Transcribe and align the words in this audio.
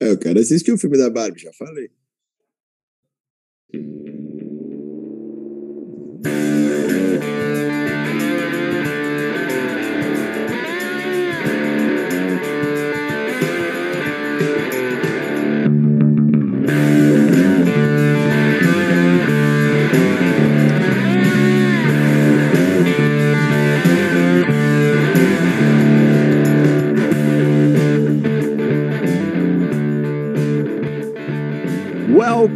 É, 0.00 0.10
eu 0.10 0.18
quero 0.18 0.38
assistir 0.38 0.72
o 0.72 0.78
filme 0.78 0.98
da 0.98 1.08
Barbie, 1.08 1.40
já 1.40 1.52
falei. 1.52 1.90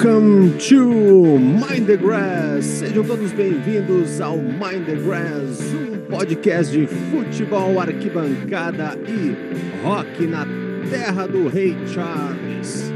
Welcome 0.03 0.57
to 0.71 1.39
Mind 1.39 1.87
the 1.87 1.99
Grass. 1.99 2.65
Sejam 2.65 3.05
todos 3.05 3.33
bem-vindos 3.33 4.19
ao 4.19 4.39
Mind 4.39 4.87
the 4.87 4.95
Grass, 4.95 5.61
um 5.75 5.99
podcast 6.09 6.73
de 6.73 6.87
futebol, 6.87 7.79
arquibancada 7.79 8.99
e 9.07 9.37
rock 9.83 10.27
na 10.27 10.47
terra 10.89 11.27
do 11.27 11.49
Rei 11.49 11.77
Charles. 11.89 12.91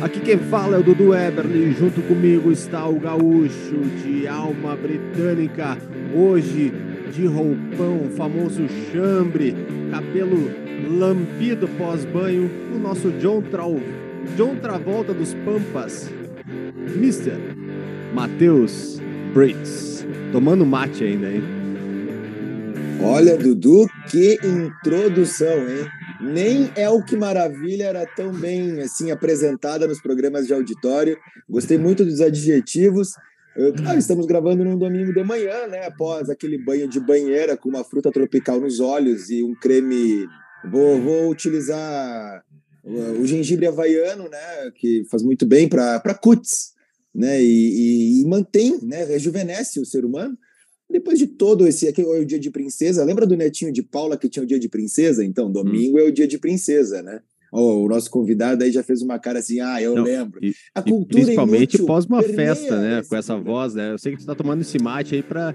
Aqui 0.00 0.20
quem 0.20 0.38
fala 0.38 0.76
é 0.76 0.78
o 0.78 0.84
Dudu 0.84 1.12
Eberly, 1.12 1.72
junto 1.72 2.00
comigo 2.02 2.52
está 2.52 2.86
o 2.86 3.00
gaúcho 3.00 3.80
de 4.04 4.28
alma 4.28 4.76
britânica, 4.76 5.76
hoje 6.14 6.72
de 7.12 7.26
roupão, 7.26 8.08
famoso 8.16 8.68
chambre, 8.92 9.52
cabelo 9.90 10.48
lambido 10.96 11.66
pós-banho, 11.76 12.48
o 12.72 12.78
nosso 12.78 13.10
John 13.18 13.42
Travolta. 13.42 14.06
John 14.36 14.56
Travolta 14.56 15.14
dos 15.14 15.34
Pampas, 15.34 16.10
Mr. 16.86 17.32
Matheus 18.14 19.00
Brits. 19.34 20.04
Tomando 20.32 20.64
mate 20.64 21.04
ainda, 21.04 21.30
hein? 21.30 21.42
Olha, 23.02 23.36
Dudu, 23.36 23.86
que 24.10 24.38
introdução, 24.42 25.68
hein? 25.68 25.86
Nem 26.20 26.70
é 26.74 26.88
o 26.88 27.04
que 27.04 27.16
maravilha 27.16 27.84
era 27.84 28.06
tão 28.06 28.32
bem 28.32 28.80
assim 28.80 29.10
apresentada 29.10 29.86
nos 29.86 30.00
programas 30.00 30.46
de 30.46 30.54
auditório. 30.54 31.16
Gostei 31.48 31.76
muito 31.76 32.04
dos 32.04 32.20
adjetivos. 32.20 33.12
Claro, 33.76 33.98
estamos 33.98 34.26
gravando 34.26 34.64
num 34.64 34.78
domingo 34.78 35.12
de 35.12 35.22
manhã, 35.22 35.66
né? 35.66 35.86
Após 35.86 36.30
aquele 36.30 36.58
banho 36.58 36.88
de 36.88 37.00
banheira 37.00 37.56
com 37.56 37.68
uma 37.68 37.84
fruta 37.84 38.10
tropical 38.10 38.60
nos 38.60 38.80
olhos 38.80 39.30
e 39.30 39.42
um 39.42 39.54
creme. 39.54 40.26
Vou, 40.70 41.00
vou 41.00 41.30
utilizar 41.30 42.42
o 42.86 43.26
gengibre 43.26 43.66
havaiano, 43.66 44.28
né, 44.28 44.70
que 44.76 45.04
faz 45.10 45.22
muito 45.22 45.44
bem 45.44 45.68
para 45.68 46.14
cutis, 46.14 46.72
né, 47.16 47.42
e, 47.42 47.46
e, 47.46 48.20
e, 48.20 48.26
mantém, 48.26 48.78
né, 48.82 49.04
rejuvenesce 49.04 49.80
o 49.80 49.86
ser 49.86 50.04
humano. 50.04 50.36
Depois 50.88 51.18
de 51.18 51.26
todo 51.26 51.66
esse 51.66 51.88
aqui 51.88 52.02
é 52.02 52.04
o 52.04 52.24
dia 52.24 52.38
de 52.38 52.50
princesa, 52.50 53.02
lembra 53.02 53.26
do 53.26 53.36
netinho 53.36 53.72
de 53.72 53.82
Paula 53.82 54.16
que 54.16 54.28
tinha 54.28 54.42
o 54.42 54.46
dia 54.46 54.58
de 54.58 54.68
princesa? 54.68 55.24
Então, 55.24 55.50
domingo 55.50 55.96
hum. 55.96 56.00
é 56.00 56.04
o 56.04 56.12
dia 56.12 56.28
de 56.28 56.38
princesa, 56.38 57.02
né? 57.02 57.20
Oh, 57.50 57.84
o 57.84 57.88
nosso 57.88 58.10
convidado 58.10 58.62
aí 58.62 58.70
já 58.70 58.82
fez 58.82 59.02
uma 59.02 59.18
cara 59.18 59.38
assim, 59.38 59.60
ah, 59.60 59.80
eu 59.80 59.94
Não, 59.94 60.04
lembro. 60.04 60.44
E, 60.44 60.54
a 60.74 60.82
cultura 60.82 61.22
principalmente 61.22 61.78
pós 61.82 62.04
uma 62.04 62.22
festa, 62.22 62.80
né, 62.80 63.02
com 63.08 63.16
essa 63.16 63.36
voz, 63.36 63.74
né? 63.74 63.92
Eu 63.92 63.98
sei 63.98 64.12
que 64.12 64.18
tu 64.18 64.26
tá 64.26 64.34
tomando 64.34 64.60
esse 64.60 64.78
mate 64.78 65.14
aí 65.14 65.22
para 65.22 65.54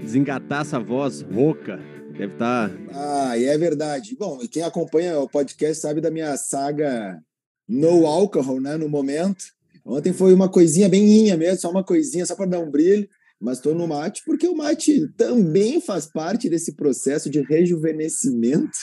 desengatar 0.00 0.62
essa 0.62 0.78
voz 0.78 1.22
rouca. 1.22 1.80
Deve 2.16 2.34
estar. 2.34 2.70
Tá... 2.70 3.30
Ah, 3.30 3.38
e 3.38 3.44
é 3.44 3.58
verdade. 3.58 4.16
Bom, 4.18 4.38
quem 4.50 4.62
acompanha 4.62 5.18
o 5.18 5.28
podcast 5.28 5.82
sabe 5.82 6.00
da 6.00 6.10
minha 6.10 6.36
saga 6.36 7.20
no 7.68 8.06
álcool, 8.06 8.60
né? 8.60 8.76
No 8.76 8.88
momento. 8.88 9.44
Ontem 9.90 10.12
foi 10.12 10.32
uma 10.32 10.48
coisinha 10.48 10.88
bem 10.88 11.04
inha 11.04 11.36
mesmo, 11.36 11.60
só 11.60 11.70
uma 11.70 11.82
coisinha, 11.82 12.24
só 12.24 12.36
para 12.36 12.46
dar 12.46 12.60
um 12.60 12.70
brilho. 12.70 13.08
Mas 13.40 13.58
estou 13.58 13.74
no 13.74 13.88
mate 13.88 14.22
porque 14.24 14.46
o 14.46 14.54
mate 14.54 15.08
também 15.16 15.80
faz 15.80 16.06
parte 16.06 16.48
desse 16.48 16.76
processo 16.76 17.28
de 17.28 17.40
rejuvenescimento 17.40 18.78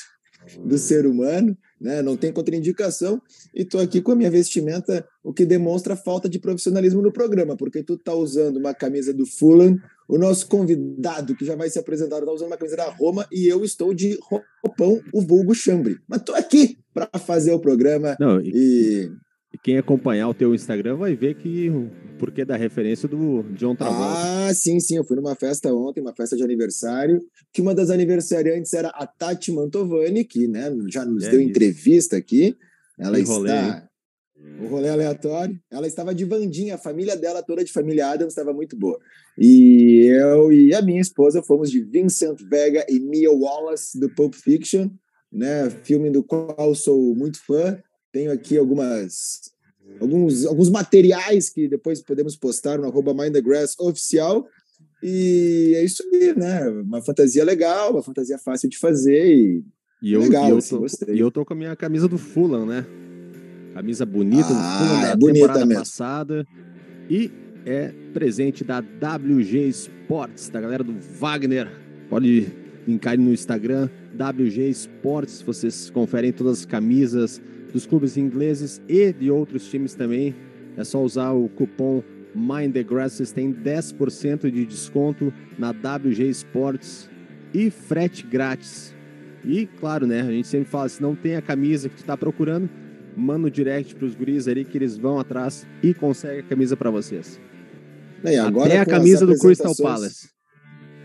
do 0.65 0.77
ser 0.77 1.05
humano, 1.05 1.57
né? 1.79 2.01
Não 2.01 2.17
tem 2.17 2.33
contraindicação. 2.33 3.21
E 3.55 3.61
estou 3.61 3.79
aqui 3.79 4.01
com 4.01 4.11
a 4.11 4.15
minha 4.15 4.31
vestimenta, 4.31 5.07
o 5.23 5.33
que 5.33 5.45
demonstra 5.45 5.95
falta 5.95 6.27
de 6.27 6.39
profissionalismo 6.39 7.01
no 7.01 7.11
programa, 7.11 7.55
porque 7.55 7.83
tu 7.83 7.97
tá 7.97 8.13
usando 8.13 8.57
uma 8.57 8.73
camisa 8.73 9.13
do 9.13 9.25
Fulham, 9.25 9.77
o 10.09 10.17
nosso 10.17 10.47
convidado, 10.47 11.35
que 11.35 11.45
já 11.45 11.55
vai 11.55 11.69
se 11.69 11.79
apresentar, 11.79 12.19
está 12.19 12.31
usando 12.31 12.47
uma 12.47 12.57
camisa 12.57 12.77
da 12.77 12.89
Roma 12.89 13.27
e 13.31 13.47
eu 13.47 13.63
estou 13.63 13.93
de 13.93 14.17
roupão, 14.21 15.01
o 15.13 15.21
vulgo 15.21 15.53
chambre. 15.53 15.97
Mas 16.07 16.19
estou 16.19 16.35
aqui 16.35 16.77
para 16.93 17.07
fazer 17.19 17.51
o 17.51 17.59
programa. 17.59 18.17
Não, 18.19 18.41
e, 18.41 18.51
e... 18.53 19.11
e, 19.53 19.57
quem 19.57 19.77
acompanhar 19.77 20.29
o 20.29 20.33
teu 20.33 20.53
Instagram 20.53 20.97
vai 20.97 21.15
ver 21.15 21.35
que 21.35 21.69
o 21.69 21.89
porquê 22.19 22.43
da 22.43 22.55
referência 22.55 23.07
do 23.07 23.43
John 23.53 23.75
Travolta. 23.75 24.47
Ah, 24.47 24.53
sim, 24.53 24.79
sim. 24.79 24.97
Eu 24.97 25.03
fui 25.03 25.15
numa 25.15 25.35
festa 25.35 25.73
ontem, 25.73 26.01
uma 26.01 26.15
festa 26.15 26.35
de 26.35 26.43
aniversário, 26.43 27.21
que 27.53 27.61
uma 27.61 27.73
das 27.73 27.89
aniversariantes 27.89 28.73
era 28.73 28.89
a 28.89 29.05
Tati 29.05 29.51
Mantovani, 29.51 30.23
que 30.23 30.47
né, 30.47 30.73
já 30.89 31.05
nos 31.05 31.23
é 31.25 31.31
deu 31.31 31.39
isso. 31.39 31.49
entrevista 31.49 32.17
aqui. 32.17 32.55
Ela 32.99 33.19
está 33.19 33.87
o 34.59 34.67
rolê 34.67 34.89
aleatório. 34.89 35.59
Ela 35.71 35.87
estava 35.87 36.13
de 36.13 36.25
Vandinha, 36.25 36.75
a 36.75 36.79
família 36.79 37.15
dela 37.15 37.43
toda 37.43 37.63
de 37.63 37.71
família 37.71 38.07
Adams 38.09 38.33
estava 38.33 38.53
muito 38.53 38.75
boa. 38.77 38.97
E 39.37 40.07
eu 40.09 40.51
e 40.51 40.73
a 40.73 40.81
minha 40.81 41.01
esposa 41.01 41.43
fomos 41.43 41.69
de 41.69 41.81
Vincent 41.81 42.39
Vega 42.49 42.85
e 42.89 42.99
Mia 42.99 43.31
Wallace 43.31 43.99
do 43.99 44.09
Pulp 44.09 44.33
Fiction, 44.33 44.89
né? 45.31 45.69
Filme 45.83 46.09
do 46.09 46.23
qual 46.23 46.73
sou 46.73 47.15
muito 47.15 47.39
fã. 47.43 47.77
Tenho 48.11 48.31
aqui 48.31 48.57
algumas 48.57 49.51
alguns, 49.99 50.45
alguns 50.45 50.69
materiais 50.69 51.49
que 51.49 51.67
depois 51.67 52.01
podemos 52.01 52.35
postar 52.35 52.77
no 52.77 52.85
arroba 52.85 53.13
Mind 53.13 53.33
the 53.33 53.41
Grass 53.41 53.75
oficial. 53.79 54.47
E 55.01 55.73
é 55.75 55.83
isso 55.83 56.03
aí, 56.11 56.35
né? 56.35 56.67
Uma 56.69 57.01
fantasia 57.01 57.43
legal, 57.43 57.91
uma 57.91 58.03
fantasia 58.03 58.37
fácil 58.37 58.69
de 58.69 58.77
fazer 58.77 59.27
e, 59.27 59.63
e 60.01 60.13
eu, 60.13 60.21
legal, 60.21 60.47
e 60.47 60.51
eu, 60.51 60.57
assim, 60.57 60.77
tô, 60.77 61.11
e 61.11 61.19
eu 61.19 61.31
tô 61.31 61.45
com 61.45 61.53
a 61.53 61.55
minha 61.55 61.75
camisa 61.75 62.07
do 62.07 62.17
Fulham, 62.17 62.65
né? 62.65 62.85
Camisa 63.73 64.05
bonita 64.05 64.49
ah, 64.51 65.01
da 65.01 65.09
é 65.09 65.33
temporada 65.33 65.65
mesmo. 65.65 65.83
passada. 65.83 66.45
E 67.09 67.31
é 67.63 67.93
presente 68.11 68.63
da 68.63 68.79
WG 68.79 69.67
Sports, 69.69 70.49
da 70.49 70.59
galera 70.59 70.83
do 70.83 70.95
Wagner. 71.19 71.69
Pode 72.09 72.47
linkar 72.87 73.19
no 73.19 73.31
Instagram, 73.31 73.87
WG 74.15 74.69
Sports. 74.69 75.43
Vocês 75.43 75.91
conferem 75.91 76.33
todas 76.33 76.59
as 76.59 76.65
camisas 76.65 77.39
dos 77.71 77.85
clubes 77.85 78.17
ingleses 78.17 78.81
e 78.87 79.11
de 79.13 79.29
outros 79.29 79.69
times 79.69 79.93
também. 79.93 80.35
É 80.75 80.83
só 80.83 81.03
usar 81.03 81.31
o 81.31 81.49
cupom 81.49 82.03
Mind 82.35 82.73
the 82.73 82.83
Grasses, 82.83 83.31
tem 83.31 83.51
10% 83.51 84.51
de 84.51 84.65
desconto 84.65 85.33
na 85.57 85.71
WG 85.71 86.29
Sports 86.29 87.09
e 87.53 87.71
frete 87.71 88.25
grátis. 88.25 88.95
E 89.43 89.65
claro, 89.65 90.05
né? 90.05 90.21
A 90.21 90.31
gente 90.31 90.47
sempre 90.47 90.69
fala, 90.69 90.87
se 90.87 91.01
não 91.01 91.15
tem 91.15 91.35
a 91.35 91.41
camisa 91.41 91.89
que 91.89 91.95
tu 91.95 92.01
está 92.01 92.15
procurando, 92.15 92.69
manda 93.15 93.47
o 93.47 93.51
direct 93.51 93.95
pros 93.95 94.13
guris 94.13 94.47
ali 94.47 94.63
que 94.63 94.77
eles 94.77 94.97
vão 94.97 95.19
atrás 95.19 95.65
e 95.81 95.93
conseguem 95.93 96.39
a 96.39 96.43
camisa 96.43 96.77
para 96.77 96.91
vocês. 96.91 97.39
Bem, 98.23 98.37
agora 98.37 98.67
Até 98.67 98.79
a 98.79 98.85
camisa 98.85 99.25
do 99.25 99.37
Crystal 99.37 99.75
Palace. 99.75 100.29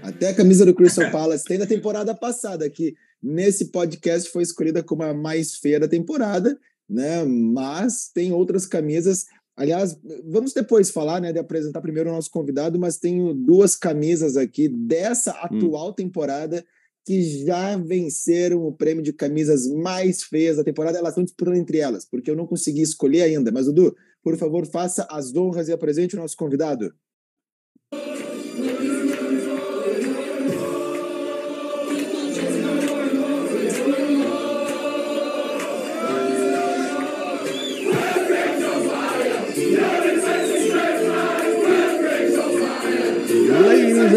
Até 0.03 0.31
a 0.31 0.35
camisa 0.35 0.67
do 0.67 0.75
Crystal 0.75 1.11
Palace 1.11 1.45
tem 1.45 1.59
da 1.59 1.67
temporada 1.67 2.15
passada, 2.15 2.69
que 2.69 2.95
nesse 3.23 3.67
podcast 3.67 4.31
foi 4.31 4.43
escolhida 4.43 4.83
como 4.83 5.03
a 5.03 5.15
mais 5.15 5.55
feia 5.55 5.79
da 5.79 5.89
temporada, 5.89 6.59
né? 6.89 7.25
Mas 7.25 8.11
tem 8.13 8.33
outras 8.33 8.67
camisas. 8.67 9.27
Aliás, 9.57 9.99
vamos 10.25 10.53
depois 10.53 10.91
falar, 10.91 11.21
né, 11.21 11.33
de 11.33 11.39
apresentar 11.39 11.81
primeiro 11.81 12.11
o 12.11 12.13
nosso 12.13 12.31
convidado, 12.31 12.79
mas 12.79 12.97
tenho 12.97 13.35
duas 13.35 13.77
camisas 13.77 14.37
aqui 14.37 14.69
dessa 14.69 15.33
hum. 15.33 15.37
atual 15.43 15.91
hum. 15.91 15.95
temporada 15.95 16.65
que 17.05 17.45
já 17.45 17.77
venceram 17.77 18.65
o 18.65 18.73
prêmio 18.73 19.03
de 19.03 19.13
camisas 19.13 19.67
mais 19.67 20.23
feias 20.23 20.57
da 20.57 20.65
temporada, 20.65 20.99
elas 20.99 21.11
estão 21.11 21.25
disputando 21.25 21.57
entre 21.57 21.79
elas, 21.79 22.05
porque 22.05 22.31
eu 22.31 22.37
não 22.37 22.47
consegui 22.47 22.81
escolher 22.81 23.23
ainda. 23.23 23.51
Mas, 23.51 23.67
Dudu, 23.67 23.95
por 24.23 24.37
favor, 24.37 24.65
faça 24.67 25.07
as 25.11 25.35
honras 25.35 25.69
e 25.69 25.73
apresente 25.73 26.15
o 26.15 26.19
nosso 26.19 26.37
convidado. 26.37 26.95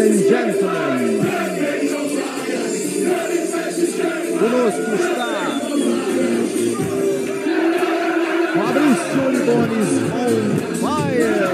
And 0.06 0.22
gentlemen, 0.28 1.18
Conosco 4.38 4.94
está 4.94 5.60
Fabrício 8.54 9.22
Libones 9.32 9.92
on 10.12 10.34
fire. 10.80 11.48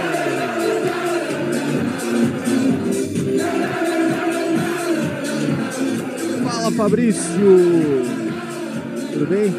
Fala 6.45 6.71
Fabrício, 6.73 8.03
tudo 9.13 9.27
bem? 9.29 9.51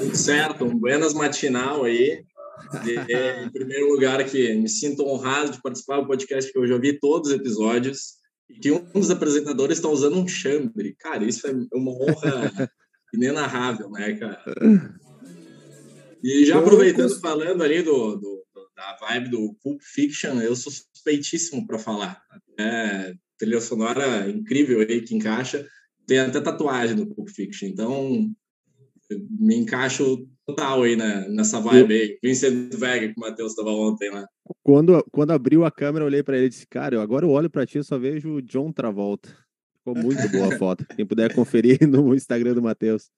Tudo 0.00 0.16
certo, 0.16 0.66
buenas 0.66 1.12
matinal 1.12 1.84
aí. 1.84 2.25
Em 3.44 3.50
primeiro 3.50 3.88
lugar, 3.92 4.24
que 4.24 4.54
me 4.54 4.68
sinto 4.68 5.06
honrado 5.06 5.52
de 5.52 5.62
participar 5.62 6.00
do 6.00 6.06
podcast, 6.06 6.50
que 6.50 6.58
eu 6.58 6.66
já 6.66 6.74
ouvi 6.74 6.98
todos 6.98 7.30
os 7.30 7.36
episódios, 7.36 8.16
e 8.48 8.58
que 8.58 8.70
um 8.70 8.84
dos 8.92 9.10
apresentadores 9.10 9.78
está 9.78 9.88
usando 9.88 10.16
um 10.16 10.28
chambre. 10.28 10.94
Cara, 10.98 11.24
isso 11.24 11.46
é 11.46 11.52
uma 11.72 11.92
honra 11.92 12.70
inenarrável, 13.12 13.90
né, 13.90 14.14
cara? 14.14 14.42
E 16.22 16.44
já 16.44 16.58
aproveitando, 16.58 17.20
falando 17.20 17.62
ali 17.62 17.82
do, 17.82 18.16
do, 18.16 18.44
da 18.76 18.96
vibe 19.00 19.30
do 19.30 19.56
Pulp 19.62 19.80
Fiction, 19.82 20.40
eu 20.40 20.54
sou 20.54 20.72
suspeitíssimo 20.72 21.66
para 21.66 21.78
falar. 21.78 22.20
É, 22.58 23.14
trilha 23.38 23.60
sonora 23.60 24.28
incrível 24.30 24.80
aí 24.80 25.02
que 25.02 25.14
encaixa. 25.14 25.66
Tem 26.06 26.20
até 26.20 26.40
tatuagem 26.40 26.94
do 26.96 27.06
Pulp 27.06 27.28
Fiction, 27.28 27.68
então 27.68 28.30
me 29.10 29.56
encaixo 29.56 30.28
total 30.46 30.82
aí 30.84 30.96
né, 30.96 31.26
nessa 31.28 31.60
vibe 31.60 31.94
aí. 31.94 32.18
Vincent 32.22 32.72
Vega, 32.74 33.08
que 33.08 33.18
o 33.18 33.20
Matheus 33.20 33.52
estava 33.52 33.70
ontem 33.70 34.10
lá. 34.10 34.26
Quando, 34.62 35.04
quando 35.10 35.32
abriu 35.32 35.64
a 35.64 35.70
câmera, 35.70 36.04
eu 36.04 36.06
olhei 36.06 36.22
para 36.22 36.36
ele 36.36 36.46
e 36.46 36.50
disse: 36.50 36.66
Cara, 36.66 37.00
agora 37.02 37.26
eu 37.26 37.30
olho 37.30 37.50
para 37.50 37.66
ti 37.66 37.78
e 37.78 37.84
só 37.84 37.98
vejo 37.98 38.34
o 38.34 38.42
John 38.42 38.72
Travolta. 38.72 39.28
Ficou 39.78 39.94
muito 39.94 40.28
boa 40.30 40.54
a 40.54 40.56
foto. 40.58 40.86
Quem 40.94 41.04
puder 41.04 41.34
conferir 41.34 41.78
no 41.86 42.14
Instagram 42.14 42.54
do 42.54 42.62
Matheus. 42.62 43.10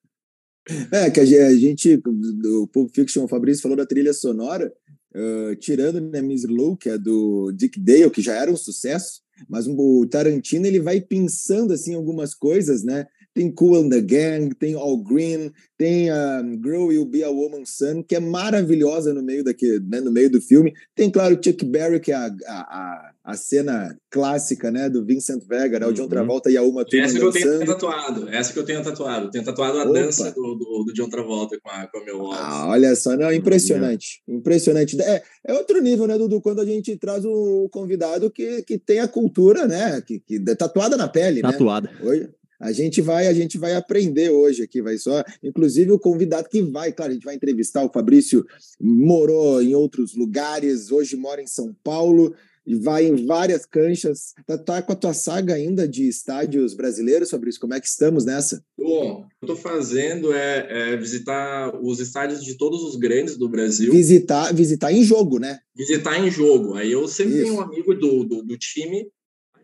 É, 0.92 1.10
que 1.10 1.20
a 1.20 1.24
gente, 1.24 2.00
o 2.44 2.66
Pulp 2.66 2.90
Fiction, 2.94 3.24
o 3.24 3.28
Fabrício 3.28 3.62
falou 3.62 3.76
da 3.76 3.86
trilha 3.86 4.12
sonora, 4.12 4.70
uh, 5.14 5.56
tirando 5.56 5.98
né, 5.98 6.20
Miss 6.20 6.44
Low, 6.44 6.76
que 6.76 6.90
é 6.90 6.98
do 6.98 7.50
Dick 7.52 7.80
Dale, 7.80 8.10
que 8.10 8.20
já 8.20 8.34
era 8.34 8.50
um 8.50 8.56
sucesso, 8.56 9.22
mas 9.48 9.66
o 9.66 10.06
Tarantino 10.06 10.66
ele 10.66 10.78
vai 10.78 11.00
pensando 11.00 11.72
assim 11.72 11.94
algumas 11.94 12.34
coisas, 12.34 12.84
né? 12.84 13.06
Tem 13.38 13.52
Cool 13.52 13.84
and 13.84 13.90
the 13.90 14.00
Gang, 14.00 14.52
tem 14.56 14.74
All 14.74 14.96
Green, 14.96 15.52
tem 15.78 16.10
a 16.10 16.42
um, 16.42 16.60
Girl 16.60 16.88
Will 16.88 17.04
Be 17.04 17.22
a 17.22 17.30
Woman's 17.30 17.76
Son, 17.76 18.02
que 18.02 18.16
é 18.16 18.20
maravilhosa 18.20 19.14
no 19.14 19.22
meio, 19.22 19.44
daqui, 19.44 19.78
né, 19.88 20.00
no 20.00 20.10
meio 20.10 20.28
do 20.28 20.40
filme. 20.40 20.74
Tem, 20.92 21.08
claro, 21.08 21.38
Chuck 21.40 21.64
Berry, 21.64 22.00
que 22.00 22.10
é 22.10 22.16
a, 22.16 22.26
a, 22.48 23.12
a 23.22 23.34
cena 23.36 23.96
clássica 24.10 24.72
né, 24.72 24.90
do 24.90 25.06
Vincent 25.06 25.44
Vega, 25.48 25.78
né, 25.78 25.86
o 25.86 25.92
John 25.92 26.02
uhum. 26.02 26.08
Travolta 26.08 26.50
e 26.50 26.56
a 26.56 26.62
Uma 26.62 26.84
Turma 26.84 27.04
Essa 27.04 27.16
que 27.16 27.24
eu 27.24 27.30
tenho 27.30 27.64
tatuado, 27.64 28.28
essa 28.28 28.52
que 28.52 28.58
eu 28.58 28.64
tenho 28.64 28.82
tatuado. 28.82 29.30
Tenho 29.30 29.44
tatuado 29.44 29.78
a 29.78 29.84
Opa. 29.84 29.92
dança 29.92 30.32
do, 30.32 30.56
do, 30.56 30.84
do, 30.86 30.92
John 30.92 31.08
Travolta 31.08 31.56
com 31.62 31.70
a, 31.70 31.86
com 31.86 31.98
a 31.98 32.04
meu 32.04 32.32
Ah, 32.32 32.66
olha 32.70 32.96
só, 32.96 33.16
não, 33.16 33.32
impressionante, 33.32 34.20
uhum. 34.26 34.38
impressionante. 34.38 35.00
É, 35.00 35.22
é 35.46 35.54
outro 35.54 35.80
nível, 35.80 36.08
né, 36.08 36.18
Dudu, 36.18 36.40
quando 36.40 36.60
a 36.60 36.66
gente 36.66 36.96
traz 36.96 37.24
o 37.24 37.68
convidado 37.70 38.32
que, 38.32 38.62
que 38.62 38.78
tem 38.78 38.98
a 38.98 39.06
cultura, 39.06 39.68
né, 39.68 40.00
que, 40.00 40.18
que 40.18 40.42
é 40.44 40.54
tatuada 40.56 40.96
na 40.96 41.06
pele, 41.06 41.40
Tatuada. 41.40 41.88
Né? 41.88 41.98
Hoje, 42.02 42.28
a 42.60 42.72
gente 42.72 43.00
vai, 43.00 43.26
a 43.26 43.32
gente 43.32 43.56
vai 43.56 43.74
aprender 43.74 44.30
hoje 44.30 44.62
aqui, 44.62 44.82
vai 44.82 44.98
só, 44.98 45.22
inclusive 45.42 45.92
o 45.92 45.98
convidado 45.98 46.48
que 46.48 46.62
vai, 46.62 46.92
claro, 46.92 47.12
a 47.12 47.14
gente 47.14 47.24
vai 47.24 47.34
entrevistar 47.34 47.84
o 47.84 47.92
Fabrício, 47.92 48.44
morou 48.80 49.62
em 49.62 49.74
outros 49.74 50.14
lugares, 50.14 50.90
hoje 50.90 51.16
mora 51.16 51.40
em 51.40 51.46
São 51.46 51.74
Paulo 51.84 52.34
e 52.68 52.74
vai 52.74 53.06
em 53.06 53.24
várias 53.24 53.64
canchas. 53.64 54.34
Tá, 54.46 54.58
tá 54.58 54.82
com 54.82 54.92
a 54.92 54.96
tua 54.96 55.14
saga 55.14 55.54
ainda 55.54 55.88
de 55.88 56.06
estádios 56.06 56.74
brasileiros, 56.74 57.30
Fabrício? 57.30 57.58
Como 57.58 57.72
é 57.72 57.80
que 57.80 57.86
estamos 57.86 58.26
nessa? 58.26 58.62
Bom, 58.76 59.22
o 59.22 59.22
que 59.22 59.50
eu 59.50 59.54
estou 59.54 59.56
fazendo 59.56 60.34
é, 60.34 60.92
é, 60.92 60.96
visitar 60.98 61.74
os 61.80 61.98
estádios 61.98 62.44
de 62.44 62.58
todos 62.58 62.82
os 62.82 62.96
grandes 62.96 63.38
do 63.38 63.48
Brasil. 63.48 63.90
Visitar, 63.90 64.52
visitar 64.52 64.92
em 64.92 65.02
jogo, 65.02 65.38
né? 65.38 65.60
Visitar 65.74 66.18
em 66.18 66.30
jogo. 66.30 66.74
Aí 66.74 66.92
eu 66.92 67.08
sempre 67.08 67.36
Isso. 67.36 67.44
tenho 67.44 67.54
um 67.54 67.62
amigo 67.62 67.94
do, 67.94 68.24
do, 68.24 68.42
do 68.42 68.58
time, 68.58 69.08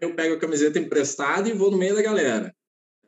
eu 0.01 0.15
pego 0.15 0.37
a 0.37 0.41
camiseta 0.41 0.79
emprestada 0.79 1.47
e 1.47 1.53
vou 1.53 1.71
no 1.71 1.77
meio 1.77 1.95
da 1.95 2.01
galera. 2.01 2.55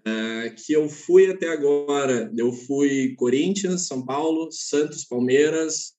Uh, 0.06 0.54
que 0.54 0.72
eu 0.72 0.88
fui 0.88 1.28
até 1.28 1.48
agora. 1.48 2.30
Eu 2.36 2.52
fui 2.52 3.14
Corinthians, 3.16 3.88
São 3.88 4.04
Paulo, 4.04 4.48
Santos, 4.52 5.04
Palmeiras, 5.04 5.94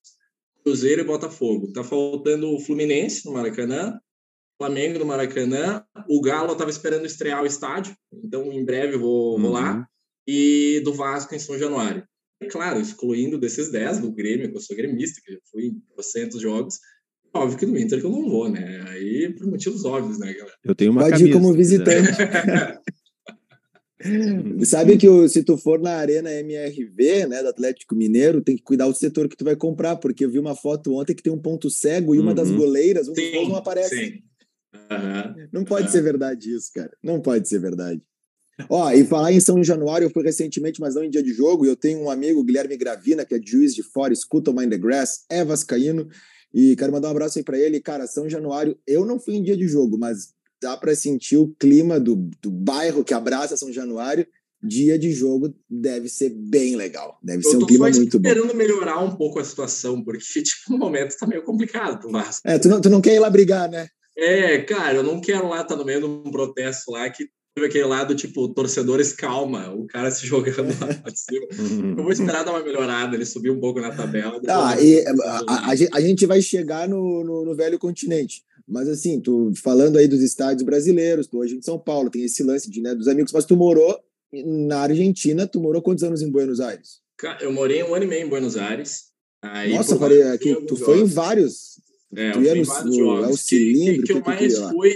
Cruzeiro 0.63 1.01
e 1.01 1.05
Botafogo. 1.05 1.71
Tá 1.73 1.83
faltando 1.83 2.49
o 2.53 2.59
Fluminense 2.59 3.25
no 3.25 3.33
Maracanã, 3.33 3.99
Flamengo 4.57 4.99
no 4.99 5.05
Maracanã. 5.05 5.83
O 6.09 6.21
Galo 6.21 6.53
estava 6.53 6.69
esperando 6.69 7.05
estrear 7.05 7.43
o 7.43 7.45
estádio, 7.45 7.95
então 8.13 8.51
em 8.51 8.63
breve 8.63 8.97
vou, 8.97 9.35
uhum. 9.35 9.41
vou 9.41 9.51
lá. 9.51 9.75
Uhum. 9.75 9.83
E 10.25 10.81
do 10.85 10.93
Vasco 10.93 11.35
em 11.35 11.39
São 11.39 11.57
Januário. 11.57 12.03
É 12.41 12.47
claro, 12.47 12.79
excluindo 12.79 13.37
desses 13.37 13.71
10 13.71 13.99
do 13.99 14.11
Grêmio, 14.11 14.49
que 14.49 14.57
eu 14.57 14.61
sou 14.61 14.75
gremista, 14.75 15.21
que 15.25 15.33
já 15.33 15.39
fui 15.51 15.67
em 15.67 15.81
400 15.95 16.41
jogos. 16.41 16.79
Óbvio 17.33 17.57
que 17.57 17.65
no 17.65 17.77
Inter 17.77 17.99
que 17.99 18.05
eu 18.05 18.11
não 18.11 18.29
vou, 18.29 18.49
né? 18.49 18.83
Aí 18.89 19.33
por 19.37 19.47
motivos 19.47 19.85
óbvios, 19.85 20.19
né, 20.19 20.33
galera? 20.33 20.57
Eu 20.63 20.75
tenho 20.75 20.91
uma 20.91 21.01
Pode 21.01 21.13
camisa, 21.13 21.29
ir 21.29 21.33
como 21.33 21.53
visitante. 21.53 22.09
Sabe 24.63 24.97
que 24.97 25.09
o, 25.09 25.27
se 25.27 25.43
tu 25.43 25.57
for 25.57 25.79
na 25.79 25.95
Arena 25.95 26.31
MRV, 26.31 27.27
né, 27.27 27.41
do 27.41 27.49
Atlético 27.49 27.95
Mineiro, 27.95 28.41
tem 28.41 28.55
que 28.55 28.61
cuidar 28.61 28.87
do 28.87 28.93
setor 28.93 29.27
que 29.27 29.35
tu 29.35 29.43
vai 29.43 29.55
comprar, 29.55 29.95
porque 29.95 30.23
eu 30.23 30.29
vi 30.29 30.37
uma 30.37 30.55
foto 30.55 30.93
ontem 30.93 31.15
que 31.15 31.23
tem 31.23 31.33
um 31.33 31.41
ponto 31.41 31.69
cego 31.69 32.13
e 32.13 32.19
uma 32.19 32.33
das 32.33 32.49
uhum. 32.49 32.57
goleiras, 32.57 33.07
um 33.07 33.15
sim, 33.15 33.49
não 33.49 33.55
aparece. 33.55 34.23
Uhum. 34.73 35.47
Não 35.51 35.65
pode 35.65 35.87
uhum. 35.87 35.91
ser 35.91 36.01
verdade 36.01 36.53
isso, 36.53 36.71
cara. 36.73 36.91
Não 37.03 37.19
pode 37.19 37.49
ser 37.49 37.59
verdade. 37.59 38.01
Ó, 38.69 38.91
e 38.91 39.03
falar 39.05 39.31
em 39.31 39.39
São 39.39 39.63
Januário, 39.63 40.05
eu 40.05 40.09
fui 40.09 40.23
recentemente, 40.23 40.79
mas 40.79 40.95
não 40.95 41.03
em 41.03 41.09
dia 41.09 41.21
de 41.21 41.31
jogo, 41.31 41.65
e 41.65 41.69
eu 41.69 41.75
tenho 41.75 41.99
um 41.99 42.09
amigo, 42.09 42.43
Guilherme 42.43 42.75
Gravina, 42.75 43.25
que 43.25 43.35
é 43.35 43.39
juiz 43.43 43.73
de 43.73 43.83
fora, 43.83 44.13
escuta 44.13 44.49
o 44.49 44.55
Mind 44.55 44.71
the 44.71 44.77
Grass, 44.77 45.25
é 45.29 45.45
vascaíno, 45.45 46.07
e 46.53 46.75
quero 46.75 46.91
mandar 46.91 47.09
um 47.09 47.11
abraço 47.11 47.37
aí 47.37 47.43
para 47.43 47.57
ele. 47.57 47.79
Cara, 47.79 48.07
São 48.07 48.27
Januário, 48.27 48.77
eu 48.87 49.05
não 49.05 49.19
fui 49.19 49.35
em 49.35 49.43
dia 49.43 49.55
de 49.55 49.67
jogo, 49.67 49.97
mas 49.97 50.33
dá 50.61 50.75
para 50.75 50.95
sentir 50.95 51.37
o 51.37 51.53
clima 51.59 51.99
do, 51.99 52.29
do 52.41 52.51
bairro 52.51 53.03
que 53.03 53.13
abraça 53.13 53.57
São 53.57 53.71
Januário. 53.71 54.27
Dia 54.61 54.97
de 54.97 55.11
jogo 55.11 55.53
deve 55.69 56.09
ser 56.09 56.31
bem 56.31 56.75
legal. 56.75 57.19
Deve 57.21 57.43
ser 57.43 57.57
um 57.57 57.65
clima 57.65 57.89
muito 57.89 58.19
bom. 58.19 58.27
Eu 58.27 58.35
tô 58.35 58.41
esperando 58.41 58.57
melhorar 58.57 58.99
um 59.03 59.15
pouco 59.15 59.39
a 59.39 59.43
situação, 59.43 60.03
porque 60.03 60.19
tipo, 60.41 60.71
no 60.71 60.79
momento 60.79 61.15
tá 61.15 61.27
meio 61.27 61.43
complicado 61.43 61.99
pro 61.99 62.11
Vasco. 62.11 62.41
É, 62.43 62.57
tu 62.57 62.67
não, 62.67 62.81
tu 62.81 62.89
não 62.89 62.99
quer 62.99 63.15
ir 63.15 63.19
lá 63.19 63.29
brigar, 63.29 63.69
né? 63.69 63.87
É, 64.17 64.57
cara, 64.63 64.95
eu 64.95 65.03
não 65.03 65.21
quero 65.21 65.47
lá 65.47 65.61
estar 65.61 65.75
tá 65.75 65.75
no 65.75 65.85
meio 65.85 65.99
de 65.99 66.05
um 66.07 66.31
protesto 66.31 66.91
lá 66.91 67.07
que 67.07 67.29
teve 67.57 67.67
aquele 67.67 67.85
lado, 67.85 68.15
tipo, 68.15 68.47
torcedores 68.49 69.13
calma, 69.13 69.73
o 69.73 69.87
cara 69.87 70.11
se 70.11 70.25
jogando 70.25 70.69
lá 70.79 70.93
pra 70.93 71.15
cima. 71.15 71.47
Eu 71.97 72.03
vou 72.03 72.11
esperar 72.11 72.43
dar 72.43 72.51
uma 72.51 72.63
melhorada, 72.63 73.15
ele 73.15 73.25
subir 73.25 73.49
um 73.49 73.59
pouco 73.59 73.79
na 73.79 73.91
tabela. 73.91 74.39
Ah, 74.47 74.79
e 74.79 75.03
a, 75.05 75.11
a, 75.47 75.71
a, 75.93 76.01
gente 76.01 76.25
vai 76.27 76.39
chegar 76.41 76.87
no, 76.87 77.23
no, 77.23 77.45
no 77.45 77.55
velho 77.55 77.79
continente. 77.79 78.43
Mas 78.67 78.89
assim, 78.89 79.21
tu 79.21 79.51
falando 79.63 79.97
aí 79.97 80.07
dos 80.07 80.21
estádios 80.21 80.63
brasileiros, 80.63 81.27
tu 81.27 81.37
hoje 81.37 81.55
em 81.55 81.61
São 81.61 81.79
Paulo, 81.79 82.09
tem 82.09 82.23
esse 82.23 82.43
lance 82.43 82.69
de, 82.69 82.81
né, 82.81 82.93
dos 82.93 83.07
amigos, 83.07 83.31
mas 83.31 83.45
tu 83.45 83.55
morou 83.55 83.97
na 84.31 84.81
Argentina, 84.81 85.47
tu 85.47 85.61
morou 85.61 85.81
quantos 85.81 86.03
anos 86.03 86.21
em 86.21 86.29
Buenos 86.29 86.59
Aires? 86.59 86.99
Eu 87.39 87.51
morei 87.51 87.81
um 87.83 87.95
ano 87.95 88.03
e 88.03 88.07
meio 88.07 88.25
em 88.25 88.29
Buenos 88.29 88.57
Aires. 88.57 89.05
Aí, 89.41 89.73
Nossa, 89.73 89.97
falei 89.97 90.21
aqui, 90.23 90.53
tu 90.67 90.75
foi 90.75 90.99
em 90.99 91.05
vários. 91.05 91.79
É, 92.15 92.31
tu 92.31 92.41
ia 92.41 92.55
no, 92.55 92.63
no 92.85 93.25
é 93.25 93.27
o 93.29 93.37
cilindro. 93.37 94.03
Que, 94.03 94.13
que, 94.13 94.13
que, 94.13 94.13
que 94.13 94.13
eu 94.13 94.21
mais 94.21 94.57
fui. 94.57 94.93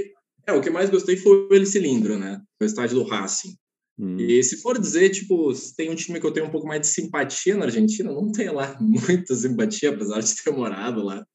É, 0.48 0.54
o 0.54 0.62
que 0.62 0.70
eu 0.70 0.74
mais 0.74 0.90
gostei 0.90 1.16
foi 1.18 1.48
o 1.50 1.66
cilindro, 1.66 2.18
né? 2.18 2.42
O 2.60 2.66
estádio 2.66 2.98
do 2.98 3.04
Racing. 3.04 3.56
Hum. 4.00 4.18
E 4.18 4.42
se 4.44 4.62
for 4.62 4.80
dizer, 4.80 5.10
tipo, 5.10 5.54
tem 5.76 5.90
um 5.90 5.96
time 5.96 6.20
que 6.20 6.26
eu 6.26 6.32
tenho 6.32 6.48
um 6.48 6.52
pouco 6.52 6.68
mais 6.68 6.82
de 6.82 6.88
simpatia 6.88 7.56
na 7.56 7.66
Argentina, 7.66 8.12
não 8.12 8.32
tem 8.32 8.50
lá 8.50 8.78
muita 8.82 9.36
simpatia, 9.36 9.90
apesar 9.90 10.20
de 10.22 10.36
ter 10.36 10.52
morado 10.52 11.04
lá. 11.04 11.26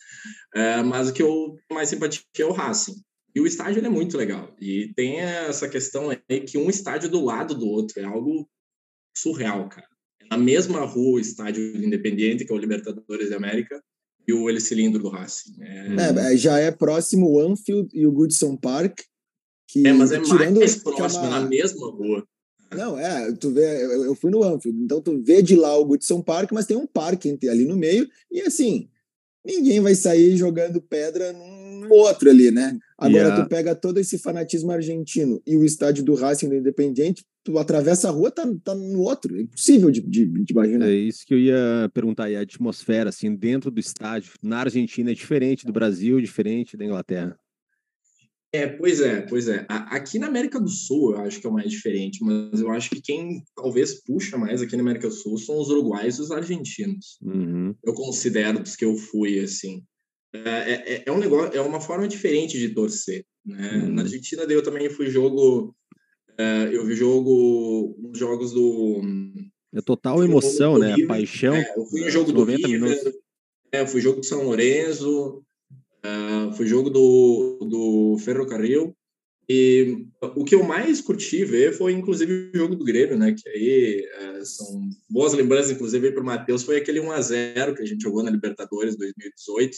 É, 0.54 0.82
mas 0.82 1.08
o 1.08 1.12
que 1.12 1.22
eu 1.22 1.54
tenho 1.68 1.78
mais 1.78 1.88
simpatia 1.88 2.22
é 2.38 2.44
o 2.44 2.52
Racing. 2.52 2.94
E 3.34 3.40
o 3.40 3.46
estádio 3.46 3.84
é 3.84 3.88
muito 3.88 4.16
legal. 4.16 4.56
E 4.58 4.92
tem 4.96 5.20
essa 5.20 5.68
questão 5.68 6.08
aí 6.10 6.40
que 6.40 6.56
um 6.56 6.70
estádio 6.70 7.10
do 7.10 7.22
lado 7.22 7.54
do 7.54 7.66
outro 7.66 8.00
é 8.00 8.04
algo 8.04 8.48
surreal, 9.14 9.68
cara. 9.68 9.86
É 10.22 10.26
na 10.30 10.38
mesma 10.38 10.80
rua 10.80 11.16
o 11.16 11.20
estádio 11.20 11.74
do 11.74 11.84
Independiente, 11.84 12.46
que 12.46 12.52
é 12.52 12.54
o 12.54 12.58
Libertadores 12.58 13.28
da 13.28 13.36
América, 13.36 13.78
e 14.26 14.32
o 14.32 14.50
El 14.50 14.58
Cilindro 14.58 15.02
do 15.02 15.08
Racing. 15.08 15.54
É... 15.60 16.32
É, 16.32 16.36
já 16.36 16.58
é 16.58 16.70
próximo 16.70 17.30
o 17.30 17.40
Anfield 17.40 17.88
e 17.92 18.06
o 18.06 18.12
Goodson 18.12 18.56
Park. 18.56 19.00
Que, 19.68 19.86
é, 19.86 19.92
mas 19.92 20.12
é 20.12 20.20
tirando, 20.20 20.58
mais 20.58 20.76
próximo, 20.76 21.24
é 21.24 21.28
uma... 21.28 21.40
na 21.40 21.48
mesma 21.48 21.90
rua. 21.90 22.26
Não, 22.74 22.98
é, 22.98 23.32
tu 23.32 23.50
vê, 23.50 23.84
eu, 23.84 24.04
eu, 24.04 24.14
fui 24.14 24.30
no 24.30 24.42
Anfield, 24.42 24.78
então 24.82 25.00
tu 25.00 25.20
vê 25.22 25.42
de 25.42 25.54
lá 25.54 25.76
o 25.76 25.84
Goodson 25.84 26.22
Park, 26.22 26.52
mas 26.52 26.66
tem 26.66 26.76
um 26.76 26.86
parque 26.86 27.38
ali 27.48 27.64
no 27.64 27.76
meio, 27.76 28.08
e 28.30 28.40
assim, 28.42 28.88
ninguém 29.44 29.80
vai 29.80 29.94
sair 29.94 30.36
jogando 30.36 30.80
pedra 30.80 31.32
no 31.32 31.92
outro 31.92 32.28
ali, 32.28 32.50
né? 32.50 32.76
Agora 32.98 33.24
yeah. 33.24 33.44
tu 33.44 33.48
pega 33.48 33.74
todo 33.74 33.98
esse 33.98 34.18
fanatismo 34.18 34.72
argentino 34.72 35.40
e 35.46 35.56
o 35.56 35.64
estádio 35.64 36.02
do 36.02 36.14
Racing 36.14 36.48
do 36.48 36.56
Independiente, 36.56 37.24
tu 37.44 37.58
atravessa 37.58 38.08
a 38.08 38.10
rua, 38.10 38.30
tá, 38.30 38.42
tá 38.64 38.74
no 38.74 39.00
outro, 39.00 39.36
é 39.36 39.42
impossível 39.42 39.90
de, 39.90 40.00
de, 40.00 40.26
de 40.26 40.52
imaginar. 40.52 40.88
É 40.88 40.94
isso 40.94 41.24
que 41.24 41.34
eu 41.34 41.38
ia 41.38 41.90
perguntar, 41.94 42.28
e 42.28 42.36
a 42.36 42.40
atmosfera, 42.40 43.10
assim, 43.10 43.34
dentro 43.36 43.70
do 43.70 43.78
estádio, 43.78 44.32
na 44.42 44.58
Argentina 44.58 45.10
é 45.10 45.14
diferente 45.14 45.64
do 45.64 45.72
Brasil, 45.72 46.20
diferente 46.20 46.76
da 46.76 46.84
Inglaterra? 46.84 47.38
É, 48.52 48.66
pois 48.66 49.00
é, 49.00 49.22
pois 49.22 49.48
é. 49.48 49.66
Aqui 49.68 50.18
na 50.18 50.28
América 50.28 50.60
do 50.60 50.68
Sul 50.68 51.12
eu 51.12 51.20
acho 51.20 51.40
que 51.40 51.46
é 51.46 51.50
o 51.50 51.52
mais 51.52 51.70
diferente, 51.70 52.22
mas 52.24 52.60
eu 52.60 52.70
acho 52.70 52.90
que 52.90 53.00
quem 53.00 53.42
talvez 53.54 54.02
puxa 54.02 54.38
mais 54.38 54.62
aqui 54.62 54.76
na 54.76 54.82
América 54.82 55.08
do 55.08 55.14
Sul 55.14 55.36
são 55.36 55.58
os 55.58 55.68
uruguaios 55.68 56.18
e 56.18 56.22
os 56.22 56.30
argentinos. 56.30 57.18
Uhum. 57.22 57.74
Eu 57.84 57.92
considero 57.92 58.60
dos 58.60 58.76
que 58.76 58.84
eu 58.84 58.96
fui, 58.96 59.40
assim. 59.40 59.82
É, 60.32 60.94
é, 60.94 61.02
é, 61.06 61.12
um 61.12 61.18
negócio, 61.18 61.56
é 61.56 61.60
uma 61.60 61.80
forma 61.80 62.06
diferente 62.06 62.58
de 62.58 62.70
torcer. 62.70 63.24
Né? 63.44 63.82
Uhum. 63.82 63.94
Na 63.94 64.02
Argentina 64.02 64.42
eu 64.44 64.62
também 64.62 64.88
fui 64.90 65.08
jogo, 65.10 65.74
é, 66.38 66.70
eu 66.72 66.84
vi 66.84 66.94
jogo, 66.94 67.96
jogos 68.14 68.52
do 68.52 69.02
É 69.74 69.80
total 69.80 70.24
emoção, 70.24 70.78
né? 70.78 70.94
Paixão. 71.06 71.54
É, 71.54 71.74
eu 71.76 71.84
fui 71.86 72.00
no 72.00 72.10
jogo 72.10 72.32
do 72.32 72.44
River, 72.44 73.14
é, 73.72 73.86
fui 73.86 74.00
jogo 74.00 74.20
do 74.20 74.26
São 74.26 74.44
Lourenço, 74.44 75.42
uh, 76.06 76.52
fui 76.54 76.66
jogo 76.66 76.90
do, 76.90 77.58
do 77.68 78.18
Ferrocarril. 78.18 78.96
E 79.48 80.08
o 80.34 80.44
que 80.44 80.56
eu 80.56 80.64
mais 80.64 81.00
curti 81.00 81.44
ver 81.44 81.72
foi, 81.72 81.92
inclusive, 81.92 82.50
o 82.52 82.58
jogo 82.58 82.74
do 82.74 82.84
Grêmio, 82.84 83.16
né? 83.16 83.32
Que 83.32 83.48
aí 83.48 84.08
é, 84.12 84.44
são 84.44 84.88
boas 85.08 85.34
lembranças, 85.34 85.70
inclusive, 85.70 86.10
para 86.10 86.22
o 86.22 86.26
Matheus. 86.26 86.64
Foi 86.64 86.76
aquele 86.76 87.00
1x0 87.00 87.76
que 87.76 87.82
a 87.82 87.86
gente 87.86 88.02
jogou 88.02 88.24
na 88.24 88.30
Libertadores 88.30 88.96
2018. 88.96 89.76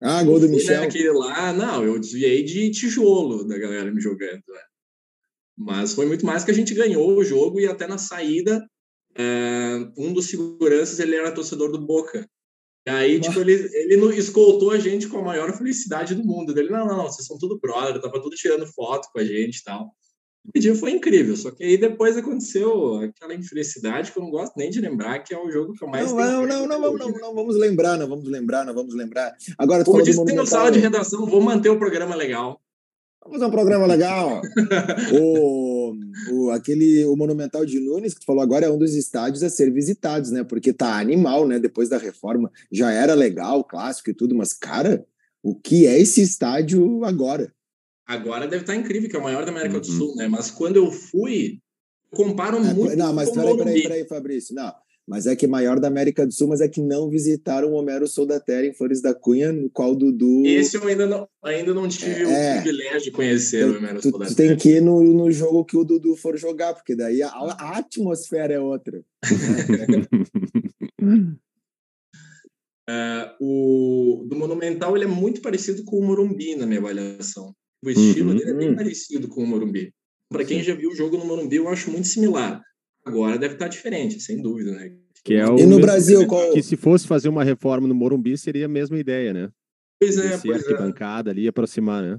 Ah, 0.00 0.22
gol 0.22 0.38
do 0.38 0.48
Michel. 0.48 0.82
Aquele 0.82 1.10
lá, 1.10 1.52
não, 1.52 1.84
eu 1.84 1.98
desviei 1.98 2.44
de 2.44 2.70
tijolo 2.70 3.44
da 3.44 3.58
galera 3.58 3.90
me 3.90 4.00
jogando. 4.00 4.42
Né? 4.48 4.60
Mas 5.56 5.94
foi 5.94 6.06
muito 6.06 6.24
mais 6.24 6.44
que 6.44 6.52
a 6.52 6.54
gente 6.54 6.74
ganhou 6.74 7.16
o 7.16 7.24
jogo 7.24 7.58
e 7.58 7.66
até 7.66 7.88
na 7.88 7.98
saída, 7.98 8.64
é, 9.16 9.90
um 9.96 10.12
dos 10.12 10.26
seguranças 10.26 11.00
ele 11.00 11.16
era 11.16 11.32
torcedor 11.32 11.72
do 11.72 11.84
Boca. 11.84 12.28
E 12.86 12.90
aí, 12.90 13.20
tipo, 13.20 13.40
ele, 13.40 13.68
ele 13.74 14.16
escoltou 14.16 14.70
a 14.70 14.78
gente 14.78 15.08
com 15.08 15.18
a 15.18 15.22
maior 15.22 15.52
felicidade 15.56 16.14
do 16.14 16.24
mundo. 16.24 16.56
Ele, 16.56 16.70
não, 16.70 16.86
não, 16.86 16.96
não, 16.96 17.04
vocês 17.04 17.26
são 17.26 17.36
tudo 17.36 17.58
brother, 17.58 18.00
tava 18.00 18.22
tudo 18.22 18.36
tirando 18.36 18.64
foto 18.66 19.08
com 19.12 19.18
a 19.18 19.24
gente 19.24 19.56
e 19.56 19.64
tal. 19.64 19.90
O 20.54 20.60
dia 20.60 20.74
foi 20.76 20.92
incrível, 20.92 21.36
só 21.36 21.50
que 21.50 21.64
aí 21.64 21.76
depois 21.76 22.16
aconteceu 22.16 23.00
aquela 23.00 23.34
infelicidade 23.34 24.12
que 24.12 24.18
eu 24.18 24.22
não 24.22 24.30
gosto 24.30 24.52
nem 24.56 24.70
de 24.70 24.80
lembrar, 24.80 25.18
que 25.18 25.34
é 25.34 25.38
o 25.38 25.50
jogo 25.50 25.72
que 25.72 25.82
eu 25.82 25.88
mais 25.88 26.12
Não, 26.12 26.16
não, 26.16 26.46
não, 26.46 26.68
não, 26.68 26.78
não, 26.78 26.94
não, 26.94 27.10
não, 27.10 27.34
vamos 27.34 27.56
lembrar, 27.56 27.98
não 27.98 28.08
vamos 28.08 28.28
lembrar, 28.28 28.64
não 28.64 28.72
vamos 28.72 28.94
lembrar. 28.94 29.34
Agora, 29.58 29.82
Como 29.82 30.00
disse 30.02 30.22
no 30.22 30.46
sala 30.46 30.70
de 30.70 30.78
redação, 30.78 31.26
vou 31.26 31.40
manter 31.40 31.68
o 31.68 31.78
programa 31.80 32.14
legal. 32.14 32.60
Vamos 33.20 33.40
fazer 33.40 33.46
um 33.46 33.50
programa 33.50 33.86
legal. 33.86 34.40
o, 35.20 35.75
o, 36.32 36.50
aquele, 36.50 37.04
o 37.04 37.16
Monumental 37.16 37.64
de 37.66 37.78
Nunes, 37.80 38.14
que 38.14 38.20
tu 38.20 38.26
falou 38.26 38.42
agora, 38.42 38.66
é 38.66 38.70
um 38.70 38.78
dos 38.78 38.94
estádios 38.94 39.42
a 39.42 39.50
ser 39.50 39.72
visitados, 39.72 40.30
né? 40.30 40.42
Porque 40.44 40.72
tá 40.72 40.98
animal, 40.98 41.46
né? 41.46 41.58
Depois 41.58 41.88
da 41.88 41.98
reforma. 41.98 42.50
Já 42.70 42.90
era 42.90 43.14
legal, 43.14 43.64
clássico 43.64 44.10
e 44.10 44.14
tudo, 44.14 44.34
mas, 44.34 44.52
cara, 44.52 45.06
o 45.42 45.54
que 45.54 45.86
é 45.86 45.98
esse 45.98 46.20
estádio 46.22 47.04
agora? 47.04 47.52
Agora 48.06 48.46
deve 48.46 48.62
estar 48.62 48.76
incrível, 48.76 49.10
que 49.10 49.16
é 49.16 49.18
o 49.18 49.22
maior 49.22 49.44
da 49.44 49.50
América 49.50 49.76
uhum. 49.76 49.80
do 49.80 49.86
Sul, 49.86 50.16
né? 50.16 50.28
Mas 50.28 50.50
quando 50.50 50.76
eu 50.76 50.92
fui, 50.92 51.58
comparo 52.10 52.58
é, 52.58 52.74
muito. 52.74 52.96
Não, 52.96 53.12
mas 53.12 53.30
peraí, 53.30 53.56
peraí, 53.56 53.82
peraí, 53.82 54.04
Fabrício. 54.06 54.54
Não, 54.54 54.72
mas 55.06 55.26
é 55.26 55.36
que 55.36 55.46
maior 55.46 55.78
da 55.78 55.86
América 55.86 56.26
do 56.26 56.32
Sul, 56.32 56.48
mas 56.48 56.60
é 56.60 56.68
que 56.68 56.80
não 56.80 57.08
visitaram 57.08 57.72
o 57.72 57.74
Homero 57.74 58.08
Sou 58.08 58.26
da 58.26 58.40
Terra 58.40 58.66
em 58.66 58.74
Flores 58.74 59.00
da 59.00 59.14
Cunha, 59.14 59.52
no 59.52 59.70
qual 59.70 59.92
o 59.92 59.96
Dudu. 59.96 60.44
Esse 60.44 60.76
eu 60.76 60.84
ainda 60.86 61.06
não, 61.06 61.28
ainda 61.44 61.72
não 61.72 61.86
tive 61.86 62.22
é, 62.22 62.58
o 62.58 62.62
privilégio 62.62 63.02
de 63.02 63.10
conhecer 63.12 63.64
tu, 63.64 63.72
o 63.72 63.76
Homero 63.76 64.02
Sou 64.02 64.12
da 64.12 64.18
Terra. 64.18 64.30
Tu 64.30 64.36
tem 64.36 64.56
que 64.56 64.76
ir 64.76 64.82
no, 64.82 65.00
no 65.00 65.30
jogo 65.30 65.64
que 65.64 65.76
o 65.76 65.84
Dudu 65.84 66.16
for 66.16 66.36
jogar, 66.36 66.74
porque 66.74 66.96
daí 66.96 67.22
a, 67.22 67.28
a 67.28 67.78
atmosfera 67.78 68.54
é 68.54 68.58
outra. 68.58 68.98
uh, 72.90 73.36
o 73.40 74.26
do 74.28 74.34
Monumental 74.34 74.96
ele 74.96 75.04
é 75.04 75.08
muito 75.08 75.40
parecido 75.40 75.84
com 75.84 76.00
o 76.00 76.04
Morumbi 76.04 76.56
na 76.56 76.66
minha 76.66 76.80
avaliação. 76.80 77.54
O 77.84 77.90
estilo 77.90 78.30
uhum. 78.30 78.36
dele 78.36 78.50
é 78.50 78.54
bem 78.54 78.74
parecido 78.74 79.28
com 79.28 79.44
o 79.44 79.46
Morumbi. 79.46 79.94
Para 80.28 80.44
quem 80.44 80.64
já 80.64 80.74
viu 80.74 80.90
o 80.90 80.96
jogo 80.96 81.16
no 81.16 81.24
Morumbi, 81.24 81.56
eu 81.56 81.68
acho 81.68 81.92
muito 81.92 82.08
similar. 82.08 82.60
Agora 83.06 83.38
deve 83.38 83.54
estar 83.54 83.68
diferente, 83.68 84.20
sem 84.20 84.42
dúvida, 84.42 84.72
né? 84.72 84.92
Que 85.22 85.34
é 85.34 85.48
o 85.48 85.56
e 85.56 85.64
no 85.64 85.78
Brasil, 85.78 86.26
qual... 86.26 86.52
que 86.52 86.60
se 86.60 86.76
fosse 86.76 87.06
fazer 87.06 87.28
uma 87.28 87.44
reforma 87.44 87.86
no 87.86 87.94
Morumbi, 87.94 88.36
seria 88.36 88.66
a 88.66 88.68
mesma 88.68 88.98
ideia, 88.98 89.32
né? 89.32 89.48
Pois 90.00 90.18
é, 90.18 90.36
pois 90.36 90.56
arquibancada 90.56 91.30
é. 91.30 91.32
ali, 91.32 91.48
aproximar, 91.48 92.02
né? 92.02 92.18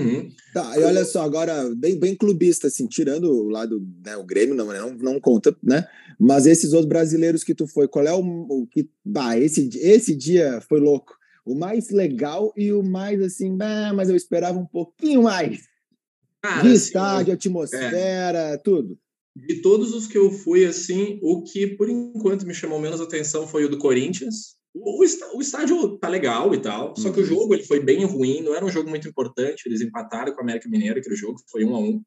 Uhum. 0.00 0.30
Tá, 0.54 0.78
e 0.78 0.84
olha 0.84 1.04
só, 1.04 1.22
agora, 1.22 1.68
bem, 1.76 1.98
bem 1.98 2.14
clubista, 2.14 2.68
assim, 2.68 2.86
tirando 2.86 3.24
o 3.24 3.48
lado, 3.48 3.84
né, 4.04 4.16
o 4.16 4.24
Grêmio 4.24 4.54
não, 4.54 4.66
não, 4.66 4.94
não 4.94 5.20
conta, 5.20 5.54
né? 5.62 5.86
Mas 6.18 6.46
esses 6.46 6.72
outros 6.72 6.88
brasileiros 6.88 7.44
que 7.44 7.54
tu 7.54 7.66
foi, 7.66 7.88
qual 7.88 8.06
é 8.06 8.12
o, 8.12 8.20
o 8.20 8.66
que, 8.68 8.88
bah, 9.04 9.36
esse, 9.36 9.68
esse 9.80 10.14
dia 10.14 10.60
foi 10.68 10.80
louco. 10.80 11.16
O 11.44 11.54
mais 11.56 11.90
legal 11.90 12.52
e 12.56 12.72
o 12.72 12.82
mais 12.82 13.20
assim, 13.20 13.56
bah, 13.56 13.92
mas 13.92 14.08
eu 14.08 14.14
esperava 14.14 14.58
um 14.58 14.66
pouquinho 14.66 15.24
mais. 15.24 15.62
Cara, 16.40 16.62
de 16.62 16.68
assim, 16.68 16.76
estádio, 16.76 17.34
atmosfera, 17.34 18.38
é. 18.38 18.56
tudo. 18.56 18.96
De 19.34 19.62
todos 19.62 19.94
os 19.94 20.06
que 20.06 20.18
eu 20.18 20.30
fui, 20.30 20.64
assim, 20.64 21.18
o 21.22 21.42
que 21.42 21.66
por 21.66 21.88
enquanto 21.88 22.46
me 22.46 22.54
chamou 22.54 22.78
menos 22.78 23.00
atenção 23.00 23.46
foi 23.46 23.64
o 23.64 23.68
do 23.68 23.78
Corinthians. 23.78 24.56
O, 24.74 25.00
o 25.00 25.40
estádio 25.40 25.98
tá 25.98 26.08
legal 26.08 26.54
e 26.54 26.58
tal, 26.58 26.94
só 26.96 27.10
que 27.10 27.20
o 27.20 27.22
uhum. 27.22 27.28
jogo 27.28 27.54
ele 27.54 27.64
foi 27.64 27.80
bem 27.80 28.04
ruim, 28.04 28.42
não 28.42 28.54
era 28.54 28.64
um 28.64 28.70
jogo 28.70 28.88
muito 28.88 29.08
importante. 29.08 29.62
Eles 29.66 29.80
empataram 29.80 30.32
com 30.32 30.38
o 30.38 30.42
América 30.42 30.68
Mineiro, 30.68 30.98
aquele 30.98 31.16
jogo 31.16 31.38
foi 31.50 31.64
um 31.64 31.74
a 31.74 31.78
um. 31.78 32.02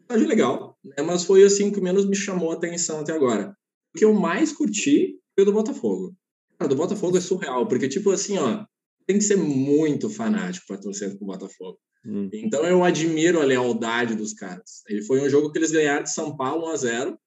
Estádio 0.00 0.28
legal, 0.28 0.76
né? 0.84 1.02
mas 1.02 1.24
foi 1.24 1.42
assim 1.44 1.72
que 1.72 1.80
menos 1.80 2.04
me 2.04 2.14
chamou 2.14 2.52
atenção 2.52 3.00
até 3.00 3.12
agora. 3.12 3.56
O 3.94 3.98
que 3.98 4.04
eu 4.04 4.12
mais 4.12 4.52
curti 4.52 5.18
foi 5.34 5.42
o 5.42 5.46
do 5.46 5.52
Botafogo. 5.52 6.14
Cara, 6.58 6.68
do 6.68 6.76
Botafogo 6.76 7.16
é 7.16 7.20
surreal, 7.20 7.66
porque, 7.66 7.88
tipo 7.88 8.10
assim, 8.10 8.36
ó, 8.36 8.64
tem 9.06 9.18
que 9.18 9.24
ser 9.24 9.36
muito 9.36 10.10
fanático 10.10 10.66
para 10.66 10.78
torcer 10.78 11.16
pro 11.16 11.26
Botafogo. 11.26 11.78
Hum. 12.06 12.28
Então 12.32 12.64
eu 12.64 12.84
admiro 12.84 13.40
a 13.40 13.44
lealdade 13.44 14.14
dos 14.14 14.34
caras. 14.34 14.82
Ele 14.88 15.02
foi 15.02 15.20
um 15.20 15.28
jogo 15.28 15.50
que 15.50 15.58
eles 15.58 15.70
ganharam 15.70 16.02
de 16.02 16.12
São 16.12 16.36
Paulo 16.36 16.66
1 16.66 16.68
a 16.68 16.76
0. 16.76 17.18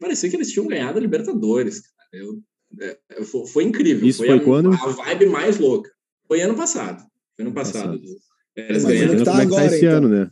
Parecia 0.00 0.30
que 0.30 0.36
eles 0.36 0.50
tinham 0.50 0.66
ganhado 0.66 0.98
a 0.98 1.00
Libertadores. 1.00 1.80
Cara. 1.80 2.08
Eu, 2.12 2.42
é, 2.80 3.24
foi, 3.24 3.46
foi, 3.46 3.64
incrível. 3.64 4.08
Isso 4.08 4.18
foi, 4.18 4.28
foi 4.28 4.38
a, 4.38 4.40
quando? 4.40 4.72
A 4.72 4.88
vibe 4.88 5.26
mais 5.26 5.58
louca. 5.58 5.90
Foi 6.26 6.40
ano 6.40 6.56
passado. 6.56 7.04
Foi 7.36 7.44
ano 7.44 7.54
passado. 7.54 8.00
passado. 8.00 8.16
É, 8.56 8.68
eles 8.70 8.82
Imagina 8.82 9.14
ganharam. 9.14 9.24
como 9.24 9.40
é 9.40 9.44
que 9.44 9.54
tá 9.54 9.66
esse 9.66 9.84
então. 9.84 9.96
ano, 9.96 10.08
né? 10.08 10.30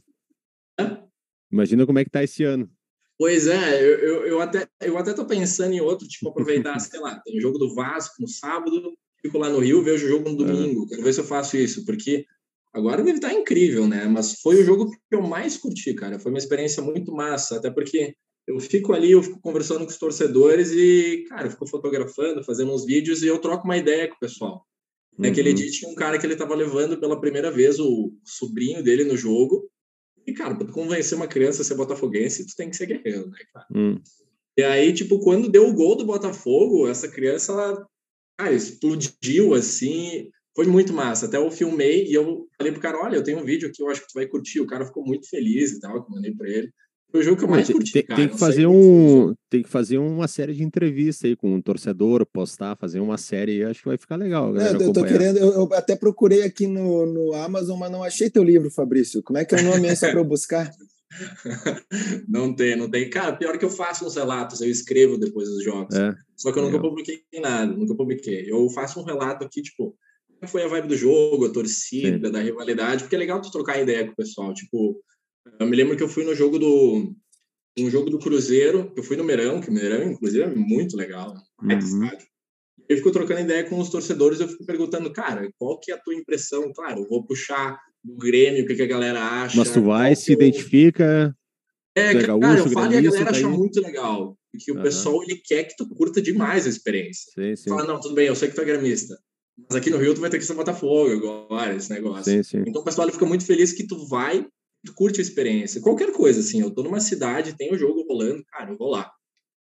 Hã? 0.78 1.04
Imagina 1.52 1.86
como 1.86 1.98
é 1.98 2.04
que 2.04 2.10
tá 2.10 2.24
esse 2.24 2.44
ano. 2.44 2.70
Pois 3.18 3.46
é, 3.46 3.82
eu, 3.82 3.98
eu, 3.98 4.26
eu, 4.26 4.40
até, 4.40 4.66
eu 4.80 4.96
até 4.96 5.12
tô 5.12 5.26
pensando 5.26 5.74
em 5.74 5.80
outro, 5.80 6.08
tipo, 6.08 6.30
aproveitar, 6.30 6.78
sei 6.80 7.00
lá, 7.00 7.20
tem 7.20 7.36
o 7.36 7.40
jogo 7.40 7.58
do 7.58 7.74
Vasco 7.74 8.14
no 8.18 8.26
sábado, 8.26 8.96
fico 9.20 9.36
lá 9.36 9.50
no 9.50 9.58
Rio, 9.58 9.82
vejo 9.82 10.06
o 10.06 10.08
jogo 10.08 10.30
no 10.30 10.36
domingo. 10.36 10.86
Quero 10.86 11.02
ver 11.02 11.12
se 11.12 11.20
eu 11.20 11.24
faço 11.24 11.56
isso, 11.58 11.84
porque 11.84 12.24
Agora 12.72 13.02
deve 13.02 13.18
estar 13.18 13.32
incrível, 13.32 13.88
né? 13.88 14.06
Mas 14.06 14.40
foi 14.40 14.60
o 14.60 14.64
jogo 14.64 14.90
que 14.90 14.98
eu 15.16 15.22
mais 15.22 15.56
curti, 15.56 15.92
cara. 15.94 16.20
Foi 16.20 16.30
uma 16.30 16.38
experiência 16.38 16.82
muito 16.82 17.12
massa, 17.12 17.56
até 17.56 17.70
porque 17.70 18.14
eu 18.46 18.60
fico 18.60 18.92
ali, 18.92 19.10
eu 19.10 19.22
fico 19.22 19.40
conversando 19.40 19.80
com 19.80 19.90
os 19.90 19.98
torcedores 19.98 20.70
e, 20.70 21.24
cara, 21.28 21.46
eu 21.46 21.50
fico 21.50 21.66
fotografando, 21.66 22.44
fazendo 22.44 22.72
uns 22.72 22.84
vídeos 22.84 23.22
e 23.22 23.26
eu 23.26 23.38
troco 23.38 23.64
uma 23.64 23.76
ideia 23.76 24.08
com 24.08 24.14
o 24.14 24.20
pessoal. 24.20 24.66
Uhum. 25.18 25.26
Naquele 25.26 25.52
dia 25.52 25.70
tinha 25.70 25.90
um 25.90 25.94
cara 25.94 26.18
que 26.18 26.24
ele 26.24 26.34
estava 26.34 26.54
levando 26.54 26.98
pela 26.98 27.20
primeira 27.20 27.50
vez 27.50 27.78
o 27.80 28.12
sobrinho 28.24 28.82
dele 28.82 29.04
no 29.04 29.16
jogo. 29.16 29.68
E, 30.24 30.32
cara, 30.32 30.54
para 30.54 30.70
convencer 30.70 31.16
uma 31.16 31.26
criança 31.26 31.62
a 31.62 31.64
ser 31.64 31.74
botafoguense, 31.74 32.46
tu 32.46 32.54
tem 32.54 32.70
que 32.70 32.76
ser 32.76 32.86
guerreiro, 32.86 33.28
né, 33.30 33.38
cara? 33.52 33.66
Uhum. 33.74 34.00
E 34.56 34.62
aí, 34.62 34.92
tipo, 34.92 35.18
quando 35.20 35.48
deu 35.48 35.68
o 35.68 35.72
gol 35.72 35.96
do 35.96 36.04
Botafogo, 36.04 36.86
essa 36.86 37.08
criança, 37.08 37.52
ela, 37.52 37.86
cara, 38.38 38.52
explodiu, 38.52 39.54
assim 39.54 40.30
foi 40.54 40.66
muito 40.66 40.92
massa. 40.92 41.26
Até 41.26 41.36
eu 41.36 41.50
filmei 41.50 42.06
e 42.06 42.14
eu 42.14 42.46
falei 42.56 42.72
pro 42.72 42.82
cara: 42.82 42.98
olha, 42.98 43.16
eu 43.16 43.22
tenho 43.22 43.38
um 43.38 43.44
vídeo 43.44 43.68
aqui, 43.68 43.82
eu 43.82 43.88
acho 43.88 44.00
que 44.00 44.08
tu 44.08 44.14
vai 44.14 44.26
curtir. 44.26 44.60
O 44.60 44.66
cara 44.66 44.86
ficou 44.86 45.04
muito 45.04 45.28
feliz 45.28 45.72
e 45.72 45.80
tal, 45.80 46.04
que 46.04 46.10
eu 46.10 46.16
mandei 46.16 46.34
pra 46.34 46.48
ele. 46.48 46.70
Foi 47.10 47.20
o 47.20 47.22
jogo 47.24 47.38
que 47.38 47.44
eu 47.44 47.48
mais 47.48 47.68
curti, 47.68 47.92
tem, 47.92 48.02
cara. 48.04 48.20
Tem 48.20 48.28
que 48.28 48.38
fazer 48.38 48.66
um, 48.66 49.34
tem 49.50 49.62
que 49.62 49.68
fazer 49.68 49.98
uma 49.98 50.28
série 50.28 50.54
de 50.54 50.62
entrevistas 50.62 51.28
aí 51.28 51.34
com 51.34 51.52
um 51.52 51.60
torcedor, 51.60 52.24
postar, 52.24 52.76
fazer 52.76 53.00
uma 53.00 53.18
série, 53.18 53.64
acho 53.64 53.82
que 53.82 53.88
vai 53.88 53.98
ficar 53.98 54.14
legal. 54.14 54.56
É, 54.56 54.74
eu 54.74 54.92
tô 54.92 55.04
querendo, 55.04 55.36
eu, 55.36 55.52
eu, 55.52 55.74
até 55.74 55.96
procurei 55.96 56.44
aqui 56.44 56.68
no, 56.68 57.06
no 57.06 57.34
Amazon, 57.34 57.76
mas 57.76 57.90
não 57.90 58.04
achei 58.04 58.30
teu 58.30 58.44
livro, 58.44 58.70
Fabrício. 58.70 59.22
Como 59.24 59.38
é 59.38 59.44
que 59.44 59.56
é 59.56 59.58
o 59.58 59.64
nome 59.64 59.88
aí 59.88 59.96
só 59.96 60.08
para 60.08 60.20
eu 60.20 60.24
buscar? 60.24 60.70
não 62.28 62.54
tem, 62.54 62.76
não 62.76 62.88
tem. 62.88 63.10
Cara, 63.10 63.34
pior 63.34 63.58
que 63.58 63.64
eu 63.64 63.70
faço 63.70 64.06
uns 64.06 64.14
relatos, 64.14 64.60
eu 64.60 64.70
escrevo 64.70 65.18
depois 65.18 65.48
dos 65.48 65.64
jogos. 65.64 65.94
É, 65.96 66.14
Só 66.36 66.52
que 66.52 66.58
eu 66.60 66.62
nunca 66.62 66.76
é. 66.76 66.80
publiquei 66.80 67.22
nada, 67.40 67.72
nunca 67.72 67.96
publiquei. 67.96 68.44
Eu 68.48 68.68
faço 68.70 69.00
um 69.00 69.04
relato 69.04 69.44
aqui, 69.44 69.62
tipo, 69.62 69.96
foi 70.48 70.62
a 70.62 70.68
vibe 70.68 70.88
do 70.88 70.96
jogo, 70.96 71.46
a 71.46 71.52
torcida, 71.52 72.26
Sim. 72.26 72.32
da 72.32 72.40
rivalidade, 72.40 73.02
porque 73.02 73.16
é 73.16 73.18
legal 73.18 73.40
tu 73.40 73.50
trocar 73.50 73.80
ideia 73.80 74.06
com 74.06 74.12
o 74.12 74.16
pessoal. 74.16 74.54
Tipo, 74.54 75.00
eu 75.58 75.66
me 75.66 75.76
lembro 75.76 75.96
que 75.96 76.02
eu 76.02 76.08
fui 76.08 76.24
no 76.24 76.34
jogo 76.34 76.58
do 76.58 77.14
um 77.78 77.90
jogo 77.90 78.10
do 78.10 78.18
Cruzeiro, 78.18 78.92
eu 78.96 79.02
fui 79.02 79.16
no 79.16 79.24
Meirão, 79.24 79.60
que 79.60 79.70
o 79.70 79.72
Meirão, 79.72 80.10
inclusive, 80.10 80.42
é 80.42 80.48
muito 80.48 80.96
legal, 80.96 81.34
é 81.68 81.74
uhum. 81.74 81.78
estádio. 81.78 82.26
Eu 82.88 82.96
fico 82.96 83.12
trocando 83.12 83.40
ideia 83.40 83.64
com 83.64 83.78
os 83.78 83.88
torcedores, 83.88 84.40
eu 84.40 84.48
fico 84.48 84.66
perguntando, 84.66 85.12
cara, 85.12 85.48
qual 85.58 85.78
que 85.78 85.92
é 85.92 85.94
a 85.94 85.98
tua 85.98 86.14
impressão? 86.14 86.72
Claro, 86.74 87.02
eu 87.02 87.08
vou 87.08 87.24
puxar 87.24 87.78
do 88.02 88.16
Grêmio, 88.16 88.64
o 88.64 88.66
que, 88.66 88.74
que 88.74 88.82
a 88.82 88.86
galera 88.86 89.22
acha. 89.22 89.56
Mas 89.56 89.70
tu 89.70 89.82
vai, 89.82 90.16
se 90.16 90.32
eu... 90.32 90.34
identifica. 90.34 91.34
É, 91.94 92.10
é 92.10 92.26
cara, 92.26 92.58
eu 92.58 92.70
falo 92.70 92.92
e 92.92 92.96
a 92.96 93.00
galera 93.00 93.24
tá 93.24 93.30
acha 93.30 93.48
muito 93.48 93.80
legal. 93.80 94.36
Porque 94.50 94.72
uhum. 94.72 94.80
o 94.80 94.82
pessoal, 94.82 95.22
ele 95.22 95.36
quer 95.36 95.64
que 95.64 95.76
tu 95.76 95.88
curta 95.88 96.20
demais 96.20 96.66
a 96.66 96.68
experiência. 96.68 97.30
Sim, 97.32 97.54
sim. 97.54 97.70
Fala, 97.70 97.86
não, 97.86 98.00
tudo 98.00 98.14
bem, 98.14 98.26
eu 98.26 98.34
sei 98.34 98.48
que 98.48 98.56
tu 98.56 98.60
é 98.60 98.64
gremista. 98.64 99.16
Mas 99.68 99.76
aqui 99.76 99.90
no 99.90 99.98
Rio 99.98 100.14
tu 100.14 100.20
vai 100.20 100.30
ter 100.30 100.38
que 100.38 100.44
ser 100.44 100.54
Botafogo 100.54 101.10
agora, 101.10 101.74
esse 101.74 101.90
negócio. 101.90 102.32
Sim, 102.32 102.42
sim. 102.42 102.64
Então 102.66 102.82
o 102.82 102.84
pessoal 102.84 103.10
fica 103.10 103.26
muito 103.26 103.44
feliz 103.44 103.72
que 103.72 103.86
tu 103.86 104.06
vai, 104.06 104.46
tu 104.84 104.94
curte 104.94 105.20
a 105.20 105.22
experiência. 105.22 105.80
Qualquer 105.80 106.12
coisa, 106.12 106.40
assim, 106.40 106.60
eu 106.60 106.70
tô 106.70 106.82
numa 106.82 107.00
cidade, 107.00 107.56
tem 107.56 107.72
o 107.72 107.78
jogo 107.78 108.04
rolando, 108.08 108.44
cara, 108.46 108.70
eu 108.70 108.76
vou 108.76 108.90
lá. 108.90 109.10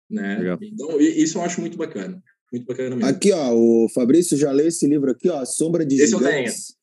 Né? 0.10 0.38
Legal. 0.38 0.58
Então, 0.62 1.00
isso 1.00 1.38
eu 1.38 1.42
acho 1.42 1.62
muito 1.62 1.78
bacana. 1.78 2.22
Muito 2.52 2.66
bacana 2.66 2.96
mesmo. 2.96 3.10
Aqui, 3.10 3.32
ó, 3.32 3.54
o 3.54 3.88
Fabrício 3.90 4.38
já 4.38 4.52
leu 4.52 4.68
esse 4.68 4.86
livro 4.86 5.12
aqui, 5.12 5.30
ó, 5.30 5.46
Sombra 5.46 5.86
de 5.86 5.96
esse 5.96 6.08
Gigantes. 6.08 6.30
Esse 6.32 6.38
eu 6.38 6.76
tenho. 6.76 6.82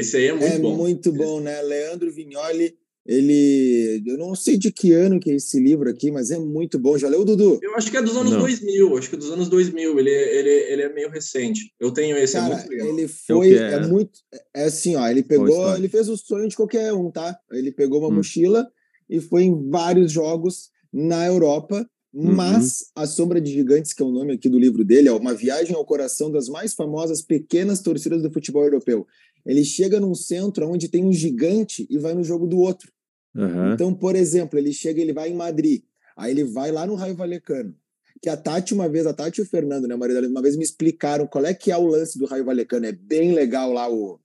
Esse 0.00 0.16
aí 0.16 0.26
é 0.26 0.32
muito 0.32 0.54
é 0.54 0.58
bom. 0.58 0.72
É 0.72 0.76
muito 0.76 1.12
bom, 1.12 1.40
né? 1.40 1.60
Leandro 1.62 2.12
Vignoli 2.12 2.78
Ele, 3.10 4.00
eu 4.06 4.16
não 4.16 4.36
sei 4.36 4.56
de 4.56 4.70
que 4.70 4.92
ano 4.92 5.18
que 5.18 5.32
é 5.32 5.34
esse 5.34 5.58
livro 5.58 5.90
aqui, 5.90 6.12
mas 6.12 6.30
é 6.30 6.38
muito 6.38 6.78
bom. 6.78 6.96
Já 6.96 7.08
leu, 7.08 7.24
Dudu? 7.24 7.58
Eu 7.60 7.74
acho 7.74 7.90
que 7.90 7.96
é 7.96 8.02
dos 8.02 8.16
anos 8.16 8.30
não. 8.30 8.38
2000, 8.38 8.96
acho 8.96 9.08
que 9.10 9.16
é 9.16 9.18
dos 9.18 9.32
anos 9.32 9.48
2000. 9.48 9.98
Ele, 9.98 10.10
ele, 10.10 10.50
ele 10.50 10.82
é 10.82 10.94
meio 10.94 11.10
recente. 11.10 11.74
Eu 11.80 11.90
tenho 11.90 12.16
esse, 12.16 12.36
é 12.36 12.40
Cara, 12.40 12.54
é 12.54 12.56
muito 12.58 12.70
legal. 12.70 12.86
ele 12.86 13.08
foi, 13.08 13.54
é, 13.54 13.72
é 13.72 13.80
muito, 13.84 14.20
é 14.54 14.62
assim, 14.62 14.94
ó, 14.94 15.08
ele 15.08 15.24
pegou, 15.24 15.74
ele 15.74 15.88
fez 15.88 16.08
o 16.08 16.16
sonho 16.16 16.48
de 16.48 16.54
qualquer 16.54 16.92
um, 16.94 17.10
tá? 17.10 17.36
Ele 17.50 17.72
pegou 17.72 17.98
uma 17.98 18.06
hum. 18.06 18.12
mochila 18.12 18.64
e 19.08 19.20
foi 19.20 19.42
em 19.42 19.68
vários 19.68 20.12
jogos 20.12 20.70
na 20.92 21.26
Europa, 21.26 21.84
uhum. 22.14 22.32
mas 22.32 22.92
A 22.94 23.08
Sombra 23.08 23.40
de 23.40 23.50
Gigantes, 23.50 23.92
que 23.92 24.04
é 24.04 24.06
o 24.06 24.12
nome 24.12 24.34
aqui 24.34 24.48
do 24.48 24.58
livro 24.58 24.84
dele, 24.84 25.08
é 25.08 25.12
uma 25.12 25.34
viagem 25.34 25.74
ao 25.74 25.84
coração 25.84 26.30
das 26.30 26.48
mais 26.48 26.74
famosas 26.74 27.22
pequenas 27.22 27.80
torcidas 27.80 28.22
do 28.22 28.30
futebol 28.30 28.62
europeu. 28.62 29.04
Ele 29.44 29.64
chega 29.64 29.98
num 29.98 30.14
centro 30.14 30.68
onde 30.68 30.88
tem 30.88 31.04
um 31.04 31.12
gigante 31.12 31.88
e 31.90 31.98
vai 31.98 32.14
no 32.14 32.22
jogo 32.22 32.46
do 32.46 32.58
outro. 32.58 32.92
Uhum. 33.34 33.72
Então, 33.72 33.94
por 33.94 34.16
exemplo, 34.16 34.58
ele 34.58 34.72
chega, 34.72 35.00
ele 35.00 35.12
vai 35.12 35.30
em 35.30 35.34
Madrid, 35.34 35.82
aí 36.16 36.32
ele 36.32 36.44
vai 36.44 36.72
lá 36.72 36.86
no 36.86 36.94
Raio 36.94 37.14
Valecano. 37.14 37.74
Que 38.22 38.28
a 38.28 38.36
Tati, 38.36 38.74
uma 38.74 38.88
vez, 38.88 39.06
a 39.06 39.14
Tati 39.14 39.40
e 39.40 39.42
o 39.42 39.46
Fernando, 39.46 39.88
né, 39.88 39.96
Maria, 39.96 40.20
uma 40.28 40.42
vez 40.42 40.56
me 40.56 40.64
explicaram 40.64 41.26
qual 41.26 41.46
é 41.46 41.54
que 41.54 41.70
é 41.70 41.76
o 41.76 41.86
lance 41.86 42.18
do 42.18 42.26
Raio 42.26 42.44
Valecano. 42.44 42.86
É 42.86 42.92
bem 42.92 43.32
legal 43.32 43.72
lá 43.72 43.90
o 43.90 44.20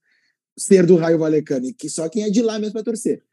ser 0.58 0.86
do 0.86 0.96
Raio 0.96 1.18
Valecano, 1.18 1.68
e 1.68 1.74
que 1.74 1.90
só 1.90 2.10
quem 2.10 2.24
é 2.24 2.30
de 2.30 2.42
lá 2.42 2.58
mesmo 2.58 2.74
para 2.74 2.84
torcer. 2.84 3.24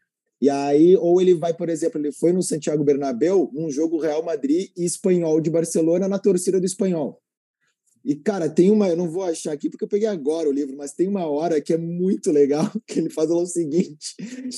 E 0.41 0.49
aí, 0.49 0.97
ou 0.97 1.21
ele 1.21 1.33
vai, 1.33 1.53
por 1.53 1.69
exemplo, 1.69 1.99
ele 1.99 2.11
foi 2.11 2.33
no 2.33 2.43
Santiago 2.43 2.83
Bernabéu, 2.83 3.49
num 3.53 3.69
jogo 3.69 3.97
Real 3.97 4.21
Madrid 4.21 4.71
e 4.75 4.83
Espanhol 4.83 5.39
de 5.39 5.49
Barcelona 5.49 6.07
na 6.07 6.19
torcida 6.19 6.59
do 6.59 6.65
Espanhol. 6.65 7.22
E, 8.05 8.15
cara, 8.15 8.49
tem 8.49 8.69
uma, 8.69 8.89
eu 8.89 8.97
não 8.97 9.09
vou 9.09 9.23
achar 9.23 9.53
aqui 9.53 9.69
porque 9.69 9.85
eu 9.85 9.89
peguei 9.89 10.07
agora 10.07 10.49
o 10.49 10.51
livro, 10.51 10.75
mas 10.75 10.91
tem 10.91 11.07
uma 11.07 11.25
hora 11.25 11.61
que 11.61 11.71
é 11.71 11.77
muito 11.77 12.31
legal, 12.31 12.69
que 12.85 12.99
ele 12.99 13.09
faz 13.09 13.31
o 13.31 13.45
seguinte, 13.45 14.15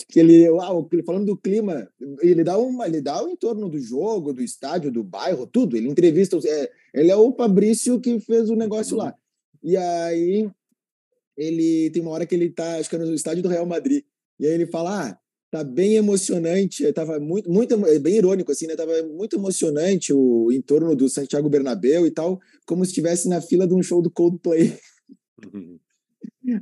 que 0.09 0.19
ele, 0.19 0.49
uau, 0.49 0.89
falando 1.05 1.27
do 1.27 1.37
clima, 1.37 1.87
ele 2.21 2.43
dá 2.43 2.57
uma, 2.57 2.87
ele 2.87 3.01
dá 3.01 3.23
o 3.23 3.29
entorno 3.29 3.69
do 3.69 3.79
jogo, 3.79 4.33
do 4.33 4.41
estádio, 4.41 4.91
do 4.91 5.03
bairro, 5.03 5.45
tudo, 5.45 5.77
ele 5.77 5.87
entrevista, 5.87 6.39
é, 6.43 6.71
ele 6.93 7.11
é 7.11 7.15
o 7.15 7.35
Fabrício 7.35 8.01
que 8.01 8.19
fez 8.19 8.49
o 8.49 8.55
negócio 8.55 8.97
lá. 8.97 9.13
E 9.61 9.77
aí, 9.77 10.49
ele, 11.37 11.91
tem 11.91 12.01
uma 12.01 12.11
hora 12.11 12.25
que 12.25 12.33
ele 12.33 12.49
tá, 12.49 12.77
acho 12.77 12.89
que 12.89 12.95
é 12.95 12.99
no 12.99 13.13
estádio 13.13 13.43
do 13.43 13.49
Real 13.49 13.65
Madrid, 13.67 14.03
e 14.39 14.47
aí 14.47 14.53
ele 14.53 14.65
fala, 14.65 15.09
ah, 15.09 15.19
tá 15.55 15.63
bem 15.63 15.95
emocionante, 15.95 16.91
tava 16.91 17.17
muito, 17.17 17.49
muito, 17.49 17.73
é 17.85 17.97
bem 17.97 18.17
irônico 18.17 18.51
assim, 18.51 18.67
né? 18.67 18.75
Tava 18.75 18.91
muito 19.03 19.37
emocionante 19.37 20.11
o 20.11 20.51
entorno 20.51 20.93
do 20.93 21.07
Santiago 21.07 21.47
Bernabéu 21.47 22.05
e 22.05 22.11
tal, 22.11 22.41
como 22.65 22.83
se 22.83 22.91
estivesse 22.91 23.29
na 23.29 23.39
fila 23.39 23.65
de 23.65 23.73
um 23.73 23.81
show 23.81 24.01
do 24.01 24.11
Coldplay. 24.11 24.77
Uhum. 25.53 25.79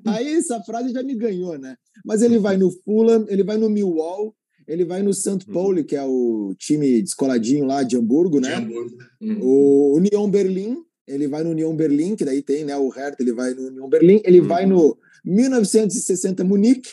Aí 0.05 0.35
essa 0.35 0.61
frase 0.61 0.93
já 0.93 1.01
me 1.01 1.15
ganhou, 1.15 1.57
né? 1.57 1.75
Mas 2.05 2.21
ele 2.21 2.37
vai 2.37 2.55
no 2.55 2.69
Fulham, 2.69 3.25
ele 3.29 3.43
vai 3.43 3.57
no 3.57 3.67
Millwall, 3.67 4.35
ele 4.67 4.85
vai 4.85 5.01
no 5.01 5.11
St. 5.11 5.31
Uhum. 5.47 5.53
Pauli, 5.53 5.83
que 5.83 5.95
é 5.95 6.03
o 6.03 6.53
time 6.59 7.01
descoladinho 7.01 7.65
lá 7.65 7.81
de 7.81 7.97
Hamburgo, 7.97 8.39
né? 8.39 8.49
De 8.49 8.61
Hamburgo. 8.61 8.95
Uhum. 9.19 9.39
O 9.41 9.97
Union 9.97 10.29
Berlim, 10.29 10.77
ele 11.07 11.27
vai 11.27 11.43
no 11.43 11.49
Union 11.49 11.75
Berlim, 11.75 12.15
que 12.15 12.23
daí 12.23 12.43
tem, 12.43 12.63
né, 12.63 12.77
o 12.77 12.89
Hertha, 12.89 13.23
ele 13.23 13.33
vai 13.33 13.55
no 13.55 13.69
Union 13.69 13.89
Berlim, 13.89 14.21
ele 14.23 14.39
uhum. 14.39 14.47
vai 14.47 14.67
no 14.67 14.95
1960 15.25 16.43
Munique, 16.43 16.91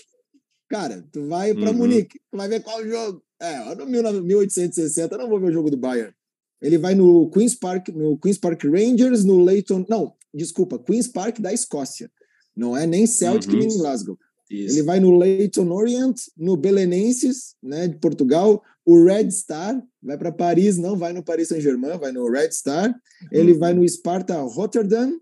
Cara, 0.70 1.04
tu 1.10 1.26
vai 1.26 1.52
para 1.52 1.70
uhum. 1.70 1.78
Munique, 1.78 2.20
tu 2.30 2.36
vai 2.36 2.48
ver 2.48 2.62
qual 2.62 2.86
jogo. 2.86 3.20
É, 3.40 3.74
no 3.74 3.86
1860 3.86 5.14
eu 5.14 5.18
não 5.18 5.28
vou 5.28 5.40
ver 5.40 5.48
o 5.48 5.52
jogo 5.52 5.70
do 5.70 5.76
Bayern. 5.76 6.14
Ele 6.62 6.78
vai 6.78 6.94
no 6.94 7.28
Queen's 7.30 7.56
Park, 7.56 7.88
no 7.88 8.16
Queen's 8.18 8.38
Park 8.38 8.62
Rangers, 8.64 9.24
no 9.24 9.42
Leighton, 9.42 9.84
não, 9.88 10.14
desculpa, 10.32 10.78
Queen's 10.78 11.08
Park 11.08 11.40
da 11.40 11.52
Escócia. 11.52 12.10
Não 12.54 12.76
é 12.76 12.86
nem 12.86 13.06
Celtic 13.06 13.52
uhum. 13.52 13.58
nem 13.58 13.68
Glasgow. 13.68 14.16
Isso. 14.48 14.76
Ele 14.76 14.82
vai 14.84 15.00
no 15.00 15.16
Leighton 15.16 15.68
Orient, 15.70 16.16
no 16.36 16.56
Belenenses, 16.56 17.54
né, 17.62 17.88
de 17.88 17.98
Portugal, 17.98 18.62
o 18.84 19.04
Red 19.04 19.30
Star, 19.30 19.80
vai 20.02 20.18
para 20.18 20.32
Paris, 20.32 20.76
não 20.76 20.96
vai 20.96 21.12
no 21.12 21.22
Paris 21.22 21.48
Saint-Germain, 21.48 21.98
vai 21.98 22.12
no 22.12 22.28
Red 22.30 22.50
Star. 22.52 22.94
Ele 23.30 23.52
uhum. 23.52 23.58
vai 23.58 23.72
no 23.74 23.88
Sparta 23.88 24.40
Rotterdam, 24.40 25.18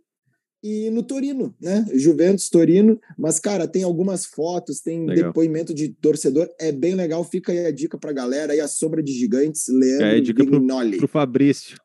e 0.62 0.90
no 0.90 1.02
Torino, 1.02 1.54
né? 1.60 1.86
Juventus, 1.94 2.48
Torino. 2.48 3.00
Mas, 3.16 3.38
cara, 3.38 3.68
tem 3.68 3.82
algumas 3.82 4.26
fotos, 4.26 4.80
tem 4.80 5.06
legal. 5.06 5.28
depoimento 5.28 5.72
de 5.72 5.88
torcedor. 5.88 6.48
É 6.58 6.72
bem 6.72 6.94
legal. 6.94 7.24
Fica 7.24 7.52
aí 7.52 7.66
a 7.66 7.70
dica 7.70 7.96
pra 7.96 8.12
galera. 8.12 8.52
Aí 8.52 8.60
a 8.60 8.68
sombra 8.68 9.02
de 9.02 9.12
gigantes, 9.12 9.66
Leandro 9.68 10.06
é, 10.06 10.20
dica 10.20 10.44
Vignoli. 10.44 10.90
Pro, 10.90 10.98
pro 11.00 11.08
Fabrício. 11.08 11.76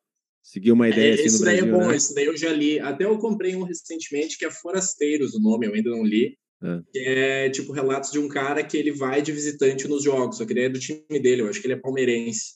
Seguir 0.41 0.71
uma 0.71 0.88
ideia 0.88 1.12
é, 1.12 1.13
assim 1.13 1.23
esse 1.23 1.39
no 1.39 1.45
daí 1.45 1.57
é 1.57 1.62
Brasil, 1.62 1.75
é 1.75 1.79
bom, 1.79 1.89
né? 1.89 1.95
esse 1.95 2.15
daí 2.15 2.25
eu 2.25 2.38
já 2.38 2.51
li. 2.51 2.79
Até 2.79 3.05
eu 3.05 3.17
comprei 3.17 3.55
um 3.55 3.63
recentemente 3.63 4.38
que 4.38 4.45
é 4.45 4.51
Forasteiros, 4.51 5.33
o 5.33 5.41
nome, 5.41 5.65
eu 5.65 5.73
ainda 5.73 5.89
não 5.89 6.03
li. 6.03 6.38
É. 6.63 6.79
Que 6.91 6.99
é 6.99 7.49
tipo 7.49 7.73
relatos 7.73 8.12
de 8.12 8.19
um 8.19 8.27
cara 8.27 8.63
que 8.63 8.77
ele 8.77 8.91
vai 8.91 9.21
de 9.21 9.31
visitante 9.31 9.88
nos 9.88 10.03
jogos, 10.03 10.38
só 10.38 10.45
que 10.45 10.53
ele 10.53 10.62
é 10.62 10.69
do 10.69 10.79
time 10.79 11.03
dele, 11.09 11.41
eu 11.41 11.49
acho 11.49 11.59
que 11.59 11.67
ele 11.67 11.73
é 11.73 11.77
palmeirense. 11.77 12.53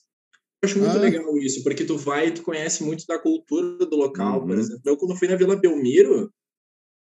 Eu 0.62 0.70
acho 0.70 0.80
muito 0.80 0.98
ah. 0.98 1.02
legal 1.02 1.38
isso, 1.38 1.64
porque 1.64 1.86
tu 1.86 1.98
vai 1.98 2.28
e 2.28 2.32
tu 2.32 2.42
conhece 2.42 2.84
muito 2.84 3.06
da 3.06 3.20
cultura 3.20 3.86
do 3.86 3.96
local, 3.96 4.42
uhum. 4.42 4.48
por 4.48 4.58
exemplo. 4.58 4.82
Eu, 4.86 4.98
quando 4.98 5.16
fui 5.16 5.28
na 5.28 5.36
Vila 5.36 5.56
Belmiro, 5.56 6.34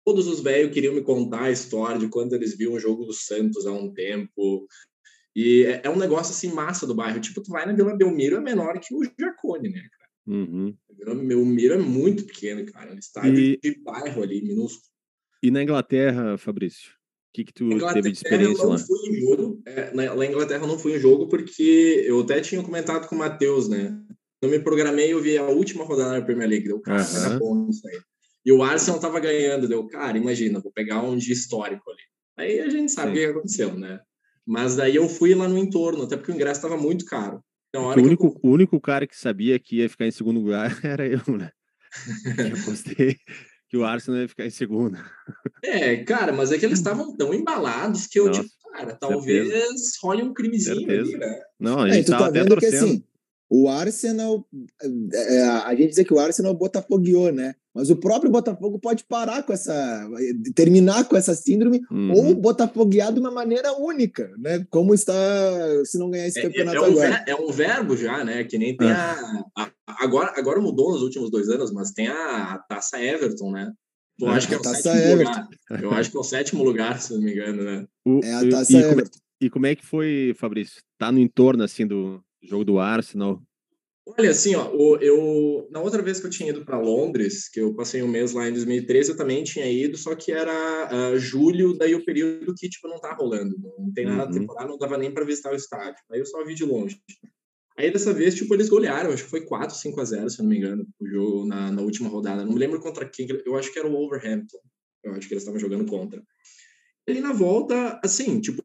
todos 0.06 0.28
os 0.28 0.42
velhos 0.42 0.74
queriam 0.74 0.94
me 0.94 1.02
contar 1.02 1.44
a 1.44 1.52
história 1.52 1.98
de 1.98 2.10
quando 2.10 2.34
eles 2.34 2.58
viam 2.58 2.74
o 2.74 2.80
jogo 2.80 3.06
do 3.06 3.14
Santos 3.14 3.66
há 3.66 3.72
um 3.72 3.94
tempo. 3.94 4.68
E 5.36 5.64
é, 5.64 5.82
é 5.86 5.90
um 5.90 5.98
negócio 5.98 6.32
assim 6.32 6.54
massa 6.54 6.86
do 6.86 6.96
bairro. 6.96 7.20
Tipo, 7.20 7.42
tu 7.42 7.50
vai 7.50 7.66
na 7.66 7.74
Vila 7.74 7.96
Belmiro, 7.96 8.38
é 8.38 8.42
menor 8.42 8.80
que 8.80 8.94
o 8.94 9.04
Jacone, 9.04 9.70
né, 9.70 9.82
cara? 9.82 10.10
Uhum. 10.28 10.76
Vila 10.92 11.16
Belmiro 11.16 11.74
é 11.76 11.78
muito 11.78 12.26
pequeno, 12.26 12.66
cara. 12.72 12.92
É 12.92 12.94
um 12.94 13.00
estádio 13.00 13.40
e... 13.40 13.58
de 13.58 13.82
bairro 13.84 14.22
ali, 14.22 14.42
minúsculo. 14.42 14.94
E 15.42 15.50
na 15.50 15.64
Inglaterra, 15.64 16.38
Fabrício? 16.38 16.95
Que, 17.36 17.44
que 17.44 17.54
tu 17.54 17.68
teve 17.94 18.12
de 18.12 18.18
experiência 18.18 18.62
eu 18.62 18.66
não 18.66 18.72
lá? 18.72 18.78
Fui 18.78 19.10
em 19.10 19.20
jogo, 19.20 19.62
é, 19.66 19.94
na, 19.94 20.14
lá 20.14 20.26
em 20.26 20.30
Inglaterra 20.30 20.64
eu 20.64 20.68
não 20.68 20.80
fui 20.80 20.96
em 20.96 21.00
jogo 21.00 21.28
porque 21.28 22.04
eu 22.08 22.22
até 22.22 22.40
tinha 22.40 22.64
comentado 22.64 23.08
com 23.08 23.16
o 23.16 23.20
Matheus, 23.20 23.68
né? 23.68 23.98
Eu 24.42 24.50
me 24.50 24.60
programei, 24.60 25.12
eu 25.12 25.22
vi 25.22 25.38
a 25.38 25.44
última 25.44 25.84
rodada 25.84 26.20
da 26.20 26.26
Premier 26.26 26.50
League, 26.50 26.68
deu 26.68 26.80
cara, 26.80 27.04
uhum. 27.04 27.40
bom 27.40 27.70
isso 27.70 27.86
aí. 27.88 28.00
E 28.46 28.52
o 28.52 28.64
Arsenal 28.64 29.00
tava 29.00 29.20
ganhando, 29.20 29.68
deu, 29.68 29.86
cara, 29.88 30.18
imagina, 30.18 30.60
vou 30.60 30.72
pegar 30.72 31.02
um 31.02 31.18
dia 31.18 31.34
histórico 31.34 31.90
ali. 31.90 32.02
Aí 32.38 32.60
a 32.60 32.70
gente 32.70 32.92
sabe 32.92 33.12
o 33.12 33.14
que 33.14 33.26
aconteceu, 33.26 33.74
né? 33.78 34.00
Mas 34.46 34.76
daí 34.76 34.96
eu 34.96 35.10
fui 35.10 35.34
lá 35.34 35.48
no 35.48 35.58
entorno, 35.58 36.04
até 36.04 36.16
porque 36.16 36.32
o 36.32 36.36
ingresso 36.36 36.60
estava 36.60 36.78
muito 36.78 37.06
caro. 37.06 37.42
Então, 37.70 37.88
o, 37.88 37.92
único, 37.92 38.28
eu... 38.28 38.40
o 38.44 38.54
único 38.54 38.80
cara 38.80 39.08
que 39.08 39.18
sabia 39.18 39.60
que 39.60 39.78
ia 39.78 39.90
ficar 39.90 40.06
em 40.06 40.12
segundo 40.12 40.40
lugar 40.40 40.70
era 40.86 41.06
eu, 41.08 41.20
né? 41.36 41.50
eu 42.38 42.64
postei 42.64 43.18
que 43.70 43.78
o 43.78 43.84
Arsenal 43.84 44.22
ia 44.22 44.30
ficar 44.30 44.46
em 44.46 44.52
segundo. 44.52 44.98
É, 45.64 45.98
cara, 46.04 46.32
mas 46.32 46.52
é 46.52 46.58
que 46.58 46.66
eles 46.66 46.80
estavam 46.80 47.16
tão 47.16 47.34
embalados 47.34 48.08
que 48.08 48.20
eu, 48.20 48.28
Nossa, 48.28 48.44
tipo, 48.44 48.54
cara, 48.72 48.96
talvez 48.96 49.50
certeza. 49.50 49.98
role 50.02 50.24
um 50.24 50.34
crimezinho 50.34 50.78
certeza. 50.78 51.02
ali, 51.02 51.18
né? 51.18 51.42
Não, 51.60 51.80
a 51.82 51.90
é, 51.90 51.94
gente 51.94 52.08
é, 52.08 52.12
tava 52.12 52.24
tá 52.24 52.30
até 52.30 52.46
torcendo. 52.46 52.72
Que, 52.72 52.76
assim, 52.76 53.04
o 53.50 53.70
Arsenal, 53.70 54.46
é, 55.14 55.42
a 55.42 55.76
gente 55.76 55.94
diz 55.94 56.08
que 56.08 56.14
o 56.14 56.20
Arsenal 56.20 56.54
botafogueou, 56.54 57.32
né? 57.32 57.56
Mas 57.76 57.90
o 57.90 57.96
próprio 57.96 58.32
Botafogo 58.32 58.80
pode 58.80 59.04
parar 59.04 59.44
com 59.44 59.52
essa, 59.52 60.10
terminar 60.56 61.04
com 61.06 61.16
essa 61.16 61.36
síndrome 61.36 61.82
uhum. 61.92 62.14
ou 62.14 62.36
botafoguear 62.36 63.14
de 63.14 63.20
uma 63.20 63.30
maneira 63.30 63.74
única, 63.74 64.32
né? 64.38 64.66
Como 64.70 64.94
está, 64.94 65.14
se 65.84 66.00
não 66.00 66.10
ganhar 66.10 66.28
esse 66.28 66.40
é, 66.40 66.44
campeonato 66.44 66.78
é, 66.78 66.80
é 66.80 66.82
um 66.82 66.92
agora. 66.92 67.10
Ver, 67.10 67.24
é 67.28 67.36
um 67.36 67.52
verbo 67.52 67.98
já, 67.98 68.24
né? 68.24 68.44
Que 68.46 68.58
nem 68.58 68.76
tem 68.76 68.90
a, 68.90 69.46
a, 69.58 69.72
agora, 69.88 70.34
agora 70.38 70.62
mudou 70.62 70.94
nos 70.94 71.04
últimos 71.04 71.30
dois 71.30 71.50
anos, 71.50 71.72
mas 71.72 71.92
tem 71.92 72.08
a, 72.08 72.54
a 72.54 72.58
Taça 72.60 73.00
Everton, 73.00 73.52
né? 73.52 73.72
Eu 74.20 74.30
acho 74.30 74.48
que 74.48 74.56
é 74.56 74.58
o 74.58 74.64
sétimo 74.64 74.96
Everton. 74.96 75.30
lugar. 75.30 75.84
Eu 75.84 75.92
acho 75.92 76.12
que 76.12 76.18
é 76.18 76.20
o 76.20 76.24
sétimo 76.24 76.64
lugar, 76.64 77.02
se 77.02 77.14
não 77.14 77.22
me 77.22 77.34
engano, 77.34 77.62
né? 77.62 77.86
O, 78.06 78.22
é 78.24 78.34
a 78.34 78.50
Taça 78.50 78.72
e, 78.72 78.78
Everton. 78.78 79.20
E 79.42 79.50
como 79.50 79.66
é 79.66 79.76
que 79.76 79.86
foi, 79.86 80.34
Fabrício? 80.38 80.82
Tá 80.98 81.12
no 81.12 81.20
entorno 81.20 81.64
assim 81.64 81.86
do 81.86 82.22
jogo 82.48 82.66
do 82.66 82.80
Arsenal? 82.80 83.42
Olha, 84.08 84.30
assim, 84.30 84.54
ó, 84.56 84.70
eu 85.02 85.68
na 85.72 85.82
outra 85.82 86.02
vez 86.02 86.20
que 86.20 86.28
eu 86.28 86.30
tinha 86.30 86.50
ido 86.50 86.64
para 86.64 86.78
Londres, 86.78 87.50
que 87.50 87.60
eu 87.60 87.74
passei 87.74 88.04
um 88.04 88.08
mês 88.08 88.34
lá 88.34 88.48
em 88.48 88.54
2013, 88.54 89.12
eu 89.12 89.18
também 89.18 89.44
tinha 89.44 89.66
ido, 89.68 89.98
só 89.98 90.14
que 90.14 90.32
era 90.32 90.90
uh, 90.94 91.18
julho, 91.18 91.76
daí 91.76 91.96
o 91.96 92.06
período 92.06 92.54
que 92.56 92.70
tipo 92.70 92.88
não 92.88 93.00
tá 93.00 93.16
rolando, 93.16 93.56
não 93.60 93.92
tem 93.94 94.06
nada 94.06 94.28
uhum. 94.28 94.40
temporada, 94.40 94.70
não 94.70 94.78
dava 94.78 94.98
nem 94.98 95.12
para 95.12 95.26
visitar 95.26 95.52
o 95.52 95.56
estádio. 95.56 96.04
Aí 96.12 96.20
eu 96.20 96.26
só 96.26 96.44
vi 96.46 96.54
de 96.54 96.64
longe. 96.64 97.00
Aí 97.78 97.92
dessa 97.92 98.14
vez, 98.14 98.36
tipo, 98.36 98.54
eles 98.54 98.70
golearam, 98.70 99.12
acho 99.12 99.24
que 99.24 99.30
foi 99.30 99.42
4, 99.42 99.76
5 99.76 100.00
a 100.00 100.06
0, 100.06 100.30
se 100.30 100.40
eu 100.40 100.44
não 100.44 100.50
me 100.50 100.58
engano, 100.58 100.88
o 101.00 101.08
jogo 101.08 101.46
na, 101.46 101.72
na 101.72 101.82
última 101.82 102.08
rodada. 102.08 102.46
Não 102.46 102.54
me 102.54 102.60
lembro 102.60 102.80
contra 102.80 103.10
quem, 103.10 103.28
eu 103.46 103.56
acho 103.58 103.74
que 103.74 103.80
era 103.80 103.88
o 103.88 103.92
Wolverhampton. 103.92 104.60
Eu 105.04 105.14
acho 105.14 105.28
que 105.28 105.34
eles 105.34 105.44
estavam 105.44 105.60
jogando 105.60 105.86
contra. 105.86 106.24
Ele 107.08 107.22
na 107.22 107.32
volta, 107.32 108.00
assim, 108.04 108.42
tipo, 108.42 108.64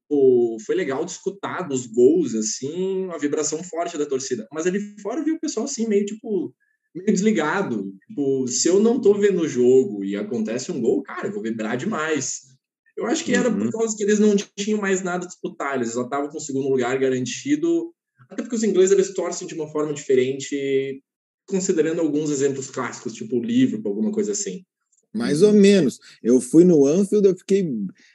foi 0.64 0.74
legal 0.74 1.04
de 1.04 1.10
escutar 1.10 1.62
dos 1.62 1.86
gols, 1.86 2.34
assim, 2.34 3.04
uma 3.04 3.18
vibração 3.18 3.62
forte 3.62 3.98
da 3.98 4.06
torcida. 4.06 4.48
Mas 4.52 4.66
ali 4.66 4.80
fora 5.00 5.22
viu 5.22 5.34
o 5.34 5.40
pessoal, 5.40 5.64
assim, 5.66 5.86
meio, 5.86 6.06
tipo, 6.06 6.54
meio 6.94 7.12
desligado. 7.12 7.92
Tipo, 8.06 8.48
se 8.48 8.68
eu 8.68 8.80
não 8.80 9.00
tô 9.00 9.12
vendo 9.14 9.42
o 9.42 9.48
jogo 9.48 10.02
e 10.04 10.16
acontece 10.16 10.72
um 10.72 10.80
gol, 10.80 11.02
cara, 11.02 11.28
eu 11.28 11.32
vou 11.32 11.42
vibrar 11.42 11.76
demais. 11.76 12.50
Eu 12.96 13.06
acho 13.06 13.24
que 13.24 13.34
era 13.34 13.50
por 13.50 13.62
uhum. 13.62 13.70
causa 13.70 13.96
que 13.96 14.02
eles 14.02 14.18
não 14.18 14.34
tinham 14.56 14.80
mais 14.80 15.02
nada 15.02 15.24
a 15.24 15.28
disputar, 15.28 15.76
eles 15.76 15.94
já 15.94 16.02
estavam 16.02 16.28
com 16.28 16.38
o 16.38 16.40
segundo 16.40 16.68
lugar 16.68 16.98
garantido. 16.98 17.94
Até 18.28 18.42
porque 18.42 18.56
os 18.56 18.62
ingleses, 18.62 18.92
eles 18.92 19.14
torcem 19.14 19.46
de 19.46 19.54
uma 19.54 19.68
forma 19.68 19.92
diferente, 19.92 21.02
considerando 21.46 22.00
alguns 22.00 22.30
exemplos 22.30 22.70
clássicos, 22.70 23.12
tipo 23.12 23.36
o 23.36 23.42
Liverpool, 23.42 23.90
alguma 23.90 24.12
coisa 24.12 24.32
assim. 24.32 24.64
Mais 25.12 25.42
ou 25.42 25.52
menos. 25.52 25.98
Eu 26.22 26.40
fui 26.40 26.64
no 26.64 26.86
Anfield, 26.86 27.26
eu 27.26 27.36
fiquei 27.36 27.68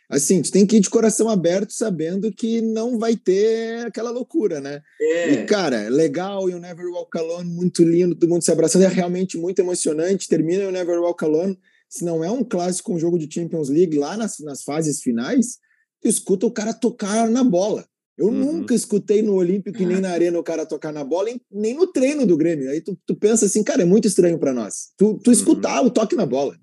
assim, 0.09 0.41
tu 0.41 0.51
tem 0.51 0.65
que 0.65 0.77
ir 0.77 0.79
de 0.79 0.89
coração 0.89 1.29
aberto, 1.29 1.71
sabendo 1.71 2.31
que 2.31 2.61
não 2.61 2.97
vai 2.97 3.15
ter 3.15 3.85
aquela 3.85 4.11
loucura, 4.11 4.61
né? 4.61 4.81
É. 4.99 5.33
E, 5.33 5.45
cara, 5.45 5.89
legal, 5.89 6.49
e 6.49 6.53
o 6.53 6.59
Never 6.59 6.85
Walk 6.87 7.17
Alone, 7.17 7.49
muito 7.49 7.83
lindo, 7.83 8.15
todo 8.15 8.29
mundo 8.29 8.43
se 8.43 8.51
abraçando, 8.51 8.83
é 8.83 8.87
realmente 8.87 9.37
muito 9.37 9.59
emocionante. 9.59 10.27
Termina 10.27 10.67
o 10.67 10.71
Never 10.71 10.99
Walk 10.99 11.23
Alone, 11.23 11.57
se 11.89 12.05
não 12.05 12.23
é 12.23 12.31
um 12.31 12.43
clássico, 12.43 12.93
um 12.93 12.99
jogo 12.99 13.19
de 13.19 13.31
Champions 13.31 13.69
League, 13.69 13.97
lá 13.97 14.15
nas, 14.15 14.39
nas 14.39 14.63
fases 14.63 15.01
finais, 15.01 15.57
tu 16.01 16.07
escuta 16.07 16.45
o 16.45 16.51
cara 16.51 16.73
tocar 16.73 17.29
na 17.29 17.43
bola. 17.43 17.85
Eu 18.17 18.27
uhum. 18.27 18.31
nunca 18.31 18.73
escutei 18.73 19.21
no 19.21 19.33
Olímpico 19.33 19.81
e 19.81 19.85
nem 19.85 19.99
na 19.99 20.11
Arena 20.11 20.39
o 20.39 20.43
cara 20.43 20.65
tocar 20.65 20.93
na 20.93 21.03
bola, 21.03 21.29
nem 21.51 21.73
no 21.73 21.87
treino 21.87 22.25
do 22.25 22.37
Grêmio. 22.37 22.69
Aí 22.69 22.79
tu, 22.79 22.97
tu 23.05 23.13
pensa 23.13 23.45
assim, 23.45 23.61
cara, 23.61 23.81
é 23.81 23.85
muito 23.85 24.07
estranho 24.07 24.39
para 24.39 24.53
nós. 24.53 24.91
Tu, 24.97 25.19
tu 25.21 25.27
uhum. 25.27 25.33
escutar 25.33 25.81
o 25.81 25.89
toque 25.89 26.15
na 26.15 26.25
bola 26.25 26.57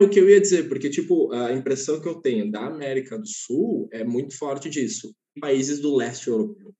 o 0.00 0.08
que 0.08 0.18
eu 0.18 0.28
ia 0.28 0.40
dizer, 0.40 0.68
porque, 0.68 0.88
tipo, 0.88 1.32
a 1.32 1.52
impressão 1.52 2.00
que 2.00 2.08
eu 2.08 2.20
tenho 2.20 2.50
da 2.50 2.66
América 2.66 3.18
do 3.18 3.28
Sul 3.28 3.88
é 3.92 4.02
muito 4.02 4.36
forte 4.36 4.70
disso. 4.70 5.14
Países 5.40 5.80
do 5.80 5.94
leste 5.94 6.28
europeu. 6.28 6.74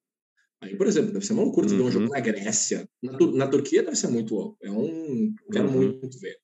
Aí, 0.62 0.76
por 0.76 0.87
exemplo, 0.87 1.12
deve 1.12 1.24
ser 1.24 1.33
uma 1.33 1.42
loucura 1.42 1.66
uhum. 1.68 1.76
ver 1.76 1.83
um 1.83 1.90
jogo 1.90 2.04
uhum. 2.04 2.11
na 2.11 2.20
Grécia. 2.20 2.87
Na, 3.02 3.12
na, 3.12 3.48
Turquia 3.48 3.83
deve 3.83 3.96
ser 3.96 4.09
muito 4.09 4.35
louco. 4.35 4.59
É 4.62 4.70
um. 4.70 5.33
Quero 5.50 5.68
uhum. 5.68 5.98
muito 5.98 6.18
ver. 6.18 6.37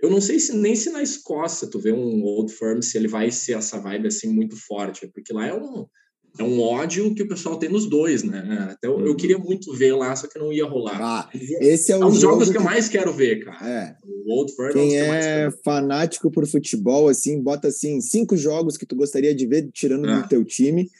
Eu 0.00 0.10
não 0.10 0.20
sei 0.20 0.38
se 0.38 0.56
nem 0.56 0.76
se 0.76 0.90
na 0.90 1.02
Escócia 1.02 1.68
tu 1.68 1.80
vê 1.80 1.92
um 1.92 2.22
Old 2.22 2.52
Firm, 2.52 2.80
se 2.80 2.96
ele 2.96 3.08
vai 3.08 3.30
ser 3.32 3.54
essa 3.54 3.80
vibe 3.80 4.08
assim 4.08 4.28
muito 4.28 4.56
forte, 4.56 5.08
porque 5.12 5.32
lá 5.32 5.46
é 5.46 5.54
um 5.54 5.86
é 6.38 6.42
um 6.42 6.60
ódio 6.60 7.14
que 7.14 7.22
o 7.22 7.28
pessoal 7.28 7.56
tem 7.56 7.68
nos 7.68 7.86
dois, 7.86 8.24
né? 8.24 8.68
Até 8.72 8.88
eu, 8.88 8.98
eu 8.98 9.06
uhum. 9.06 9.16
queria 9.16 9.38
muito 9.38 9.72
ver 9.72 9.94
lá, 9.94 10.14
só 10.16 10.26
que 10.26 10.38
não 10.38 10.52
ia 10.52 10.66
rolar. 10.66 11.00
Ah, 11.00 11.30
esse 11.60 11.92
é, 11.92 11.94
é 11.94 12.04
os 12.04 12.20
jogos 12.20 12.50
que 12.50 12.56
eu 12.56 12.62
mais 12.62 12.88
quero 12.88 13.12
ver, 13.12 13.44
cara. 13.44 13.68
É. 13.68 13.96
O 14.04 14.32
Old 14.32 14.52
Firm 14.52 14.72
Quem 14.72 14.98
é, 14.98 15.46
é 15.46 15.50
fanático 15.64 16.30
por 16.32 16.44
futebol, 16.46 17.08
assim, 17.08 17.40
bota 17.40 17.68
assim 17.68 18.00
cinco 18.00 18.36
jogos 18.36 18.76
que 18.76 18.86
tu 18.86 18.96
gostaria 18.96 19.32
de 19.32 19.46
ver 19.46 19.70
tirando 19.72 20.08
ah. 20.08 20.20
do 20.20 20.28
teu 20.28 20.44
time. 20.44 20.90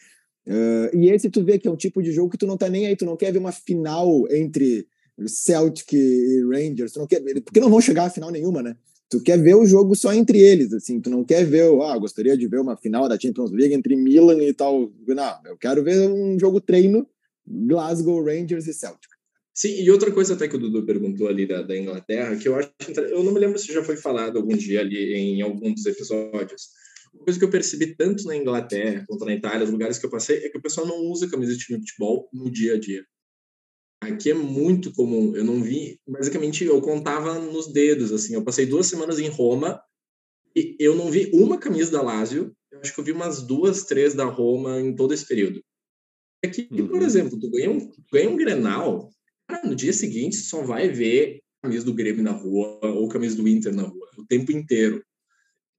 Uh, 0.46 0.94
e 0.96 1.10
esse 1.10 1.28
tu 1.28 1.42
vê 1.42 1.58
que 1.58 1.66
é 1.66 1.70
um 1.70 1.76
tipo 1.76 2.00
de 2.02 2.12
jogo 2.12 2.30
que 2.30 2.38
tu 2.38 2.46
não 2.46 2.56
tá 2.56 2.68
nem 2.68 2.86
aí, 2.86 2.94
tu 2.94 3.06
não 3.06 3.16
quer 3.16 3.32
ver 3.32 3.38
uma 3.38 3.52
final 3.52 4.26
entre 4.30 4.86
Celtic 5.26 5.92
e 5.92 6.42
Rangers, 6.44 6.92
tu 6.92 7.00
não 7.00 7.06
quer, 7.06 7.20
porque 7.42 7.60
não 7.60 7.70
vão 7.70 7.80
chegar 7.80 8.04
a 8.04 8.10
final 8.10 8.30
nenhuma, 8.30 8.62
né? 8.62 8.76
Tu 9.14 9.22
quer 9.22 9.40
ver 9.40 9.54
o 9.54 9.64
jogo 9.64 9.94
só 9.94 10.12
entre 10.12 10.40
eles, 10.40 10.72
assim, 10.72 11.00
tu 11.00 11.08
não 11.08 11.22
quer 11.22 11.44
ver, 11.44 11.70
ah, 11.82 11.96
gostaria 11.96 12.36
de 12.36 12.48
ver 12.48 12.58
uma 12.58 12.76
final 12.76 13.08
da 13.08 13.18
Champions 13.18 13.52
League 13.52 13.72
entre 13.72 13.94
Milan 13.94 14.42
e 14.42 14.52
tal. 14.52 14.90
Não, 15.06 15.40
eu 15.46 15.56
quero 15.56 15.84
ver 15.84 16.10
um 16.10 16.36
jogo 16.38 16.60
treino 16.60 17.06
Glasgow 17.46 18.24
Rangers 18.24 18.66
e 18.66 18.74
Celtic. 18.74 19.10
Sim, 19.52 19.80
e 19.80 19.88
outra 19.88 20.10
coisa 20.10 20.34
até 20.34 20.48
que 20.48 20.56
o 20.56 20.58
Dudu 20.58 20.84
perguntou 20.84 21.28
ali 21.28 21.46
da, 21.46 21.62
da 21.62 21.76
Inglaterra, 21.76 22.34
que 22.34 22.48
eu 22.48 22.56
acho, 22.56 22.72
eu 23.08 23.22
não 23.22 23.32
me 23.32 23.38
lembro 23.38 23.56
se 23.56 23.72
já 23.72 23.84
foi 23.84 23.96
falado 23.96 24.36
algum 24.36 24.56
dia 24.56 24.80
ali 24.80 25.14
em 25.14 25.42
algum 25.42 25.72
dos 25.72 25.86
episódios. 25.86 26.70
Uma 27.14 27.24
coisa 27.24 27.38
que 27.38 27.44
eu 27.44 27.50
percebi 27.50 27.94
tanto 27.94 28.24
na 28.24 28.36
Inglaterra 28.36 29.04
quanto 29.06 29.24
na 29.24 29.32
Itália, 29.32 29.64
os 29.64 29.70
lugares 29.70 29.98
que 29.98 30.06
eu 30.06 30.10
passei, 30.10 30.38
é 30.38 30.48
que 30.48 30.58
o 30.58 30.62
pessoal 30.62 30.88
não 30.88 30.98
usa 31.02 31.30
camisa 31.30 31.52
de 31.52 31.58
time 31.58 31.78
de 31.78 31.86
futebol 31.92 32.28
no 32.32 32.50
dia 32.50 32.74
a 32.74 32.80
dia. 32.80 33.04
Aqui 34.12 34.30
é 34.30 34.34
muito 34.34 34.92
comum. 34.92 35.34
Eu 35.34 35.44
não 35.44 35.62
vi, 35.62 35.98
basicamente, 36.06 36.64
eu 36.64 36.80
contava 36.80 37.38
nos 37.38 37.72
dedos, 37.72 38.12
assim. 38.12 38.34
Eu 38.34 38.44
passei 38.44 38.66
duas 38.66 38.86
semanas 38.86 39.18
em 39.18 39.28
Roma 39.28 39.80
e 40.54 40.76
eu 40.78 40.94
não 40.94 41.10
vi 41.10 41.30
uma 41.32 41.58
camisa 41.58 41.92
da 41.92 42.02
Lazio. 42.02 42.54
Eu 42.70 42.80
acho 42.80 42.92
que 42.92 43.00
eu 43.00 43.04
vi 43.04 43.12
umas 43.12 43.42
duas, 43.42 43.84
três 43.84 44.14
da 44.14 44.24
Roma 44.24 44.80
em 44.80 44.94
todo 44.94 45.14
esse 45.14 45.26
período. 45.26 45.62
Aqui, 46.44 46.68
uhum. 46.70 46.88
por 46.88 47.02
exemplo, 47.02 47.38
tu 47.38 47.50
ganha 47.50 47.70
um, 47.70 47.80
tu 47.80 48.02
ganha 48.12 48.28
um 48.28 48.36
Grenal, 48.36 49.08
cara, 49.48 49.66
no 49.66 49.74
dia 49.74 49.92
seguinte 49.92 50.36
só 50.36 50.62
vai 50.62 50.88
ver 50.88 51.40
camisa 51.62 51.86
do 51.86 51.94
Grêmio 51.94 52.22
na 52.22 52.32
rua 52.32 52.78
ou 52.82 53.08
camisa 53.08 53.36
do 53.36 53.48
Inter 53.48 53.74
na 53.74 53.84
rua, 53.84 54.10
o 54.18 54.26
tempo 54.26 54.52
inteiro. 54.52 55.02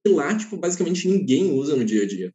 E 0.04 0.08
lá, 0.08 0.36
tipo, 0.36 0.56
basicamente 0.56 1.08
ninguém 1.08 1.52
usa 1.52 1.76
no 1.76 1.84
dia 1.84 2.02
a 2.02 2.06
dia. 2.06 2.32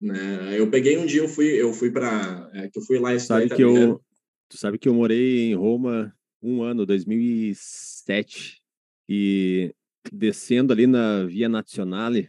Né? 0.00 0.58
Eu 0.58 0.70
peguei 0.70 0.96
um 0.96 1.06
dia, 1.06 1.22
eu 1.22 1.28
fui, 1.28 1.46
eu 1.46 1.72
fui 1.72 1.90
para, 1.90 2.48
é, 2.54 2.68
que 2.68 2.78
eu 2.78 2.82
fui 2.82 2.98
lá 2.98 3.14
estudar 3.14 3.40
Sabe 3.40 3.56
que 3.56 3.62
eu 3.62 4.00
Tu 4.48 4.58
sabe 4.58 4.78
que 4.78 4.88
eu 4.88 4.94
morei 4.94 5.50
em 5.50 5.54
Roma 5.54 6.14
um 6.42 6.62
ano, 6.62 6.84
2007, 6.84 8.62
e 9.08 9.74
descendo 10.12 10.72
ali 10.72 10.86
na 10.86 11.24
Via 11.24 11.48
Nazionale, 11.48 12.28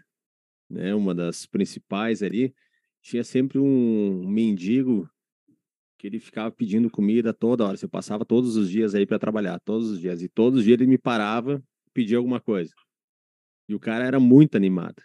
né, 0.70 0.96
uma 0.96 1.14
das 1.14 1.46
principais 1.46 2.24
ali, 2.24 2.54
tinha 3.02 3.24
sempre 3.24 3.60
um 3.60 4.28
mendigo 4.28 5.10
que 5.98 6.08
ele 6.08 6.20
ficava 6.20 6.52
pedindo 6.52 6.90
comida 6.90 7.34
toda 7.34 7.66
hora. 7.66 7.78
Eu 7.82 7.90
passava 7.90 8.26
todos 8.26 8.56
os 8.56 8.70
dias 8.70 8.96
aí 8.96 9.06
para 9.06 9.20
trabalhar, 9.20 9.60
todos 9.60 9.90
os 9.90 10.00
dias, 10.00 10.22
e 10.22 10.30
todos 10.30 10.60
os 10.60 10.66
dias 10.66 10.80
ele 10.80 10.88
me 10.88 10.98
parava, 10.98 11.64
pedia 11.94 12.18
alguma 12.18 12.40
coisa. 12.40 12.74
E 13.68 13.76
o 13.76 13.80
cara 13.80 14.06
era 14.06 14.20
muito 14.20 14.56
animado, 14.56 15.02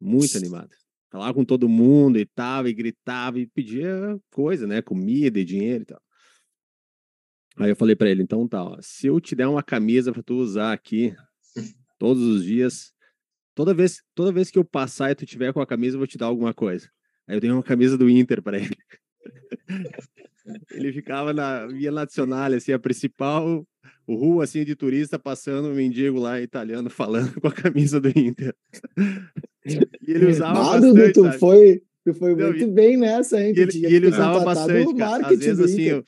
muito 0.00 0.36
animado. 0.36 0.70
Falava 1.10 1.34
com 1.34 1.44
todo 1.44 1.68
mundo 1.68 2.18
e 2.18 2.26
tal, 2.26 2.66
e 2.66 2.72
gritava 2.72 3.38
e 3.38 3.46
pedia 3.46 4.18
coisa, 4.30 4.66
né, 4.66 4.82
comida 4.82 5.38
e 5.38 5.44
dinheiro 5.44 5.82
e 5.82 5.86
tal. 5.86 6.02
Aí 7.62 7.70
eu 7.70 7.76
falei 7.76 7.94
para 7.94 8.10
ele, 8.10 8.24
então 8.24 8.48
tá, 8.48 8.64
ó, 8.64 8.76
se 8.80 9.06
eu 9.06 9.20
te 9.20 9.36
der 9.36 9.46
uma 9.46 9.62
camisa 9.62 10.12
para 10.12 10.20
tu 10.20 10.34
usar 10.34 10.72
aqui 10.72 11.14
todos 11.96 12.20
os 12.20 12.44
dias, 12.44 12.92
toda 13.54 13.72
vez, 13.72 14.02
toda 14.16 14.32
vez 14.32 14.50
que 14.50 14.58
eu 14.58 14.64
passar 14.64 15.12
e 15.12 15.14
tu 15.14 15.24
tiver 15.24 15.52
com 15.52 15.60
a 15.60 15.66
camisa, 15.66 15.94
eu 15.94 16.00
vou 16.00 16.06
te 16.08 16.18
dar 16.18 16.26
alguma 16.26 16.52
coisa. 16.52 16.90
Aí 17.24 17.36
eu 17.36 17.40
dei 17.40 17.52
uma 17.52 17.62
camisa 17.62 17.96
do 17.96 18.10
Inter 18.10 18.42
para 18.42 18.58
ele. 18.58 18.76
ele 20.72 20.92
ficava 20.92 21.32
na 21.32 21.68
Via 21.68 21.92
Nacional, 21.92 22.52
assim, 22.52 22.72
a 22.72 22.80
principal 22.80 23.64
rua 24.08 24.42
assim 24.42 24.64
de 24.64 24.74
turista 24.74 25.16
passando 25.16 25.68
um 25.68 25.74
mendigo 25.74 26.18
lá 26.18 26.40
italiano 26.40 26.90
falando 26.90 27.40
com 27.40 27.46
a 27.46 27.52
camisa 27.52 28.00
do 28.00 28.08
Inter. 28.08 28.52
e 29.64 30.10
ele 30.10 30.26
usava 30.26 30.64
Mado, 30.64 30.92
bastante, 30.92 31.12
tu 31.12 31.32
foi, 31.38 31.82
tu 32.04 32.12
foi 32.12 32.34
muito 32.34 32.66
bem 32.72 32.96
nessa, 32.96 33.40
hein? 33.40 33.54
E 33.56 33.60
ele, 33.60 33.78
e 33.78 33.86
ele 33.86 34.08
usava 34.08 34.40
bastante, 34.40 34.96
cara. 34.96 35.28
Às 35.28 35.38
vezes 35.38 35.60
assim, 35.60 35.82
eu, 35.82 36.04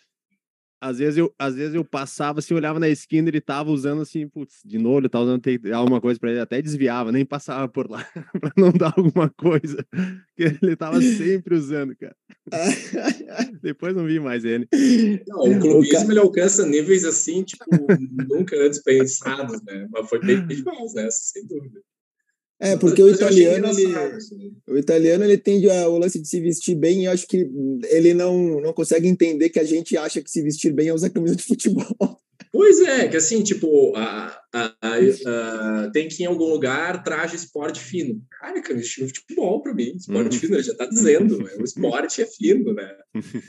às 0.85 0.99
vezes 0.99 1.16
eu, 1.16 1.35
às 1.38 1.55
vezes 1.55 1.75
eu 1.75 1.83
passava, 1.83 2.40
assim, 2.40 2.53
olhava 2.53 2.79
na 2.79 2.90
esquina, 2.90 3.31
ele 3.31 3.40
tava 3.40 3.70
usando 3.70 4.03
assim, 4.03 4.29
putz, 4.29 4.61
de 4.62 4.77
novo, 4.77 4.99
ele 4.99 5.09
tava 5.09 5.25
usando 5.25 5.42
alguma 5.73 5.99
coisa 5.99 6.20
para 6.20 6.31
ele, 6.31 6.40
até 6.40 6.61
desviava, 6.61 7.11
nem 7.11 7.25
passava 7.25 7.66
por 7.66 7.90
lá 7.90 8.07
para 8.38 8.53
não 8.55 8.70
dar 8.70 8.92
alguma 8.94 9.31
coisa 9.31 9.83
que 10.37 10.42
ele 10.61 10.77
tava 10.77 11.01
sempre 11.01 11.55
usando, 11.55 11.97
cara. 11.97 12.14
Depois 13.62 13.97
não 13.97 14.05
vi 14.05 14.20
mais 14.20 14.44
ele. 14.44 14.68
Não, 15.27 15.40
o 15.40 15.59
clubismo 15.59 16.12
ele 16.12 16.20
alcança 16.20 16.66
níveis 16.66 17.07
assim, 17.07 17.42
tipo, 17.42 17.64
nunca 18.29 18.55
antes 18.55 18.83
pensados, 18.83 19.62
né? 19.62 19.88
Mas 19.90 20.07
foi 20.07 20.20
bem 20.20 20.44
demais, 20.47 20.92
né? 20.92 21.09
Sem 21.11 21.47
dúvida. 21.47 21.81
É, 22.64 22.77
porque 22.77 23.03
o 23.03 23.11
italiano, 23.11 23.68
ele, 23.68 23.94
assim. 23.94 24.53
o 24.66 24.79
italiano 24.79 25.24
ele 25.24 25.37
tende 25.37 25.68
a, 25.68 25.88
o 25.88 25.98
lance 25.98 26.18
de 26.18 26.27
se 26.27 26.40
vestir 26.40 26.74
bem 26.74 27.03
e 27.03 27.05
eu 27.05 27.12
acho 27.12 27.27
que 27.27 27.46
ele 27.90 28.14
não, 28.14 28.61
não 28.61 28.72
consegue 28.72 29.07
entender 29.07 29.50
que 29.50 29.61
a 29.61 29.64
gente 29.64 29.96
acha 29.96 30.22
que 30.22 30.31
se 30.31 30.42
vestir 30.42 30.72
bem 30.72 30.88
é 30.88 30.94
usar 30.94 31.11
camisa 31.11 31.37
de 31.37 31.42
futebol. 31.42 32.20
Pois 32.50 32.81
é, 32.81 33.09
que 33.09 33.16
assim, 33.16 33.42
tipo, 33.42 33.94
a, 33.96 34.40
a, 34.55 34.74
a, 34.81 35.90
tem 35.92 36.07
que 36.07 36.22
ir 36.22 36.24
em 36.24 36.29
algum 36.29 36.48
lugar 36.48 37.03
traje 37.03 37.35
esporte 37.35 37.81
fino. 37.81 38.22
Cara, 38.31 38.62
camisa 38.62 38.87
de 38.87 39.07
futebol 39.09 39.61
para 39.61 39.74
mim, 39.74 39.92
esporte 39.96 40.37
uhum. 40.37 40.40
fino, 40.40 40.62
já 40.62 40.74
tá 40.74 40.87
dizendo, 40.87 41.42
o 41.59 41.64
esporte 41.64 42.22
é 42.22 42.27
fino, 42.27 42.72
né? 42.72 42.96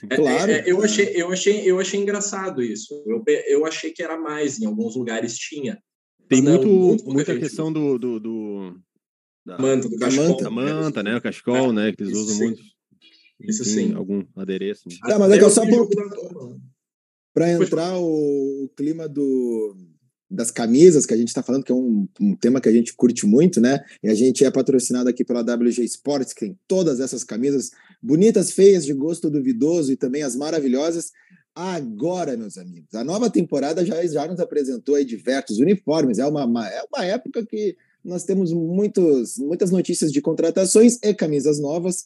É, 0.10 0.16
claro. 0.16 0.52
É, 0.52 0.60
é, 0.60 0.64
eu, 0.66 0.82
achei, 0.82 1.12
eu, 1.16 1.32
achei, 1.32 1.62
eu 1.70 1.80
achei 1.80 2.00
engraçado 2.00 2.64
isso. 2.64 3.04
Eu, 3.06 3.24
eu 3.48 3.66
achei 3.66 3.92
que 3.92 4.02
era 4.02 4.18
mais, 4.18 4.60
em 4.60 4.66
alguns 4.66 4.96
lugares 4.96 5.38
tinha. 5.38 5.78
Tem 6.28 6.42
muito, 6.42 6.68
muito 6.68 7.06
muita 7.06 7.38
questão 7.38 7.72
do, 7.72 8.00
do, 8.00 8.20
do 8.20 8.76
da 9.46 9.58
manta, 9.58 9.88
do 9.88 9.98
cachecol. 9.98 10.30
Manta, 10.30 10.50
manta, 10.50 11.04
né? 11.04 11.18
O 11.18 11.22
cachecol, 11.22 11.70
é, 11.70 11.74
né? 11.74 11.94
Que 11.94 12.04
eles 12.04 12.18
usam 12.18 12.36
sim. 12.36 12.44
muito. 12.46 12.62
Isso 13.42 13.64
sim. 13.66 13.94
Algum 13.94 14.24
adereço. 14.36 14.84
Tá, 15.02 15.20
mas 15.20 15.32
é 15.32 15.50
só 15.50 15.62
para 17.34 17.52
entrar 17.52 17.98
o, 17.98 18.64
o, 18.64 18.70
clima 18.70 19.10
do, 19.10 19.76
das 20.32 20.52
camisas 20.52 21.06
que 21.06 21.14
a 21.14 21.18
gente 21.18 21.28
está 21.28 21.44
falando, 21.44 21.64
que 21.64 21.72
é 21.72 21.76
um, 21.76 22.08
um, 22.20 22.36
tema 22.36 22.62
que 22.62 22.70
a 22.70 22.72
gente 22.72 22.94
curte 22.94 23.26
muito, 23.26 23.60
né? 23.60 23.84
E 24.02 24.10
a 24.10 24.16
gente 24.16 24.46
é 24.46 24.50
patrocinado 24.50 25.10
aqui 25.10 25.24
pela 25.24 25.42
WG 25.42 25.84
Sports, 25.84 26.34
que 26.34 26.46
tem 26.46 26.58
todas 26.66 27.02
essas 27.02 27.26
camisas 27.26 27.72
bonitas, 28.02 28.52
feias, 28.52 28.86
de 28.86 28.94
gosto 28.94 29.30
duvidoso 29.30 29.92
e 29.92 29.98
também 29.98 30.24
as 30.24 30.36
maravilhosas. 30.36 31.12
Agora, 31.54 32.36
meus 32.36 32.58
amigos, 32.58 32.94
a 32.96 33.04
nova 33.04 33.30
temporada 33.30 33.86
já, 33.86 34.06
já 34.08 34.28
nos 34.28 34.40
apresentou 34.40 34.96
aí 34.96 35.06
diversos 35.06 35.60
uniformes. 35.60 36.20
É 36.20 36.26
uma, 36.26 36.68
é 36.68 36.84
uma 36.84 37.06
época 37.06 37.46
que 37.46 37.76
nós 38.06 38.24
temos 38.24 38.54
muitos, 38.54 39.40
muitas 39.40 39.72
notícias 39.72 40.12
de 40.12 40.22
contratações 40.22 41.00
e 41.02 41.14
camisas 41.14 41.60
novas. 41.60 42.06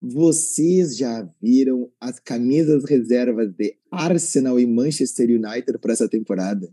Vocês 0.00 0.96
já 0.96 1.28
viram 1.40 1.90
as 2.00 2.18
camisas 2.18 2.84
reservas 2.84 3.52
de 3.52 3.76
Arsenal 3.90 4.58
e 4.58 4.66
Manchester 4.66 5.28
United 5.28 5.78
para 5.78 5.92
essa 5.92 6.08
temporada? 6.08 6.72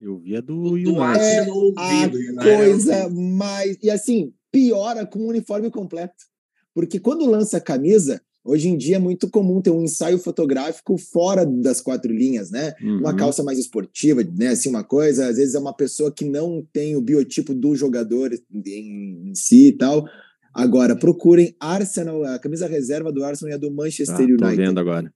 Eu 0.00 0.18
vi 0.18 0.36
a 0.36 0.40
do 0.40 0.72
United. 0.74 0.96
É 0.96 1.40
a 1.40 2.42
coisa 2.42 3.08
mais. 3.08 3.76
E 3.82 3.90
assim, 3.90 4.32
piora 4.52 5.04
com 5.04 5.18
o 5.18 5.28
uniforme 5.28 5.70
completo. 5.70 6.24
Porque 6.72 7.00
quando 7.00 7.28
lança 7.28 7.56
a 7.56 7.60
camisa, 7.60 8.22
Hoje 8.44 8.68
em 8.68 8.76
dia 8.76 8.96
é 8.96 8.98
muito 8.98 9.30
comum 9.30 9.62
ter 9.62 9.70
um 9.70 9.84
ensaio 9.84 10.18
fotográfico 10.18 10.98
fora 10.98 11.46
das 11.46 11.80
quatro 11.80 12.12
linhas, 12.12 12.50
né? 12.50 12.74
Uhum. 12.82 12.98
Uma 12.98 13.14
calça 13.14 13.42
mais 13.42 13.56
esportiva, 13.56 14.22
né? 14.24 14.48
Assim, 14.48 14.68
uma 14.68 14.82
coisa, 14.82 15.28
às 15.28 15.36
vezes 15.36 15.54
é 15.54 15.58
uma 15.60 15.74
pessoa 15.74 16.10
que 16.12 16.24
não 16.24 16.66
tem 16.72 16.96
o 16.96 17.00
biotipo 17.00 17.54
do 17.54 17.76
jogador 17.76 18.32
em, 18.52 19.30
em 19.30 19.34
si 19.34 19.68
e 19.68 19.72
tal. 19.72 20.04
Agora, 20.52 20.96
procurem 20.96 21.54
Arsenal, 21.60 22.24
a 22.24 22.38
camisa 22.38 22.66
reserva 22.66 23.12
do 23.12 23.24
Arsenal 23.24 23.52
e 23.52 23.54
a 23.54 23.58
do 23.58 23.70
Manchester 23.70 24.16
ah, 24.18 24.22
United. 24.22 24.56
Tô 24.56 24.56
vendo 24.56 24.80
agora. 24.80 25.14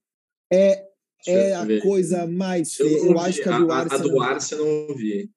É, 0.50 0.84
é 1.26 1.54
a 1.54 1.66
coisa 1.82 2.28
mais 2.28 2.74
feia. 2.74 2.98
Eu, 2.98 3.06
eu 3.06 3.18
acho 3.18 3.42
que 3.42 3.48
a 3.48 3.58
do 3.58 3.72
Arsenal. 3.72 4.06
A 4.06 4.08
do 4.08 4.22
Arsenal 4.22 4.66
eu 4.66 4.88
não 4.88 4.96
vi. 4.96 5.28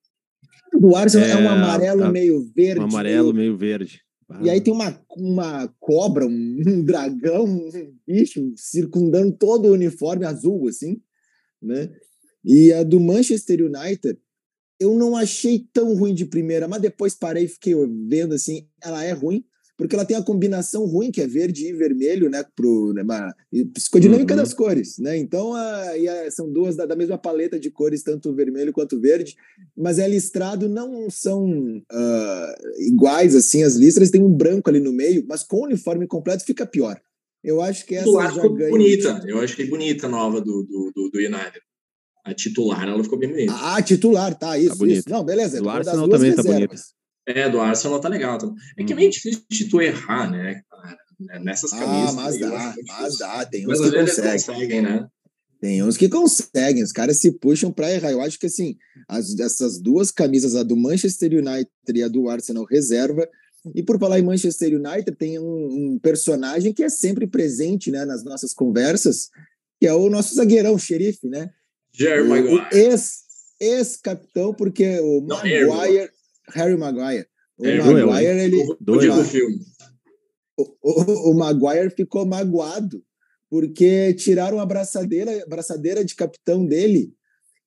A 0.72 0.78
do 0.78 0.96
Arsenal 0.96 1.28
é, 1.28 1.32
é 1.32 1.36
um 1.36 1.50
amarelo 1.50 2.04
a, 2.04 2.10
meio 2.10 2.40
verde. 2.54 2.80
Um 2.80 2.84
amarelo 2.84 3.34
meio, 3.34 3.48
meio 3.48 3.56
verde. 3.58 4.00
E 4.42 4.48
aí 4.48 4.60
tem 4.60 4.72
uma, 4.72 5.00
uma 5.16 5.68
cobra, 5.80 6.24
um, 6.28 6.84
dragão, 6.84 7.44
um 7.44 7.70
bicho 8.06 8.52
circundando 8.56 9.36
todo 9.36 9.66
o 9.66 9.72
uniforme 9.72 10.24
azul, 10.24 10.68
assim, 10.68 11.00
né? 11.60 11.90
E 12.44 12.72
a 12.72 12.82
do 12.82 13.00
Manchester 13.00 13.60
United, 13.62 14.18
eu 14.78 14.96
não 14.96 15.16
achei 15.16 15.66
tão 15.72 15.94
ruim 15.94 16.14
de 16.14 16.24
primeira, 16.24 16.66
mas 16.66 16.80
depois 16.80 17.14
parei 17.14 17.44
e 17.44 17.48
fiquei 17.48 17.74
vendo 18.08 18.34
assim, 18.34 18.66
ela 18.82 19.04
é 19.04 19.12
ruim, 19.12 19.44
porque 19.80 19.96
ela 19.96 20.04
tem 20.04 20.14
a 20.14 20.22
combinação 20.22 20.84
ruim, 20.84 21.10
que 21.10 21.22
é 21.22 21.26
verde 21.26 21.66
e 21.66 21.72
vermelho, 21.72 22.28
né? 22.28 22.44
Pro, 22.54 22.92
né, 22.92 23.02
uma, 23.02 23.34
psicodinâmica 23.72 24.34
uhum. 24.34 24.40
das 24.40 24.52
cores, 24.52 24.98
né? 24.98 25.16
Então, 25.16 25.54
a, 25.54 25.92
a, 25.92 26.30
são 26.30 26.52
duas 26.52 26.76
da, 26.76 26.84
da, 26.84 26.94
mesma 26.94 27.16
paleta 27.16 27.58
de 27.58 27.70
cores, 27.70 28.02
tanto 28.02 28.34
vermelho 28.34 28.74
quanto 28.74 29.00
verde, 29.00 29.36
mas 29.74 29.98
é 29.98 30.06
listrado, 30.06 30.68
não 30.68 31.08
são 31.08 31.48
uh, 31.48 32.80
iguais, 32.80 33.34
assim, 33.34 33.62
as 33.62 33.74
listras, 33.74 34.10
tem 34.10 34.22
um 34.22 34.30
branco 34.30 34.68
ali 34.68 34.80
no 34.80 34.92
meio, 34.92 35.24
mas 35.26 35.42
com 35.42 35.56
o 35.56 35.64
uniforme 35.64 36.06
completo 36.06 36.44
fica 36.44 36.66
pior. 36.66 37.00
Eu 37.42 37.62
acho 37.62 37.86
que 37.86 37.94
essa 37.94 38.04
titular 38.04 38.34
já 38.34 38.48
ganha. 38.48 38.68
bonita, 38.68 39.22
eu 39.26 39.40
achei 39.40 39.64
bonita 39.64 40.08
a 40.08 40.10
nova 40.10 40.42
do, 40.42 40.62
do, 40.62 40.92
do, 40.94 41.10
do 41.10 41.18
United. 41.18 41.62
A 42.22 42.34
titular, 42.34 42.86
ela 42.86 43.02
ficou 43.02 43.18
bem 43.18 43.30
bonita. 43.30 43.54
Ah, 43.56 43.80
titular, 43.80 44.38
tá, 44.38 44.58
isso, 44.58 44.78
tá 44.78 44.86
isso. 44.86 45.08
Não, 45.08 45.24
beleza. 45.24 45.58
Do 45.58 45.70
Arsenal 45.70 46.06
também 46.06 46.32
reservas. 46.32 46.44
tá 46.44 46.52
bonita. 46.52 46.99
É, 47.34 47.48
do 47.48 47.60
Arsenal 47.60 48.00
tá 48.00 48.08
legal. 48.08 48.38
É 48.76 48.84
que 48.84 48.92
é 48.92 48.96
meio 48.96 49.08
uhum. 49.08 49.12
difícil 49.12 49.42
de 49.48 49.68
tu 49.68 49.80
errar, 49.80 50.30
né, 50.30 50.62
cara? 50.70 50.98
Né, 51.20 51.38
nessas 51.38 51.72
ah, 51.72 51.78
camisas. 51.78 52.10
Ah, 52.10 52.12
mas 52.12 52.40
dá, 52.40 52.74
mas 52.86 53.18
dá. 53.18 53.44
Tem 53.44 53.68
uns 53.68 53.80
que 53.80 53.90
conseguem. 53.92 54.32
conseguem, 54.32 54.82
né? 54.82 55.06
Tem 55.60 55.82
uns 55.82 55.96
que 55.98 56.08
conseguem, 56.08 56.82
os 56.82 56.92
caras 56.92 57.18
se 57.18 57.32
puxam 57.32 57.70
para 57.70 57.92
errar. 57.92 58.10
Eu 58.10 58.22
acho 58.22 58.38
que 58.38 58.46
assim, 58.46 58.76
as, 59.06 59.38
essas 59.38 59.78
duas 59.78 60.10
camisas, 60.10 60.56
a 60.56 60.62
do 60.62 60.74
Manchester 60.74 61.32
United 61.32 61.70
e 61.94 62.02
a 62.02 62.08
do 62.08 62.30
Arsenal 62.30 62.64
reserva. 62.64 63.28
E 63.74 63.82
por 63.82 63.98
falar 63.98 64.18
em 64.18 64.22
Manchester 64.22 64.72
United, 64.74 65.14
tem 65.18 65.38
um, 65.38 65.42
um 65.44 65.98
personagem 65.98 66.72
que 66.72 66.82
é 66.82 66.88
sempre 66.88 67.26
presente 67.26 67.90
né, 67.90 68.06
nas 68.06 68.24
nossas 68.24 68.54
conversas, 68.54 69.28
que 69.78 69.86
é 69.86 69.92
o 69.92 70.08
nosso 70.08 70.34
zagueirão, 70.34 70.74
o 70.74 70.78
xerife, 70.78 71.28
né? 71.28 71.50
Jerry 71.92 72.26
Maguire. 72.26 72.64
Ex-capitão, 73.60 74.54
porque 74.54 74.98
o 75.00 75.20
Maguire. 75.20 76.10
Harry 76.52 76.76
Maguire. 76.76 77.26
O 77.58 77.66
é, 77.66 77.78
Maguire, 77.78 78.40
ele. 78.40 78.76
Doido. 78.80 79.24
filme. 79.24 79.58
O, 80.56 80.64
o, 80.82 81.30
o, 81.30 81.34
Maguire 81.34 81.90
ficou 81.90 82.26
magoado 82.26 83.02
porque 83.48 84.14
tiraram 84.14 84.60
a 84.60 84.66
braçadeira, 84.66 85.44
braçadeira 85.48 86.04
de 86.04 86.14
capitão 86.14 86.64
dele. 86.64 87.12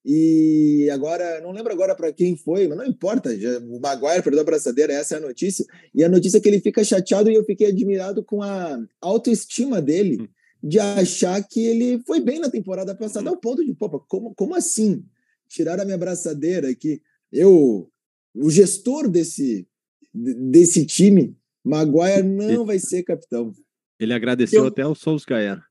E 0.05 0.89
agora, 0.91 1.39
não 1.41 1.51
lembro 1.51 1.71
agora 1.71 1.95
para 1.95 2.11
quem 2.11 2.35
foi, 2.35 2.67
mas 2.67 2.77
não 2.77 2.85
importa. 2.85 3.37
Já, 3.39 3.59
o 3.59 3.79
Maguire 3.79 4.23
perdeu 4.23 4.41
a 4.41 4.45
braçadeira, 4.45 4.93
essa 4.93 5.15
é 5.15 5.17
a 5.17 5.21
notícia. 5.21 5.65
E 5.93 6.03
a 6.03 6.09
notícia 6.09 6.37
é 6.37 6.41
que 6.41 6.49
ele 6.49 6.59
fica 6.59 6.83
chateado 6.83 7.29
e 7.29 7.35
eu 7.35 7.43
fiquei 7.45 7.67
admirado 7.67 8.23
com 8.23 8.41
a 8.41 8.79
autoestima 9.01 9.81
dele 9.81 10.21
hum. 10.21 10.27
de 10.61 10.79
achar 10.79 11.41
que 11.43 11.65
ele 11.65 12.01
foi 12.05 12.19
bem 12.19 12.39
na 12.39 12.49
temporada 12.49 12.95
passada, 12.95 13.29
ao 13.29 13.37
ponto 13.37 13.63
de, 13.63 13.73
pô, 13.73 13.89
como, 14.07 14.33
como 14.35 14.55
assim? 14.55 15.03
Tiraram 15.47 15.83
a 15.83 15.85
minha 15.85 15.97
braçadeira 15.97 16.69
aqui. 16.69 17.01
Eu 17.31 17.89
o 18.35 18.49
gestor 18.49 19.07
desse, 19.09 19.67
desse 20.13 20.85
time, 20.85 21.37
Maguire 21.63 22.23
não 22.23 22.65
vai 22.65 22.79
ser 22.79 23.03
capitão. 23.03 23.53
Ele 23.99 24.13
agradeceu 24.13 24.61
eu... 24.63 24.67
até 24.67 24.85
o 24.85 24.95
Solskjaer 24.95 25.61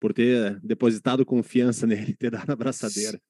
por 0.00 0.12
ter 0.12 0.58
depositado 0.62 1.24
confiança 1.24 1.86
nele, 1.86 2.16
ter 2.18 2.30
dado 2.30 2.50
a 2.50 2.54
abraçadeira. 2.54 3.20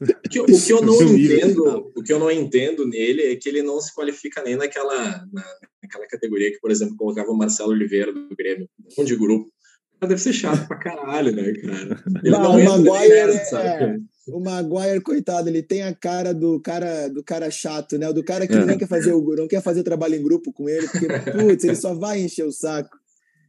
O 0.00 0.28
que, 0.28 0.40
o 0.40 0.46
que 0.46 0.72
eu 0.72 0.80
não 0.82 1.00
entendo, 1.02 1.92
o 1.94 2.02
que 2.02 2.12
eu 2.12 2.18
não 2.18 2.30
entendo 2.30 2.88
nele 2.88 3.22
é 3.22 3.36
que 3.36 3.48
ele 3.48 3.62
não 3.62 3.80
se 3.80 3.94
qualifica 3.94 4.42
nem 4.42 4.56
naquela, 4.56 5.26
na, 5.30 5.44
naquela 5.82 6.06
categoria 6.08 6.50
que, 6.50 6.58
por 6.58 6.70
exemplo, 6.70 6.96
colocava 6.96 7.30
o 7.30 7.36
Marcelo 7.36 7.70
Oliveira 7.70 8.12
do 8.12 8.34
Grêmio, 8.34 8.68
um 8.98 9.04
de 9.04 9.14
grupo. 9.14 9.52
Deve 10.00 10.18
ser 10.18 10.32
chato 10.32 10.66
pra 10.66 10.78
caralho, 10.78 11.32
né, 11.32 11.52
cara? 11.54 12.04
Ele 12.22 12.30
não, 12.30 12.42
não 12.42 12.56
o 12.56 12.64
Maguire, 12.64 13.12
é, 13.12 13.98
o 14.28 14.40
Maguire, 14.40 15.00
coitado, 15.00 15.48
ele 15.48 15.62
tem 15.62 15.82
a 15.82 15.94
cara 15.94 16.34
do 16.34 16.60
cara 16.60 17.08
do 17.08 17.22
cara 17.22 17.50
chato, 17.50 17.96
né? 17.98 18.12
Do 18.12 18.24
cara 18.24 18.46
que 18.46 18.54
é. 18.54 18.64
nem 18.64 18.78
quer 18.78 18.88
fazer 18.88 19.12
o 19.12 19.34
não 19.36 19.46
quer 19.46 19.62
fazer 19.62 19.82
trabalho 19.82 20.14
em 20.14 20.22
grupo 20.22 20.52
com 20.52 20.68
ele, 20.68 20.88
porque 20.88 21.06
putz, 21.32 21.64
ele 21.64 21.76
só 21.76 21.94
vai 21.94 22.20
encher 22.20 22.44
o 22.44 22.52
saco. 22.52 22.96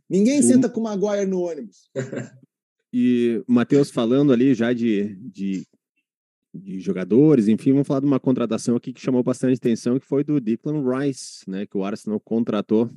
Ninguém 0.10 0.42
senta 0.42 0.70
com 0.70 0.80
o 0.80 0.84
Maguire 0.84 1.26
no 1.26 1.42
ônibus. 1.42 1.90
E 2.94 3.44
o 3.48 3.52
Matheus 3.52 3.92
falando 3.92 4.32
ali 4.32 4.54
já 4.54 4.72
de, 4.72 5.16
de, 5.16 5.68
de, 6.54 6.80
jogadores, 6.80 7.50
enfim, 7.50 7.74
vamos 7.74 7.88
falar 7.88 8.00
de 8.00 8.06
uma 8.06 8.20
contratação 8.20 8.78
aqui 8.78 8.94
que 8.94 9.02
chamou 9.02 9.22
bastante 9.22 9.58
atenção, 9.58 10.00
que 10.00 10.06
foi 10.06 10.24
do 10.24 10.40
Declan 10.40 10.82
Rice, 10.82 11.44
né? 11.50 11.66
Que 11.66 11.78
o 11.78 11.84
Arsenal 11.84 12.20
contratou 12.22 12.90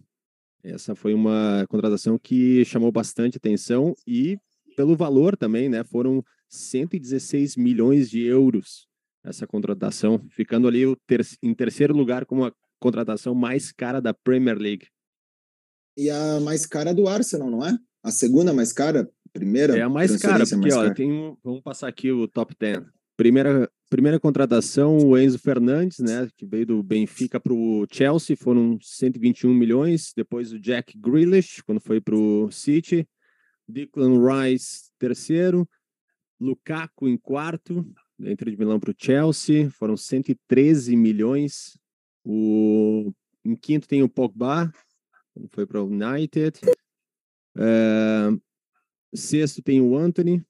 essa 0.63 0.95
foi 0.95 1.15
uma 1.15 1.65
contratação 1.69 2.19
que 2.19 2.65
chamou 2.65 2.93
bastante 2.93 3.39
atenção 3.39 3.95
e 4.07 4.39
pelo 4.77 4.95
valor 4.95 5.37
também, 5.37 5.69
né? 5.69 5.83
Foram 5.85 6.23
116 6.51 7.57
milhões 7.57 8.11
de 8.11 8.23
euros 8.23 8.89
essa 9.25 9.47
contratação, 9.47 10.19
ficando 10.31 10.67
ali 10.67 10.85
em 11.43 11.55
terceiro 11.55 11.95
lugar 11.95 12.25
como 12.25 12.45
a 12.45 12.53
contratação 12.79 13.35
mais 13.35 13.71
cara 13.71 14.01
da 14.01 14.15
Premier 14.15 14.59
League. 14.59 14.87
E 15.97 16.09
a 16.09 16.41
mais 16.41 16.65
cara 16.65 16.95
do 16.95 17.07
Arsenal, 17.07 17.51
não 17.51 17.65
é? 17.65 17.77
A 18.03 18.11
segunda 18.11 18.53
mais 18.53 18.73
cara? 18.73 19.09
Primeira? 19.33 19.77
É 19.77 19.83
a 19.83 19.89
mais 19.89 20.17
cara, 20.17 20.45
porque 20.45 20.57
mais 20.57 20.75
ó, 20.75 20.83
cara. 20.83 20.95
Tem, 20.95 21.37
vamos 21.45 21.63
passar 21.63 21.89
aqui 21.89 22.11
o 22.11 22.27
top 22.27 22.55
10. 22.59 22.83
Primeira, 23.17 23.71
primeira 23.91 24.19
contratação, 24.19 24.97
o 24.97 25.19
Enzo 25.19 25.39
Fernandes, 25.39 25.99
né, 25.99 26.27
que 26.37 26.47
veio 26.47 26.67
do 26.67 26.83
Benfica 26.83 27.39
para 27.39 27.53
o 27.53 27.87
Chelsea, 27.93 28.37
foram 28.37 28.79
121 28.81 29.53
milhões. 29.53 30.13
Depois 30.17 30.53
o 30.53 30.59
Jack 30.59 30.99
Grealish, 30.99 31.63
quando 31.63 31.81
foi 31.81 32.01
para 32.01 32.17
o 32.17 32.51
City. 32.51 33.07
Declan 33.69 34.19
Rice, 34.19 34.91
terceiro. 34.99 35.69
Lukaku 36.41 37.09
em 37.09 37.17
quarto, 37.17 37.87
dentro 38.19 38.51
de 38.51 38.57
Milão 38.57 38.81
para 38.81 38.91
o 38.91 38.95
Chelsea, 38.97 39.71
foram 39.71 39.97
113 39.97 40.97
milhões. 40.97 41.79
O, 42.25 43.13
em 43.45 43.55
quinto 43.55 43.87
tem 43.87 44.03
o 44.03 44.09
Pogba, 44.09 44.73
foi 45.51 45.67
para 45.67 45.83
o 45.83 45.87
United. 45.87 46.59
É, 47.57 48.29
sexto 49.15 49.63
tem 49.63 49.81
o 49.81 49.97
Anthony, 49.97 50.45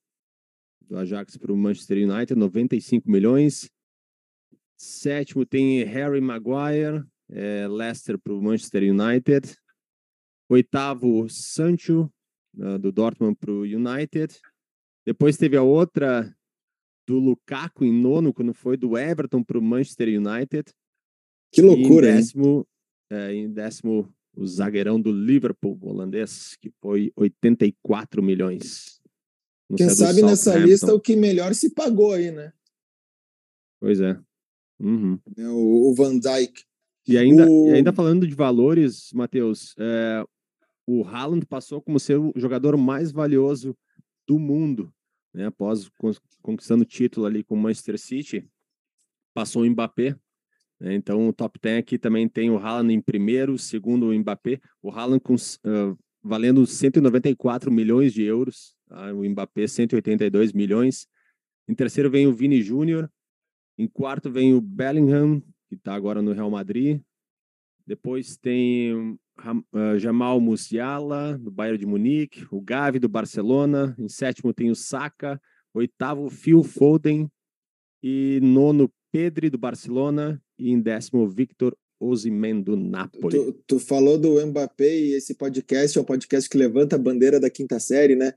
do 0.88 0.96
Ajax 0.96 1.36
para 1.36 1.52
o 1.52 1.56
Manchester 1.56 2.08
United, 2.08 2.38
95 2.38 3.10
milhões. 3.10 3.70
Sétimo 4.76 5.44
tem 5.44 5.82
Harry 5.84 6.20
Maguire, 6.20 7.04
é, 7.28 7.66
Leicester 7.68 8.18
para 8.18 8.32
o 8.32 8.42
Manchester 8.42 8.82
United. 8.82 9.56
Oitavo, 10.48 11.28
Sancho, 11.28 12.12
uh, 12.56 12.78
do 12.78 12.90
Dortmund 12.90 13.36
para 13.36 13.52
o 13.52 13.62
United. 13.62 14.36
Depois 15.10 15.36
teve 15.36 15.56
a 15.56 15.62
outra 15.64 16.32
do 17.04 17.18
Lukaku 17.18 17.84
em 17.84 17.92
nono, 17.92 18.32
quando 18.32 18.54
foi 18.54 18.76
do 18.76 18.96
Everton 18.96 19.42
para 19.42 19.58
o 19.58 19.60
Manchester 19.60 20.06
United. 20.06 20.72
Que 21.52 21.60
loucura, 21.60 22.12
em 22.12 22.14
décimo, 22.14 22.68
é, 23.10 23.34
em 23.34 23.50
décimo, 23.50 24.14
o 24.36 24.46
zagueirão 24.46 25.00
do 25.00 25.10
Liverpool, 25.10 25.76
holandês, 25.82 26.56
que 26.60 26.70
foi 26.80 27.12
84 27.16 28.22
milhões. 28.22 29.00
Quem 29.76 29.88
sabe 29.88 30.22
nessa 30.22 30.56
lista 30.56 30.94
o 30.94 31.00
que 31.00 31.16
melhor 31.16 31.56
se 31.56 31.70
pagou 31.70 32.12
aí, 32.12 32.30
né? 32.30 32.52
Pois 33.80 34.00
é. 34.00 34.16
Uhum. 34.78 35.18
é 35.36 35.48
o, 35.48 35.90
o, 35.90 35.92
Van 35.92 36.20
Dijk. 36.20 36.62
E 37.08 37.18
ainda, 37.18 37.50
o... 37.50 37.70
e 37.70 37.72
ainda 37.72 37.92
falando 37.92 38.28
de 38.28 38.34
valores, 38.36 39.12
Matheus, 39.12 39.74
é, 39.76 40.24
o 40.86 41.02
Haaland 41.02 41.44
passou 41.46 41.82
como 41.82 41.98
ser 41.98 42.16
o 42.16 42.32
jogador 42.36 42.76
mais 42.76 43.10
valioso 43.10 43.76
do 44.24 44.38
mundo, 44.38 44.94
né? 45.32 45.46
Após 45.46 45.90
conquistando 46.42 46.82
o 46.82 46.86
título 46.86 47.26
ali 47.26 47.42
com 47.42 47.54
o 47.54 47.58
Manchester 47.58 47.98
City, 47.98 48.48
passou 49.32 49.62
o 49.62 49.70
Mbappé. 49.70 50.16
Né? 50.78 50.94
Então, 50.94 51.28
o 51.28 51.32
top 51.32 51.58
10 51.60 51.78
aqui 51.78 51.98
também 51.98 52.28
tem 52.28 52.50
o 52.50 52.58
Haaland 52.58 52.92
em 52.92 53.00
primeiro, 53.00 53.58
segundo 53.58 54.08
o 54.08 54.14
Mbappé. 54.18 54.60
O 54.82 54.90
Haaland 54.90 55.20
com, 55.20 55.34
uh, 55.34 55.98
valendo 56.22 56.66
194 56.66 57.70
milhões 57.70 58.12
de 58.12 58.22
euros, 58.22 58.74
tá? 58.86 59.12
o 59.12 59.24
Mbappé 59.28 59.66
182 59.66 60.52
milhões. 60.52 61.06
Em 61.68 61.74
terceiro 61.74 62.10
vem 62.10 62.26
o 62.26 62.32
Vini 62.32 62.62
Júnior. 62.62 63.10
Em 63.78 63.86
quarto 63.86 64.30
vem 64.30 64.54
o 64.54 64.60
Bellingham, 64.60 65.40
que 65.68 65.74
está 65.74 65.94
agora 65.94 66.20
no 66.20 66.32
Real 66.32 66.50
Madrid. 66.50 67.00
Depois 67.86 68.36
tem 68.36 69.18
Jamal 69.98 70.40
Musiala, 70.40 71.38
do 71.38 71.50
Bayern 71.50 71.78
de 71.78 71.86
Munique, 71.86 72.46
o 72.50 72.60
Gavi, 72.60 72.98
do 72.98 73.08
Barcelona, 73.08 73.96
em 73.98 74.08
sétimo 74.08 74.52
tem 74.52 74.70
o 74.70 74.74
Saka, 74.74 75.40
oitavo, 75.74 76.28
Phil 76.28 76.62
Foden, 76.62 77.28
e 78.02 78.40
nono, 78.42 78.90
Pedri, 79.12 79.50
do 79.50 79.58
Barcelona, 79.58 80.40
e 80.58 80.70
em 80.70 80.80
décimo, 80.80 81.28
Victor 81.28 81.76
Osimhen, 81.98 82.62
do 82.62 82.76
Napoli. 82.76 83.36
Tu, 83.36 83.52
tu, 83.66 83.78
falou 83.78 84.18
do 84.18 84.44
Mbappé 84.46 84.98
e 84.98 85.12
esse 85.12 85.34
podcast 85.34 85.98
é 85.98 86.00
um 86.00 86.04
podcast 86.04 86.48
que 86.48 86.56
levanta 86.56 86.96
a 86.96 86.98
bandeira 86.98 87.38
da 87.38 87.50
quinta 87.50 87.78
série, 87.78 88.16
né? 88.16 88.32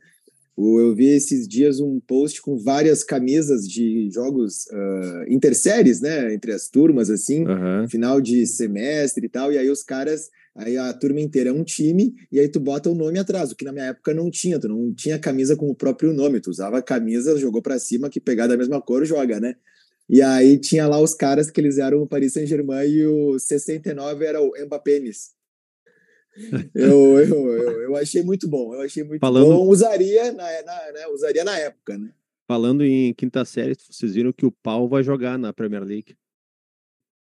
Eu 0.56 0.94
vi 0.94 1.08
esses 1.08 1.48
dias 1.48 1.80
um 1.80 2.00
post 2.00 2.42
com 2.42 2.58
várias 2.58 3.04
camisas 3.04 3.68
de 3.68 4.10
jogos 4.12 4.66
uh, 4.68 5.26
interséries, 5.28 6.00
né? 6.00 6.34
Entre 6.34 6.52
as 6.52 6.70
turmas, 6.70 7.10
assim, 7.10 7.48
uhum. 7.48 7.88
final 7.88 8.22
de 8.22 8.46
semestre 8.46 9.26
e 9.26 9.30
tal. 9.30 9.52
E 9.52 9.58
aí 9.58 9.70
os 9.70 9.82
caras, 9.82 10.30
aí 10.56 10.78
a 10.78 10.94
turma 10.94 11.20
inteira 11.20 11.50
é 11.50 11.54
um 11.54 11.64
time, 11.64 12.14
e 12.32 12.40
aí 12.40 12.48
tu 12.48 12.60
bota 12.60 12.90
o 12.90 12.96
nome 12.96 13.20
atrás, 13.20 13.52
o 13.52 13.56
que 13.56 13.66
na 13.66 13.72
minha 13.72 13.86
época 13.86 14.14
não 14.14 14.30
tinha, 14.30 14.60
tu 14.60 14.68
não 14.68 14.94
tinha 14.94 15.18
camisa 15.18 15.56
com 15.56 15.70
o 15.70 15.76
próprio 15.76 16.14
nome, 16.14 16.40
tu 16.40 16.50
usava 16.50 16.82
camisa, 16.82 17.38
jogou 17.38 17.62
para 17.62 17.80
cima, 17.80 18.10
que 18.10 18.20
pegar 18.20 18.48
da 18.48 18.58
mesma 18.58 18.82
cor 18.82 19.06
joga, 19.06 19.40
né? 19.40 19.56
E 20.10 20.22
aí 20.22 20.58
tinha 20.58 20.88
lá 20.88 21.00
os 21.00 21.14
caras 21.14 21.50
que 21.50 21.62
eles 21.62 21.78
eram 21.78 22.02
o 22.02 22.08
Paris 22.08 22.34
Saint-Germain 22.34 22.88
e 22.88 23.06
o 23.08 23.40
69 23.40 24.26
era 24.26 24.42
o 24.42 24.52
Mbappénis 24.66 25.32
eu, 26.74 27.20
eu, 27.20 27.48
eu, 27.48 27.82
eu, 27.82 27.96
achei 27.96 28.24
muito 28.24 28.48
bom, 28.48 28.74
eu 28.74 28.82
achei 28.82 29.04
muito 29.04 29.22
Falando... 29.22 29.46
bom. 29.46 29.68
Usaria 29.68 30.32
na, 30.32 30.64
na 30.64 30.92
né, 30.92 31.08
usaria 31.08 31.44
na 31.44 31.58
época, 31.58 31.98
né? 31.98 32.12
Falando 32.48 32.84
em 32.84 33.14
quinta 33.14 33.46
série, 33.46 33.76
vocês 33.76 34.14
viram 34.14 34.34
que 34.34 34.46
o 34.46 34.52
Pau 34.52 34.88
vai 34.88 35.04
jogar 35.04 35.38
na 35.38 35.54
Premier 35.54 35.84
League. 35.84 36.18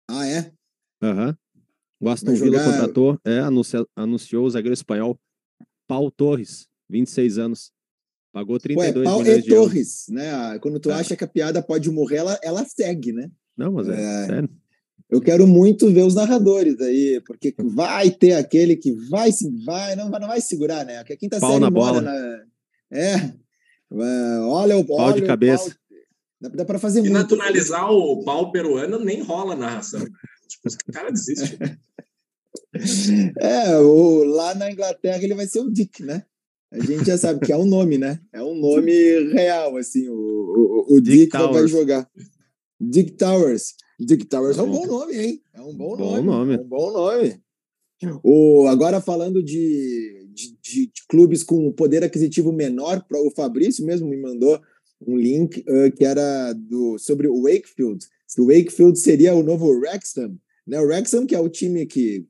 Ah, 0.08 0.26
é? 0.26 0.52
Aham. 1.02 1.28
Uhum. 1.28 1.41
O 2.02 2.08
Aston 2.08 2.34
Villa 2.34 2.58
jogar... 2.58 2.72
contratou, 2.72 3.20
é, 3.24 3.38
anunciou, 3.38 3.88
anunciou 3.94 4.44
o 4.44 4.50
zagueiro 4.50 4.74
espanhol 4.74 5.16
Pau 5.86 6.10
Torres, 6.10 6.66
26 6.90 7.38
anos. 7.38 7.72
Pagou 8.32 8.58
32 8.58 8.96
Ué, 8.96 9.04
Pau 9.04 9.20
milhões 9.22 9.46
e 9.46 9.48
Torres, 9.48 10.06
né? 10.08 10.58
Quando 10.58 10.80
tu 10.80 10.90
é. 10.90 10.94
acha 10.94 11.14
que 11.14 11.22
a 11.22 11.28
piada 11.28 11.62
pode 11.62 11.88
morrer, 11.90 12.16
ela, 12.16 12.40
ela 12.42 12.64
segue, 12.64 13.12
né? 13.12 13.30
Não, 13.56 13.72
mas 13.72 13.88
é, 13.88 13.92
é 13.92 14.26
sério. 14.26 14.50
Eu 15.08 15.20
quero 15.20 15.46
muito 15.46 15.92
ver 15.92 16.02
os 16.02 16.14
narradores 16.14 16.80
aí, 16.80 17.20
porque 17.26 17.54
vai 17.58 18.10
ter 18.10 18.32
aquele 18.32 18.74
que 18.74 18.90
vai 19.10 19.30
se 19.30 19.48
vai, 19.64 19.94
não, 19.94 20.08
não 20.08 20.26
vai 20.26 20.40
segurar, 20.40 20.84
né? 20.84 21.04
Que 21.04 21.12
a 21.12 21.16
quinta 21.16 21.38
Pau 21.38 21.50
série 21.50 21.60
na 21.60 21.70
bola. 21.70 22.00
Na, 22.00 22.14
é, 22.90 23.14
é. 23.14 24.38
Olha 24.40 24.76
o 24.76 24.84
pau 24.84 25.12
de 25.12 25.22
cabeça. 25.22 25.66
Pau, 25.66 25.98
dá, 26.40 26.48
dá 26.48 26.64
para 26.64 26.78
fazer 26.78 27.00
e 27.00 27.02
muito. 27.02 27.12
naturalizar 27.12 27.92
o 27.92 28.24
pau 28.24 28.50
peruano 28.50 28.98
nem 28.98 29.22
rola 29.22 29.54
na 29.54 29.66
narração. 29.66 30.04
Tipo, 30.52 30.68
o 30.68 30.92
cara 30.92 31.10
desiste. 31.10 31.58
é, 33.40 33.76
o, 33.78 34.24
lá 34.24 34.54
na 34.54 34.70
Inglaterra 34.70 35.22
ele 35.22 35.34
vai 35.34 35.46
ser 35.46 35.60
o 35.60 35.70
Dick, 35.70 36.02
né? 36.02 36.24
A 36.70 36.80
gente 36.80 37.04
já 37.04 37.18
sabe 37.18 37.44
que 37.44 37.52
é 37.52 37.56
um 37.56 37.66
nome, 37.66 37.98
né? 37.98 38.18
É 38.32 38.42
um 38.42 38.54
nome 38.54 38.92
real, 39.32 39.76
assim. 39.76 40.08
O, 40.08 40.14
o, 40.14 40.96
o 40.96 41.00
Dick, 41.00 41.36
Dick 41.36 41.52
vai 41.52 41.68
jogar. 41.68 42.10
Dick 42.80 43.12
Towers. 43.12 43.74
Dick 44.00 44.24
Towers 44.24 44.58
é 44.58 44.62
um 44.62 44.70
bom 44.70 44.86
nome, 44.86 45.14
hein? 45.14 45.42
É 45.52 45.60
um 45.60 45.74
bom, 45.76 45.96
bom 45.96 46.22
nome. 46.22 46.22
nome. 46.22 46.54
É 46.54 46.60
um 46.60 46.64
bom 46.64 46.92
nome. 46.92 47.42
O, 48.24 48.66
agora 48.68 49.00
falando 49.00 49.42
de, 49.42 50.26
de, 50.32 50.56
de, 50.60 50.86
de 50.86 51.06
clubes 51.08 51.42
com 51.42 51.70
poder 51.72 52.02
aquisitivo 52.02 52.52
menor, 52.52 53.04
o 53.12 53.30
Fabrício 53.30 53.84
mesmo 53.84 54.08
me 54.08 54.16
mandou 54.16 54.60
um 55.06 55.16
link 55.16 55.60
uh, 55.60 55.90
que 55.94 56.04
era 56.04 56.52
do, 56.52 56.98
sobre 56.98 57.28
o 57.28 57.42
Wakefield. 57.42 58.04
O 58.38 58.46
Wakefield 58.46 58.98
seria 58.98 59.34
o 59.34 59.42
novo 59.42 59.68
Wrexham. 59.68 60.38
Né? 60.66 60.80
O 60.80 60.86
Wrexham, 60.86 61.26
que 61.26 61.34
é 61.34 61.40
o 61.40 61.48
time 61.48 61.86
que 61.86 62.26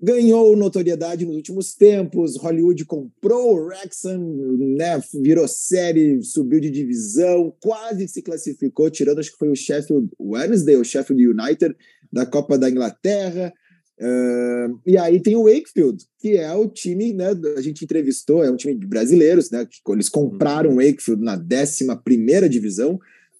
ganhou 0.00 0.56
notoriedade 0.56 1.24
nos 1.24 1.36
últimos 1.36 1.74
tempos. 1.74 2.36
Hollywood 2.36 2.84
comprou 2.84 3.54
o 3.54 3.66
Wrexham, 3.66 4.18
né? 4.58 5.00
virou 5.22 5.48
série, 5.48 6.22
subiu 6.22 6.60
de 6.60 6.70
divisão, 6.70 7.54
quase 7.60 8.08
se 8.08 8.22
classificou, 8.22 8.90
tirando 8.90 9.18
acho 9.18 9.32
que 9.32 9.38
foi 9.38 9.50
o 9.50 9.56
Sheffield 9.56 10.10
Wednesday, 10.20 10.76
o 10.76 10.84
Sheffield 10.84 11.26
United 11.26 11.74
da 12.12 12.24
Copa 12.26 12.56
da 12.56 12.70
Inglaterra. 12.70 13.52
Uh, 14.00 14.80
e 14.84 14.98
aí 14.98 15.20
tem 15.20 15.36
o 15.36 15.44
Wakefield, 15.44 16.04
que 16.18 16.36
é 16.36 16.52
o 16.52 16.68
time, 16.68 17.12
né? 17.12 17.30
A 17.56 17.60
gente 17.60 17.84
entrevistou, 17.84 18.44
é 18.44 18.50
um 18.50 18.56
time 18.56 18.74
de 18.74 18.86
brasileiros, 18.86 19.50
né? 19.50 19.66
Que 19.66 19.78
eles 19.92 20.08
compraram 20.08 20.72
o 20.72 20.76
Wakefield 20.76 21.22
na 21.22 21.36
11 21.36 21.86
primeira 22.04 22.48
divisão 22.48 22.98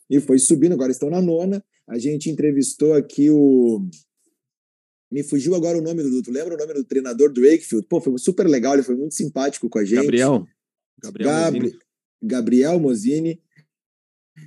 e 0.08 0.20
foi 0.20 0.38
subindo, 0.38 0.72
agora 0.72 0.92
estão 0.92 1.10
na 1.10 1.20
nona. 1.20 1.64
A 1.88 1.98
gente 1.98 2.30
entrevistou 2.30 2.94
aqui 2.94 3.30
o 3.30 3.86
me 5.14 5.22
fugiu 5.22 5.54
agora 5.54 5.78
o 5.78 5.80
nome 5.80 6.02
do. 6.02 6.22
Tu 6.22 6.32
lembra 6.32 6.56
o 6.56 6.58
nome 6.58 6.74
do 6.74 6.82
treinador 6.82 7.32
do 7.32 7.40
Wakefield? 7.40 7.86
Pô, 7.88 8.00
foi 8.00 8.18
super 8.18 8.48
legal, 8.48 8.74
ele 8.74 8.82
foi 8.82 8.96
muito 8.96 9.14
simpático 9.14 9.68
com 9.68 9.78
a 9.78 9.84
gente. 9.84 10.02
Gabriel. 10.02 10.44
Gabriel 11.00 11.30
Gabri 11.30 11.60
Mozini. 11.60 11.78
Gabriel 12.20 12.80
Mozini. 12.80 13.40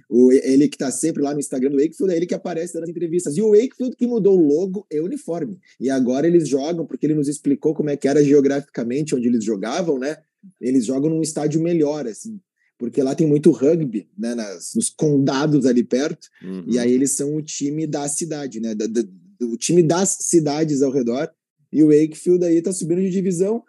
O, 0.09 0.31
ele 0.31 0.67
que 0.67 0.75
está 0.75 0.91
sempre 0.91 1.21
lá 1.21 1.33
no 1.33 1.39
Instagram 1.39 1.69
do 1.71 1.77
Wakefield, 1.77 2.13
é 2.13 2.17
ele 2.17 2.25
que 2.25 2.35
aparece 2.35 2.79
nas 2.79 2.89
entrevistas. 2.89 3.37
E 3.37 3.41
o 3.41 3.51
Wakefield 3.51 3.95
que 3.95 4.07
mudou 4.07 4.37
o 4.37 4.47
logo 4.47 4.85
e 4.91 4.99
o 4.99 5.05
uniforme. 5.05 5.59
E 5.79 5.89
agora 5.89 6.27
eles 6.27 6.47
jogam, 6.47 6.85
porque 6.85 7.05
ele 7.05 7.15
nos 7.15 7.27
explicou 7.27 7.73
como 7.73 7.89
é 7.89 7.97
que 7.97 8.07
era 8.07 8.23
geograficamente 8.23 9.15
onde 9.15 9.27
eles 9.27 9.43
jogavam, 9.43 9.97
né? 9.97 10.17
Eles 10.61 10.85
jogam 10.85 11.09
num 11.09 11.21
estádio 11.21 11.61
melhor, 11.61 12.07
assim. 12.07 12.39
Porque 12.77 13.01
lá 13.01 13.15
tem 13.15 13.25
muito 13.25 13.51
rugby, 13.51 14.07
né? 14.17 14.35
Nas, 14.35 14.73
nos 14.75 14.89
condados 14.89 15.65
ali 15.65 15.83
perto. 15.83 16.27
Uhum. 16.43 16.65
E 16.67 16.77
aí 16.77 16.91
eles 16.91 17.11
são 17.11 17.35
o 17.35 17.41
time 17.41 17.87
da 17.87 18.07
cidade, 18.07 18.59
né? 18.59 18.75
Da, 18.75 18.85
da, 18.85 19.03
do 19.39 19.57
time 19.57 19.81
das 19.81 20.17
cidades 20.21 20.81
ao 20.81 20.91
redor. 20.91 21.29
E 21.71 21.83
o 21.83 21.87
Wakefield 21.87 22.45
aí 22.45 22.61
tá 22.61 22.71
subindo 22.71 23.01
de 23.01 23.09
divisão. 23.09 23.63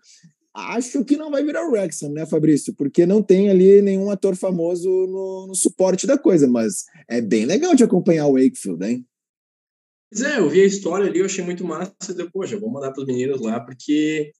Acho 0.58 1.04
que 1.04 1.16
não 1.16 1.30
vai 1.30 1.44
virar 1.44 1.64
o 1.64 1.70
Wrexham, 1.70 2.10
né, 2.10 2.26
Fabrício? 2.26 2.74
Porque 2.74 3.06
não 3.06 3.22
tem 3.22 3.48
ali 3.48 3.80
nenhum 3.80 4.10
ator 4.10 4.34
famoso 4.34 4.88
no, 4.88 5.46
no 5.46 5.54
suporte 5.54 6.06
da 6.06 6.18
coisa, 6.18 6.48
mas 6.48 6.84
é 7.08 7.20
bem 7.20 7.44
legal 7.44 7.76
de 7.76 7.84
acompanhar 7.84 8.26
o 8.26 8.32
Wakefield, 8.32 8.84
hein? 8.84 9.06
Pois 10.10 10.22
é, 10.22 10.38
eu 10.38 10.48
vi 10.48 10.62
a 10.62 10.66
história 10.66 11.06
ali, 11.06 11.20
eu 11.20 11.26
achei 11.26 11.44
muito 11.44 11.64
massa. 11.64 12.12
Depois, 12.14 12.50
já 12.50 12.58
vou 12.58 12.70
mandar 12.70 12.92
para 12.92 13.02
os 13.02 13.06
meninos 13.06 13.40
lá, 13.40 13.60
porque 13.60 14.32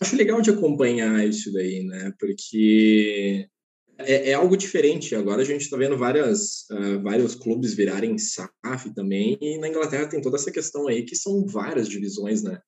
acho 0.00 0.16
legal 0.16 0.40
de 0.40 0.50
acompanhar 0.50 1.26
isso 1.26 1.52
daí, 1.52 1.84
né? 1.84 2.12
Porque 2.18 3.46
é, 3.98 4.30
é, 4.30 4.34
algo 4.34 4.56
diferente. 4.56 5.14
Agora 5.14 5.42
a 5.42 5.44
gente 5.44 5.62
está 5.62 5.76
vendo 5.76 5.98
várias, 5.98 6.66
uh, 6.70 7.02
vários 7.02 7.34
clubes 7.34 7.74
virarem 7.74 8.16
SAF 8.16 8.94
também, 8.94 9.36
e 9.40 9.58
na 9.58 9.68
Inglaterra 9.68 10.08
tem 10.08 10.22
toda 10.22 10.36
essa 10.36 10.50
questão 10.50 10.88
aí, 10.88 11.02
que 11.02 11.16
são 11.16 11.44
várias 11.44 11.88
divisões, 11.88 12.42
né? 12.42 12.58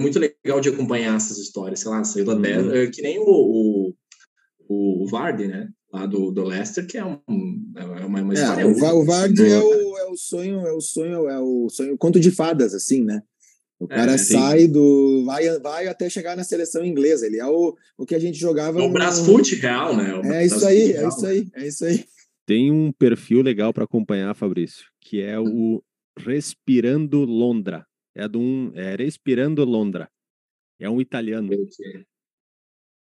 Muito 0.00 0.18
legal 0.18 0.60
de 0.60 0.68
acompanhar 0.68 1.16
essas 1.16 1.38
histórias, 1.38 1.80
sei 1.80 1.90
lá, 1.90 2.04
saiu 2.04 2.24
da 2.24 2.34
uhum. 2.34 2.74
Eh, 2.74 2.86
que 2.86 3.02
nem 3.02 3.18
o, 3.18 3.94
o, 4.68 5.02
o 5.02 5.06
Vardy, 5.08 5.48
né? 5.48 5.68
Lá 5.92 6.06
do, 6.06 6.30
do 6.30 6.44
Leicester, 6.44 6.86
que 6.86 6.98
é, 6.98 7.04
um, 7.04 7.18
é 7.74 7.84
uma, 8.04 8.20
uma 8.22 8.32
é, 8.32 8.36
história. 8.36 8.62
É, 8.62 8.66
o, 8.66 8.70
o 8.70 9.04
Vardy 9.04 9.50
é 9.50 9.58
o, 9.58 9.98
é 9.98 10.06
o 10.06 10.16
sonho, 10.16 10.66
é 10.66 10.72
o 10.72 10.80
sonho, 10.80 11.28
é 11.28 11.38
o 11.40 11.68
sonho, 11.70 11.96
conto 11.96 12.20
de 12.20 12.30
fadas, 12.30 12.74
assim, 12.74 13.02
né? 13.02 13.22
O 13.80 13.84
é, 13.84 13.88
cara 13.88 14.12
é, 14.12 14.18
sai 14.18 14.66
do. 14.66 15.24
Vai, 15.24 15.58
vai 15.60 15.86
até 15.86 16.10
chegar 16.10 16.36
na 16.36 16.42
seleção 16.42 16.84
inglesa. 16.84 17.26
Ele 17.26 17.38
é 17.38 17.46
o, 17.46 17.76
o 17.96 18.04
que 18.04 18.14
a 18.14 18.18
gente 18.18 18.38
jogava. 18.38 18.78
O 18.78 18.88
no... 18.88 18.92
Brasfoot 18.92 19.54
real, 19.54 19.96
né? 19.96 20.14
O 20.14 20.24
é 20.32 20.44
isso 20.44 20.66
aí, 20.66 20.92
é 20.92 21.08
isso 21.08 21.26
aí, 21.26 21.48
é 21.54 21.66
isso 21.66 21.84
aí. 21.84 22.04
Tem 22.44 22.72
um 22.72 22.90
perfil 22.90 23.42
legal 23.42 23.72
para 23.72 23.84
acompanhar, 23.84 24.34
Fabrício, 24.34 24.86
que 25.00 25.20
é 25.20 25.38
o 25.38 25.82
Respirando 26.18 27.24
Londra. 27.24 27.86
É 28.18 28.28
do 28.28 28.40
um. 28.40 28.72
É 28.74 28.96
Respirando 28.96 29.64
Londra. 29.64 30.10
É 30.78 30.88
um 30.90 31.00
italiano. 31.00 31.50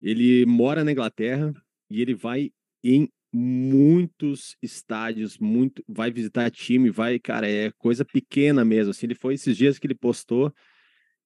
Ele 0.02 0.46
mora 0.46 0.84
na 0.84 0.92
Inglaterra 0.92 1.52
e 1.90 2.00
ele 2.00 2.14
vai 2.14 2.52
em 2.82 3.08
muitos 3.32 4.56
estádios, 4.62 5.38
muito, 5.38 5.84
vai 5.86 6.10
visitar 6.10 6.50
time, 6.50 6.90
vai, 6.90 7.18
cara, 7.18 7.48
é 7.48 7.70
coisa 7.78 8.04
pequena 8.04 8.64
mesmo. 8.64 8.90
Assim, 8.90 9.06
ele 9.06 9.14
foi 9.14 9.34
esses 9.34 9.56
dias 9.56 9.78
que 9.78 9.86
ele 9.86 9.94
postou 9.94 10.52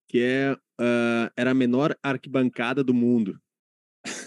que 0.09 0.21
é 0.21 0.53
uh, 0.53 1.31
era 1.37 1.51
a 1.51 1.55
menor 1.55 1.97
arquibancada 2.03 2.85
do 2.85 2.95
mundo. 2.95 3.39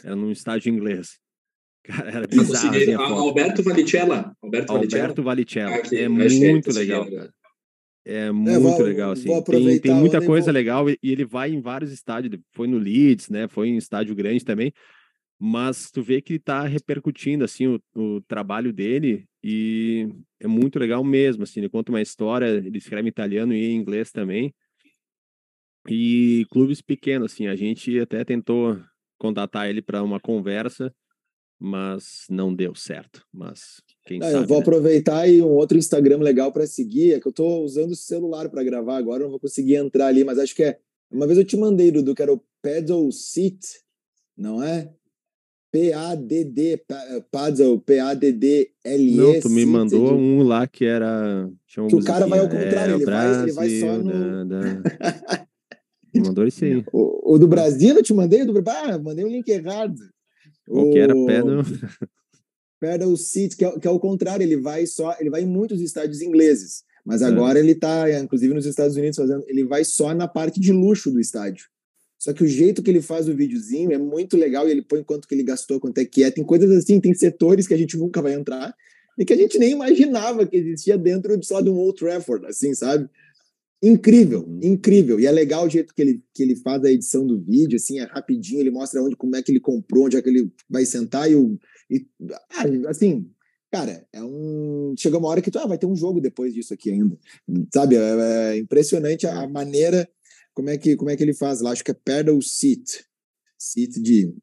Era 0.03 0.15
num 0.15 0.31
estádio 0.31 0.73
inglês. 0.73 1.19
Cara, 1.87 2.09
era 2.09 2.27
bizarro. 2.27 2.75
Assim, 2.75 2.93
Alberto 2.93 3.63
Valicella. 3.63 4.35
Alberto, 4.41 4.73
Alberto 4.73 5.23
Valicella. 5.23 5.75
Ah, 5.75 5.95
é 5.95 6.09
muito 6.09 6.69
legal, 6.73 7.09
cara. 7.09 7.33
É 8.09 8.31
muito 8.31 8.49
é, 8.49 8.59
vou, 8.59 8.81
legal, 8.81 9.11
assim. 9.11 9.43
Tem, 9.43 9.79
tem 9.79 9.93
muita 9.93 10.21
coisa 10.25 10.45
vou... 10.45 10.53
legal 10.53 10.89
e, 10.89 10.97
e 11.03 11.11
ele 11.11 11.25
vai 11.25 11.51
em 11.51 11.59
vários 11.59 11.91
estádios. 11.91 12.39
Foi 12.53 12.67
no 12.67 12.77
Leeds, 12.77 13.29
né? 13.29 13.47
Foi 13.49 13.67
em 13.67 13.75
estádio 13.75 14.15
grande 14.15 14.45
também 14.45 14.71
mas 15.39 15.91
tu 15.91 16.01
vê 16.01 16.21
que 16.21 16.33
está 16.33 16.63
repercutindo 16.63 17.43
assim 17.43 17.67
o, 17.67 17.81
o, 17.95 18.21
trabalho 18.21 18.73
dele 18.73 19.25
e 19.43 20.09
é 20.39 20.47
muito 20.47 20.79
legal 20.79 21.03
mesmo 21.03 21.43
assim 21.43 21.59
ele 21.59 21.69
conta 21.69 21.91
uma 21.91 22.01
história 22.01 22.47
ele 22.47 22.77
escreve 22.77 23.07
em 23.07 23.09
italiano 23.09 23.53
e 23.53 23.65
em 23.65 23.75
inglês 23.75 24.11
também 24.11 24.53
e 25.87 26.45
clubes 26.49 26.81
pequenos 26.81 27.31
assim 27.31 27.47
a 27.47 27.55
gente 27.55 27.99
até 27.99 28.23
tentou 28.23 28.81
contatar 29.19 29.69
ele 29.69 29.81
para 29.81 30.01
uma 30.01 30.19
conversa 30.19 30.93
mas 31.59 32.25
não 32.29 32.53
deu 32.53 32.75
certo 32.75 33.25
mas 33.33 33.81
quem 34.05 34.21
sabe 34.21 34.35
eu 34.35 34.47
vou 34.47 34.57
né? 34.57 34.63
aproveitar 34.63 35.19
aí 35.21 35.41
um 35.41 35.55
outro 35.55 35.77
Instagram 35.77 36.19
legal 36.19 36.51
para 36.51 36.67
seguir 36.67 37.13
é 37.13 37.19
que 37.19 37.27
eu 37.27 37.31
estou 37.31 37.63
usando 37.63 37.91
o 37.91 37.95
celular 37.95 38.49
para 38.49 38.63
gravar 38.63 38.97
agora 38.97 39.23
não 39.23 39.31
vou 39.31 39.39
conseguir 39.39 39.75
entrar 39.75 40.07
ali 40.07 40.23
mas 40.23 40.37
acho 40.37 40.55
que 40.55 40.63
é 40.63 40.79
Uma 41.09 41.25
vez 41.25 41.37
eu 41.37 41.45
te 41.45 41.55
mandei, 41.55 41.91
Dudu, 41.91 42.13
que 42.13 42.21
era 42.21 42.33
o 42.33 42.41
Paddle 42.61 43.11
Seat, 43.11 43.59
não 44.37 44.61
é? 44.61 44.91
P-A-D-D, 45.71 46.85
Paddle, 47.31 47.79
P-A-D-D-L-E. 47.79 49.15
Não, 49.15 49.39
tu 49.39 49.49
me 49.49 49.65
mandou 49.65 50.13
um 50.13 50.43
lá 50.43 50.65
que 50.65 50.85
era. 50.85 51.49
que 51.67 51.95
o 51.95 52.03
cara 52.03 52.25
vai 52.25 52.39
ao 52.39 52.49
contrário, 52.49 52.93
é, 52.93 52.95
ele, 52.95 53.05
vai, 53.05 53.43
ele 53.43 53.51
vai 53.51 53.69
só 53.79 53.97
no. 53.97 54.45
Da, 54.45 54.61
da... 54.61 55.47
mandou 56.25 56.47
esse 56.47 56.65
aí. 56.65 56.83
O, 56.91 57.35
o, 57.35 57.37
do 57.37 57.47
Brasil, 57.47 57.95
eu 57.95 58.03
te 58.03 58.13
mandei? 58.13 58.43
Do... 58.45 58.53
Ah, 58.67 58.97
mandei 58.97 59.23
um 59.23 59.29
link 59.29 59.47
errado. 59.47 59.95
O 60.67 60.91
que 60.91 60.99
era 60.99 61.13
Paddle. 61.13 61.63
Paddle 62.79 63.17
Seat, 63.17 63.55
que 63.55 63.65
é, 63.65 63.79
que 63.79 63.87
é 63.87 63.91
o 63.91 63.99
contrário, 63.99 64.43
ele 64.43 64.57
vai 64.57 64.85
só. 64.85 65.15
Ele 65.19 65.29
vai 65.29 65.41
em 65.41 65.47
muitos 65.47 65.81
estádios 65.81 66.21
ingleses. 66.21 66.83
Mas 67.05 67.21
agora 67.21 67.57
é. 67.57 67.61
ele 67.61 67.71
está, 67.71 68.11
inclusive 68.19 68.53
nos 68.53 68.65
Estados 68.65 68.97
Unidos, 68.97 69.17
fazendo. 69.17 69.43
Ele 69.47 69.63
vai 69.63 69.85
só 69.85 70.13
na 70.13 70.27
parte 70.27 70.59
de 70.59 70.73
luxo 70.73 71.09
do 71.09 71.19
estádio. 71.19 71.65
Só 72.19 72.33
que 72.33 72.43
o 72.43 72.47
jeito 72.47 72.81
que 72.81 72.89
ele 72.89 73.01
faz 73.01 73.29
o 73.29 73.35
videozinho 73.35 73.93
é 73.93 73.97
muito 73.97 74.35
legal 74.35 74.67
e 74.67 74.71
ele 74.71 74.81
põe 74.81 75.03
quanto 75.03 75.27
que 75.27 75.35
ele 75.35 75.43
gastou, 75.43 75.79
quanto 75.79 75.99
é 75.99 76.05
que 76.05 76.23
é. 76.23 76.31
Tem 76.31 76.43
coisas 76.43 76.69
assim, 76.71 76.99
tem 76.99 77.13
setores 77.13 77.67
que 77.67 77.73
a 77.73 77.77
gente 77.77 77.95
nunca 77.97 78.21
vai 78.21 78.33
entrar 78.33 78.75
e 79.17 79.23
que 79.23 79.33
a 79.33 79.37
gente 79.37 79.57
nem 79.57 79.71
imaginava 79.71 80.45
que 80.45 80.57
existia 80.57 80.97
dentro 80.97 81.37
só 81.43 81.61
de 81.61 81.69
um 81.69 81.75
Old 81.75 81.97
Trafford, 81.97 82.45
assim, 82.45 82.73
sabe? 82.73 83.09
Incrível, 83.81 84.43
uhum. 84.47 84.59
incrível. 84.63 85.19
E 85.19 85.27
é 85.27 85.31
legal 85.31 85.65
o 85.65 85.69
jeito 85.69 85.93
que 85.93 86.01
ele, 86.01 86.23
que 86.33 86.41
ele 86.41 86.55
faz 86.55 86.83
a 86.83 86.91
edição 86.91 87.25
do 87.25 87.39
vídeo, 87.39 87.75
assim, 87.75 87.99
é 87.99 88.03
rapidinho, 88.03 88.59
ele 88.59 88.71
mostra 88.71 89.01
onde, 89.01 89.15
como 89.15 89.35
é 89.35 89.41
que 89.41 89.51
ele 89.51 89.59
comprou, 89.59 90.05
onde 90.05 90.17
é 90.17 90.21
que 90.21 90.29
ele 90.29 90.51
vai 90.69 90.85
sentar 90.85 91.29
e, 91.29 91.35
o, 91.35 91.59
e 91.89 92.05
ah, 92.51 92.89
assim, 92.89 93.29
cara, 93.71 94.05
é 94.11 94.23
um. 94.23 94.95
Chega 94.97 95.17
uma 95.17 95.27
hora 95.27 95.41
que 95.41 95.51
tu 95.51 95.59
ah, 95.59 95.67
vai 95.67 95.77
ter 95.77 95.85
um 95.85 95.95
jogo 95.95 96.19
depois 96.19 96.53
disso 96.53 96.73
aqui 96.73 96.89
ainda. 96.91 97.17
Sabe? 97.73 97.95
É, 97.95 98.53
é 98.53 98.57
impressionante 98.57 99.27
a 99.27 99.47
maneira 99.47 100.09
como 100.53 100.69
é 100.69 100.77
que, 100.77 100.95
como 100.95 101.11
é 101.11 101.15
que 101.15 101.23
ele 101.23 101.33
faz 101.33 101.61
lá. 101.61 101.71
Acho 101.71 101.83
que 101.83 101.91
é 101.91 101.93
pedal 101.93 102.41
seat. 102.41 103.05
Seat 103.59 104.01
de, 104.01 104.33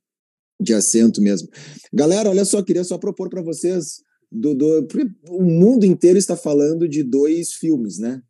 de 0.60 0.74
assento 0.74 1.20
mesmo. 1.20 1.48
Galera, 1.92 2.30
olha 2.30 2.44
só, 2.44 2.62
queria 2.62 2.84
só 2.84 2.98
propor 2.98 3.28
para 3.28 3.42
vocês. 3.42 4.02
Do, 4.30 4.54
do, 4.54 4.88
o 5.28 5.42
mundo 5.42 5.84
inteiro 5.84 6.18
está 6.18 6.36
falando 6.36 6.88
de 6.88 7.02
dois 7.02 7.52
filmes, 7.52 7.98
né? 7.98 8.22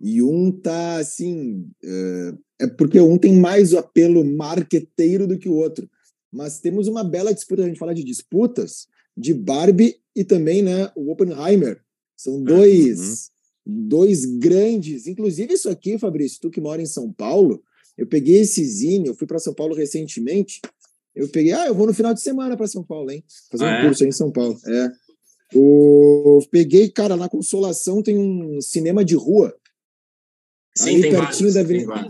E 0.00 0.22
um 0.22 0.50
tá 0.50 0.96
assim. 0.96 1.68
É, 1.84 2.34
é 2.60 2.66
porque 2.66 2.98
um 3.00 3.18
tem 3.18 3.34
mais 3.34 3.72
o 3.72 3.78
apelo 3.78 4.24
marqueteiro 4.24 5.26
do 5.26 5.38
que 5.38 5.48
o 5.48 5.54
outro. 5.54 5.88
Mas 6.32 6.60
temos 6.60 6.88
uma 6.88 7.04
bela 7.04 7.34
disputa, 7.34 7.62
a 7.62 7.66
gente 7.66 7.78
fala 7.78 7.94
de 7.94 8.04
disputas 8.04 8.86
de 9.16 9.34
Barbie 9.34 9.96
e 10.14 10.24
também 10.24 10.62
né, 10.62 10.90
o 10.96 11.10
Oppenheimer. 11.10 11.82
São 12.16 12.34
uhum. 12.34 12.44
dois, 12.44 13.30
uhum. 13.66 13.88
dois 13.88 14.24
grandes. 14.24 15.06
Inclusive, 15.06 15.54
isso 15.54 15.68
aqui, 15.68 15.98
Fabrício, 15.98 16.40
tu 16.40 16.50
que 16.50 16.60
mora 16.60 16.80
em 16.80 16.86
São 16.86 17.12
Paulo, 17.12 17.62
eu 17.98 18.06
peguei 18.06 18.40
esse 18.40 18.64
zine, 18.64 19.08
eu 19.08 19.14
fui 19.14 19.26
para 19.26 19.38
São 19.38 19.52
Paulo 19.52 19.74
recentemente. 19.74 20.60
Eu 21.14 21.28
peguei, 21.28 21.52
ah, 21.52 21.66
eu 21.66 21.74
vou 21.74 21.86
no 21.86 21.94
final 21.94 22.14
de 22.14 22.20
semana 22.20 22.56
para 22.56 22.66
São 22.66 22.84
Paulo, 22.84 23.10
hein? 23.10 23.24
Fazer 23.50 23.64
ah, 23.64 23.68
um 23.68 23.72
é? 23.72 23.82
curso 23.84 24.02
aí 24.04 24.08
em 24.08 24.12
São 24.12 24.30
Paulo. 24.30 24.58
É. 24.66 24.88
O... 25.54 26.40
Peguei, 26.50 26.88
cara, 26.88 27.16
na 27.16 27.28
Consolação 27.28 28.02
tem 28.02 28.16
um 28.16 28.60
cinema 28.60 29.04
de 29.04 29.16
rua. 29.16 29.54
Sim, 30.76 30.96
aí 30.96 31.00
pertinho 31.02 31.20
vários, 31.20 31.54
da 31.54 31.60
Avenida. 31.60 32.06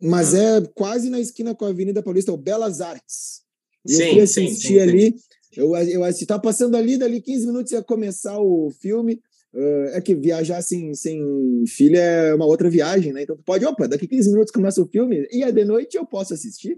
Mas 0.00 0.34
ah. 0.34 0.38
é 0.38 0.60
quase 0.74 1.10
na 1.10 1.20
esquina 1.20 1.54
com 1.54 1.64
a 1.64 1.68
Avenida 1.68 2.02
Paulista, 2.02 2.30
é 2.30 2.34
o 2.34 2.38
Belas 2.38 2.80
Artes. 2.80 3.42
E 3.86 3.94
sim, 3.94 4.02
eu 4.02 4.12
fui 4.12 4.20
assistir 4.20 4.56
sim, 4.56 4.74
sim, 4.74 4.78
ali. 4.78 5.14
Eu, 5.56 5.74
eu 5.76 6.04
assisti, 6.04 6.26
tá 6.26 6.38
passando 6.38 6.76
ali, 6.76 6.96
dali 6.96 7.20
15 7.20 7.46
minutos 7.46 7.72
ia 7.72 7.82
começar 7.82 8.38
o 8.38 8.70
filme. 8.70 9.20
Uh, 9.52 9.88
é 9.94 10.00
que 10.00 10.14
viajar 10.14 10.60
sem, 10.60 10.94
sem 10.94 11.64
filha 11.66 11.98
é 11.98 12.34
uma 12.34 12.44
outra 12.44 12.68
viagem, 12.68 13.14
né? 13.14 13.22
Então 13.22 13.34
tu 13.34 13.42
pode, 13.42 13.64
opa, 13.64 13.88
daqui 13.88 14.06
15 14.06 14.30
minutos 14.30 14.52
começa 14.52 14.80
o 14.82 14.86
filme 14.86 15.26
e 15.32 15.42
é 15.42 15.50
de 15.50 15.64
noite 15.64 15.96
eu 15.96 16.04
posso 16.04 16.34
assistir. 16.34 16.76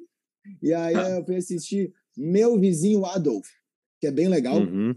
E 0.62 0.72
aí 0.72 0.94
ah. 0.94 1.18
eu 1.18 1.24
fui 1.24 1.36
assistir 1.36 1.92
Meu 2.16 2.58
Vizinho 2.58 3.04
Adolf, 3.04 3.46
que 4.00 4.06
é 4.06 4.10
bem 4.10 4.28
legal. 4.28 4.58
Uhum. 4.58 4.94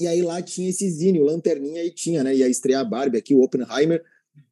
E 0.00 0.06
aí 0.06 0.22
lá 0.22 0.40
tinha 0.40 0.70
esse 0.70 0.88
zine, 0.88 1.20
o 1.20 1.24
Lanterninha 1.24 1.82
aí 1.82 1.90
tinha, 1.90 2.22
né? 2.22 2.34
Ia 2.34 2.48
estrear 2.48 2.82
a 2.82 2.84
Barbie 2.84 3.18
aqui, 3.18 3.34
o 3.34 3.42
Oppenheimer. 3.42 4.02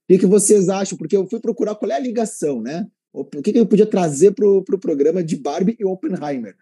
O 0.07 0.13
que, 0.13 0.19
que 0.19 0.27
vocês 0.27 0.69
acham? 0.69 0.97
Porque 0.97 1.17
eu 1.17 1.27
fui 1.29 1.41
procurar 1.41 1.75
qual 1.75 1.91
é 1.91 1.97
a 1.97 2.01
ligação, 2.01 2.63
né? 2.63 2.87
O 3.13 3.25
que, 3.25 3.53
que 3.53 3.59
eu 3.59 3.67
podia 3.67 3.87
trazer 3.87 4.33
para 4.33 4.47
o 4.47 4.63
pro 4.63 4.79
programa 4.79 5.25
de 5.25 5.37
Barbie 5.37 5.77
e 5.81 5.85
Oppenheimer? 5.85 6.55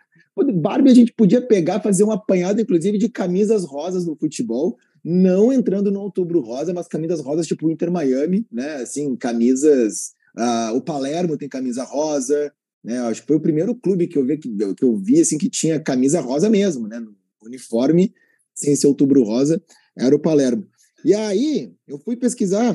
Barbie 0.54 0.90
a 0.90 0.94
gente 0.94 1.12
podia 1.12 1.42
pegar, 1.42 1.80
fazer 1.80 2.04
um 2.04 2.10
apanhado, 2.10 2.60
inclusive, 2.60 2.96
de 2.96 3.08
camisas 3.08 3.64
rosas 3.64 4.06
no 4.06 4.16
futebol, 4.16 4.78
não 5.04 5.52
entrando 5.52 5.92
no 5.92 6.00
outubro 6.00 6.40
rosa, 6.40 6.72
mas 6.72 6.88
camisas 6.88 7.20
rosas 7.20 7.46
tipo 7.46 7.70
Inter 7.70 7.90
Miami, 7.90 8.46
né? 8.50 8.76
Assim, 8.76 9.14
camisas. 9.14 10.14
Uh, 10.36 10.74
o 10.76 10.80
Palermo 10.80 11.36
tem 11.36 11.48
camisa 11.48 11.84
rosa, 11.84 12.50
né? 12.82 12.98
Acho 13.00 13.20
que 13.20 13.26
foi 13.26 13.36
o 13.36 13.40
primeiro 13.40 13.74
clube 13.74 14.06
que 14.06 14.16
eu 14.16 14.24
vi 14.24 14.38
que, 14.38 14.48
que 14.74 14.84
eu 14.84 14.96
vi 14.96 15.20
assim 15.20 15.36
que 15.36 15.50
tinha 15.50 15.78
camisa 15.78 16.20
rosa 16.20 16.48
mesmo, 16.48 16.88
né? 16.88 16.98
No 16.98 17.14
uniforme 17.42 18.12
sem 18.54 18.74
ser 18.74 18.86
outubro 18.86 19.22
rosa, 19.22 19.62
era 19.96 20.14
o 20.14 20.18
Palermo. 20.18 20.66
E 21.04 21.12
aí 21.12 21.72
eu 21.86 21.98
fui 21.98 22.16
pesquisar 22.16 22.74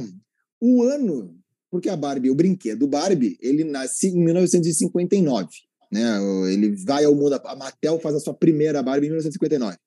o 0.60 0.84
ano, 0.84 1.38
porque 1.70 1.90
a 1.90 1.96
Barbie, 1.96 2.30
o 2.30 2.36
brinquedo 2.36 2.88
Barbie, 2.88 3.38
ele 3.42 3.64
nasce 3.64 4.08
em 4.08 4.24
1959 4.24 5.48
né? 5.92 6.20
Ele 6.52 6.76
vai 6.86 7.04
ao 7.04 7.16
mundo, 7.16 7.34
a 7.34 7.56
Mattel 7.56 8.00
faz 8.00 8.16
a 8.16 8.20
sua 8.20 8.34
primeira 8.34 8.84
Barbie 8.84 9.08
em 9.08 9.10
1959. 9.10 9.78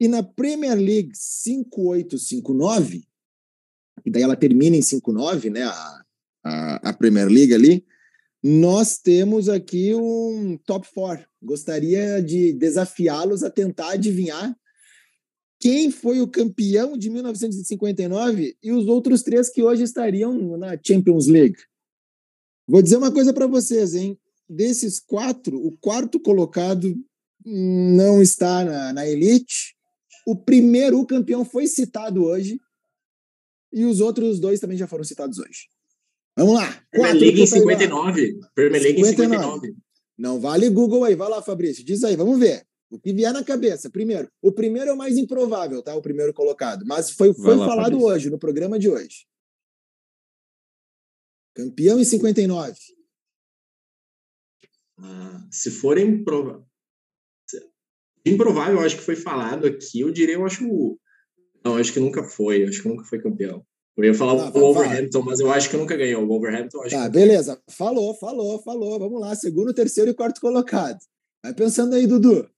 E 0.00 0.08
na 0.08 0.22
Premier 0.22 0.76
League 0.76 1.10
5859, 1.14 3.04
e 4.04 4.10
daí 4.10 4.22
ela 4.22 4.36
termina 4.36 4.76
em 4.76 4.82
59, 4.82 5.50
né? 5.50 5.62
A, 5.62 6.04
a, 6.44 6.90
a 6.90 6.92
Premier 6.92 7.28
League 7.28 7.54
ali, 7.54 7.86
nós 8.42 8.98
temos 8.98 9.48
aqui 9.48 9.94
um 9.94 10.58
top 10.66 10.86
4. 10.92 11.26
Gostaria 11.42 12.20
de 12.22 12.52
desafiá-los 12.52 13.42
a 13.42 13.50
tentar 13.50 13.92
adivinhar 13.92 14.54
quem 15.64 15.90
foi 15.90 16.20
o 16.20 16.28
campeão 16.28 16.94
de 16.94 17.08
1959 17.08 18.54
e 18.62 18.70
os 18.70 18.86
outros 18.86 19.22
três 19.22 19.48
que 19.48 19.62
hoje 19.62 19.82
estariam 19.82 20.58
na 20.58 20.78
Champions 20.80 21.26
League. 21.26 21.56
Vou 22.68 22.82
dizer 22.82 22.98
uma 22.98 23.10
coisa 23.10 23.32
para 23.32 23.46
vocês, 23.46 23.94
hein? 23.94 24.18
desses 24.48 25.00
quatro, 25.00 25.56
o 25.56 25.76
quarto 25.78 26.20
colocado 26.20 26.94
não 27.44 28.22
está 28.22 28.62
na, 28.64 28.92
na 28.92 29.08
elite. 29.08 29.74
O 30.26 30.36
primeiro, 30.36 31.00
o 31.00 31.06
campeão, 31.06 31.44
foi 31.44 31.66
citado 31.66 32.24
hoje. 32.24 32.60
E 33.72 33.84
os 33.84 34.00
outros 34.00 34.38
dois 34.38 34.60
também 34.60 34.76
já 34.76 34.86
foram 34.86 35.04
citados 35.04 35.38
hoje. 35.38 35.68
Vamos 36.36 36.54
lá. 36.54 36.82
Premier 36.90 37.14
League 37.14 37.42
em 37.42 37.46
59. 37.46 38.40
Premier 38.54 38.82
League 38.82 39.00
em 39.00 39.04
59. 39.04 39.74
Não 40.16 40.40
vale 40.40 40.70
Google 40.70 41.04
aí. 41.04 41.14
Vai 41.14 41.28
lá, 41.28 41.42
Fabrício. 41.42 41.84
Diz 41.84 42.04
aí, 42.04 42.16
vamos 42.16 42.38
ver. 42.38 42.66
O 42.94 43.00
que 43.00 43.12
vier 43.12 43.32
na 43.32 43.42
cabeça. 43.42 43.90
Primeiro, 43.90 44.30
o 44.40 44.52
primeiro 44.52 44.90
é 44.90 44.92
o 44.92 44.96
mais 44.96 45.18
improvável, 45.18 45.82
tá? 45.82 45.94
O 45.94 46.02
primeiro 46.02 46.32
colocado. 46.32 46.84
Mas 46.86 47.10
foi, 47.10 47.34
foi 47.34 47.56
lá, 47.56 47.66
falado 47.66 47.92
Fabrício. 47.92 48.06
hoje, 48.06 48.30
no 48.30 48.38
programa 48.38 48.78
de 48.78 48.88
hoje. 48.88 49.26
Campeão 51.54 51.98
em 52.00 52.04
59. 52.04 52.74
Ah, 54.98 55.46
se 55.50 55.70
for 55.72 55.98
improvável, 55.98 56.64
improvável, 58.24 58.74
eu 58.74 58.86
acho 58.86 58.96
que 58.96 59.02
foi 59.02 59.16
falado 59.16 59.66
aqui, 59.66 60.00
eu 60.00 60.10
diria, 60.12 60.34
eu 60.34 60.46
acho. 60.46 60.98
Não, 61.64 61.76
acho 61.76 61.92
que 61.92 62.00
nunca 62.00 62.22
foi, 62.22 62.64
acho 62.64 62.82
que 62.82 62.88
nunca 62.88 63.04
foi 63.04 63.20
campeão. 63.20 63.64
Eu 63.96 64.04
ia 64.04 64.14
falar 64.14 64.50
tá, 64.50 64.58
o 64.58 64.60
Wolverhampton, 64.60 65.22
mas 65.22 65.40
eu 65.40 65.52
acho 65.52 65.70
que 65.70 65.76
nunca 65.76 65.96
ganhou. 65.96 66.22
O 66.22 66.26
Wolverhampton, 66.26 66.82
acho 66.82 66.94
tá, 66.94 67.04
que... 67.04 67.10
beleza. 67.10 67.60
Falou, 67.70 68.14
falou, 68.14 68.62
falou. 68.62 68.98
Vamos 68.98 69.20
lá, 69.20 69.34
segundo, 69.34 69.74
terceiro 69.74 70.10
e 70.10 70.14
quarto 70.14 70.40
colocado. 70.40 70.98
Vai 71.42 71.54
pensando 71.54 71.94
aí, 71.94 72.06
Dudu. 72.06 72.48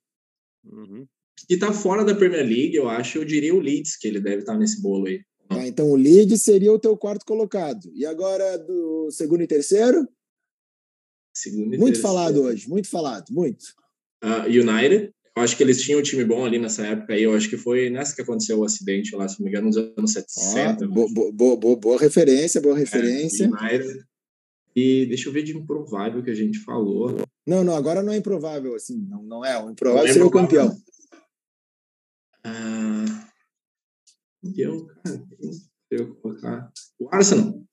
Uhum. 0.72 1.06
E 1.48 1.56
tá 1.56 1.72
fora 1.72 2.04
da 2.04 2.14
Premier 2.14 2.44
League, 2.44 2.74
eu 2.74 2.88
acho, 2.88 3.18
eu 3.18 3.24
diria 3.24 3.54
o 3.54 3.60
Leeds, 3.60 3.96
que 3.96 4.08
ele 4.08 4.20
deve 4.20 4.38
estar 4.38 4.56
nesse 4.56 4.80
bolo 4.80 5.06
aí. 5.06 5.20
Tá, 5.48 5.66
então 5.66 5.90
o 5.90 5.96
Leeds 5.96 6.42
seria 6.42 6.72
o 6.72 6.78
teu 6.78 6.96
quarto 6.96 7.24
colocado. 7.24 7.90
E 7.94 8.04
agora 8.04 8.58
do 8.58 9.10
segundo 9.10 9.42
e 9.42 9.46
terceiro? 9.46 10.08
Segundo 11.34 11.78
muito 11.78 12.00
falado 12.00 12.42
hoje, 12.42 12.68
muito 12.68 12.88
falado, 12.88 13.26
muito. 13.30 13.64
Uh, 14.24 14.48
United, 14.48 15.12
eu 15.36 15.42
acho 15.42 15.54
que 15.56 15.62
eles 15.62 15.82
tinham 15.82 16.00
um 16.00 16.02
time 16.02 16.24
bom 16.24 16.46
ali 16.46 16.58
nessa 16.58 16.84
época 16.86 17.12
aí, 17.12 17.22
eu 17.22 17.34
acho 17.34 17.50
que 17.50 17.58
foi 17.58 17.90
nessa 17.90 18.16
que 18.16 18.22
aconteceu 18.22 18.58
o 18.58 18.64
acidente 18.64 19.14
lá, 19.14 19.28
se 19.28 19.38
não 19.38 19.44
me 19.44 19.50
engano, 19.50 19.66
nos 19.66 19.76
anos 19.76 20.12
70. 20.12 20.88
boa, 20.88 21.08
boa, 21.12 21.56
boa, 21.56 21.76
boa, 21.76 22.00
referência, 22.00 22.60
boa 22.60 22.74
é, 22.74 22.78
referência. 22.78 23.44
É, 23.44 23.48
United. 23.48 24.04
E 24.76 25.06
deixa 25.06 25.30
eu 25.30 25.32
ver 25.32 25.42
de 25.42 25.56
improvável 25.56 26.22
que 26.22 26.30
a 26.30 26.34
gente 26.34 26.58
falou. 26.58 27.16
Não, 27.46 27.64
não, 27.64 27.74
agora 27.74 28.02
não 28.02 28.12
é 28.12 28.18
improvável, 28.18 28.74
assim, 28.74 28.98
não, 29.08 29.22
não 29.22 29.42
é. 29.42 29.58
O 29.58 29.70
improvável 29.70 30.06
é 30.06 30.12
seria 30.12 30.26
o 30.26 30.30
campeão. 30.30 30.76
Ah, 32.44 33.30
campeão, 34.42 34.86
cara, 34.86 35.24
eu 35.90 36.14
colocar. 36.16 36.70
O 36.98 37.08
Arsenal. 37.10 37.66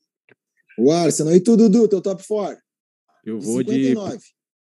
O 0.79 0.91
Arsenal. 0.91 1.35
E 1.35 1.41
tu, 1.41 1.57
Dudu, 1.57 1.89
teu 1.89 2.01
top 2.01 2.25
4? 2.25 2.63
Eu 3.25 3.37
vou 3.37 3.57
59. 3.57 4.17
de. 4.17 4.23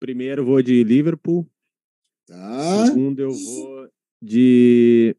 Primeiro 0.01 0.47
vou 0.47 0.63
de 0.63 0.83
Liverpool. 0.83 1.47
Tá. 2.27 2.87
Segundo 2.87 3.21
eu 3.21 3.31
vou 3.31 3.89
de. 4.23 5.15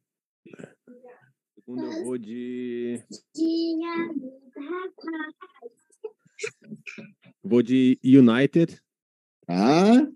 Segundo 1.54 1.86
eu 1.86 2.04
vou 2.04 2.18
de. 2.18 3.04
Vou 7.44 7.62
de 7.62 8.00
United. 8.04 8.82
Ah. 9.48 10.08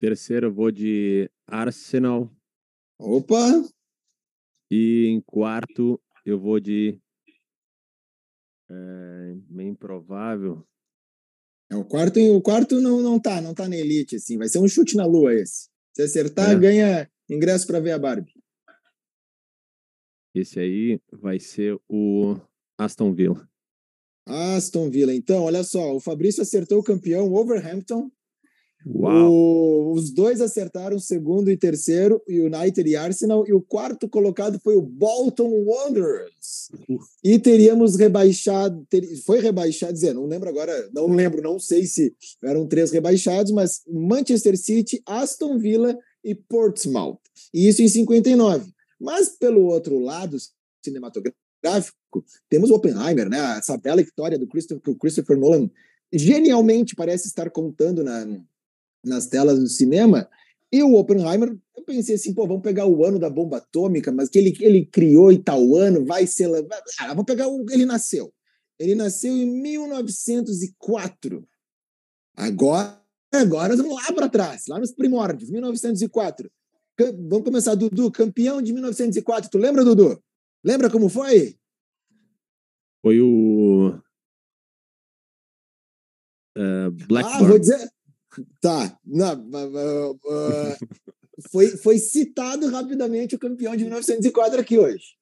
Terceiro, 0.00 0.46
eu 0.46 0.54
vou 0.54 0.70
de 0.70 1.30
Arsenal. 1.46 2.30
Opa! 2.98 3.64
E 4.70 5.06
em 5.06 5.20
quarto, 5.20 6.00
eu 6.24 6.38
vou 6.38 6.60
de. 6.60 6.98
É, 8.70 9.34
meio 9.48 9.70
improvável. 9.70 10.64
É, 11.70 11.76
o 11.76 11.84
quarto, 11.84 12.20
o 12.20 12.40
quarto 12.40 12.80
não, 12.80 13.02
não 13.02 13.20
tá, 13.20 13.40
não 13.40 13.54
tá 13.54 13.68
na 13.68 13.76
elite, 13.76 14.16
assim. 14.16 14.38
Vai 14.38 14.48
ser 14.48 14.58
um 14.58 14.68
chute 14.68 14.96
na 14.96 15.04
lua 15.04 15.34
esse. 15.34 15.68
Se 15.92 16.02
acertar, 16.02 16.50
é. 16.50 16.58
ganha 16.58 17.10
ingresso 17.28 17.66
para 17.66 17.80
ver 17.80 17.92
a 17.92 17.98
Barbie. 17.98 18.32
Esse 20.34 20.60
aí 20.60 21.00
vai 21.12 21.40
ser 21.40 21.76
o 21.88 22.36
Aston 22.78 23.12
Villa. 23.12 23.49
Aston 24.26 24.90
Villa. 24.90 25.14
Então, 25.14 25.42
olha 25.42 25.64
só, 25.64 25.94
o 25.94 26.00
Fabrício 26.00 26.42
acertou 26.42 26.78
o 26.78 26.84
campeão 26.84 27.28
Wolverhampton 27.28 28.10
o, 28.86 29.92
os 29.92 30.10
dois 30.10 30.40
acertaram 30.40 30.98
segundo 30.98 31.50
e 31.50 31.56
terceiro, 31.56 32.22
United 32.26 32.88
e 32.88 32.96
Arsenal, 32.96 33.46
e 33.46 33.52
o 33.52 33.60
quarto 33.60 34.08
colocado 34.08 34.58
foi 34.58 34.74
o 34.74 34.82
Bolton 34.82 35.50
Wanderers. 35.66 36.70
E 37.22 37.38
teríamos 37.38 37.96
rebaixado, 37.96 38.86
ter, 38.88 39.04
foi 39.24 39.40
rebaixado, 39.40 39.92
dizer, 39.92 40.14
não 40.14 40.26
lembro 40.26 40.48
agora, 40.48 40.88
não 40.94 41.06
lembro, 41.08 41.42
não 41.42 41.58
sei 41.58 41.84
se 41.84 42.14
eram 42.42 42.66
três 42.66 42.90
rebaixados, 42.90 43.52
mas 43.52 43.82
Manchester 43.86 44.56
City, 44.56 45.02
Aston 45.04 45.58
Villa 45.58 45.96
e 46.24 46.34
Portsmouth. 46.34 47.18
E 47.52 47.68
isso 47.68 47.82
em 47.82 47.88
59. 47.88 48.70
Mas 48.98 49.28
pelo 49.28 49.66
outro 49.66 49.98
lado 49.98 50.36
cinematográfico, 50.82 51.38
temos 52.48 52.70
Oppenheimer, 52.70 53.28
né? 53.28 53.58
Essa 53.58 53.76
bela 53.76 54.00
história 54.00 54.38
do 54.38 54.46
Christopher, 54.46 54.82
que 54.82 54.90
o 54.90 54.96
Christopher 54.96 55.38
Nolan 55.38 55.70
genialmente 56.12 56.94
parece 56.94 57.28
estar 57.28 57.50
contando 57.50 58.02
na, 58.02 58.26
nas 59.04 59.26
telas 59.26 59.58
do 59.58 59.68
cinema. 59.68 60.28
E 60.72 60.82
o 60.82 60.94
Oppenheimer, 60.94 61.56
eu 61.76 61.84
pensei 61.84 62.14
assim, 62.14 62.32
pô, 62.32 62.46
vamos 62.46 62.62
pegar 62.62 62.86
o 62.86 63.04
ano 63.04 63.18
da 63.18 63.28
bomba 63.28 63.58
atômica, 63.58 64.12
mas 64.12 64.28
que 64.28 64.38
ele, 64.38 64.56
ele 64.60 64.86
criou 64.86 65.32
e 65.32 65.38
tal 65.38 65.76
ano, 65.76 66.04
vai 66.04 66.26
ser. 66.26 66.48
Ah, 66.98 67.08
vamos 67.08 67.24
pegar 67.24 67.48
o. 67.48 67.66
Ele 67.70 67.84
nasceu. 67.84 68.32
Ele 68.78 68.94
nasceu 68.94 69.36
em 69.36 69.46
1904. 69.46 71.46
Agora, 72.36 73.00
agora 73.32 73.76
vamos 73.76 73.94
lá 73.94 74.12
para 74.14 74.28
trás, 74.28 74.64
lá 74.68 74.78
nos 74.78 74.92
primórdios, 74.92 75.50
1904. 75.50 76.50
Vamos 77.28 77.44
começar, 77.44 77.74
Dudu, 77.74 78.10
campeão 78.10 78.62
de 78.62 78.72
1904. 78.72 79.50
Tu 79.50 79.58
lembra, 79.58 79.84
Dudu? 79.84 80.22
Lembra 80.64 80.90
como 80.90 81.08
foi? 81.08 81.56
Foi 83.02 83.20
o. 83.20 83.94
Uh, 86.56 86.90
Blackburn. 87.06 87.44
Ah, 87.44 87.48
vou 87.48 87.58
dizer, 87.58 87.90
Tá, 88.60 88.96
não, 89.04 89.34
uh, 89.34 90.12
uh, 90.12 90.76
foi, 91.50 91.68
foi 91.68 91.98
citado 91.98 92.68
rapidamente 92.68 93.34
o 93.34 93.38
campeão 93.38 93.74
de 93.74 93.82
1904 93.84 94.60
aqui 94.60 94.78
hoje. 94.78 95.16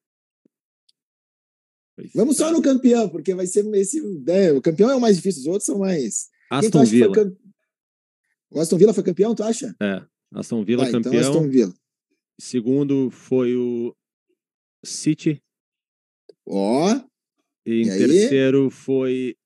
Vamos 2.15 2.37
só 2.37 2.53
no 2.53 2.63
campeão, 2.63 3.09
porque 3.09 3.35
vai 3.35 3.47
ser 3.47 3.67
esse. 3.75 4.01
Né, 4.21 4.53
o 4.53 4.61
campeão 4.61 4.91
é 4.91 4.95
o 4.95 5.01
mais 5.01 5.17
difícil, 5.17 5.41
os 5.41 5.47
outros 5.47 5.65
são 5.65 5.79
mais. 5.79 6.29
Aston 6.51 6.85
Villa. 6.85 7.13
Cam... 7.13 7.37
O 8.51 8.61
Aston 8.61 8.77
Villa 8.77 8.95
foi 8.95 9.03
campeão, 9.03 9.35
tu 9.35 9.43
acha? 9.43 9.75
É, 9.83 10.03
Aston 10.35 10.65
Villa 10.65 10.87
ah, 10.87 10.91
campeão. 10.91 11.15
Então 11.15 11.31
Aston 11.31 11.49
Villa. 11.49 11.75
Segundo 12.39 13.11
foi 13.11 13.57
o 13.57 13.97
City. 14.85 15.43
Ó. 16.47 16.93
Oh. 16.93 17.09
E 17.67 17.83
em 17.83 17.87
e 17.87 17.99
terceiro 17.99 18.65
aí? 18.65 18.71
foi 18.71 19.37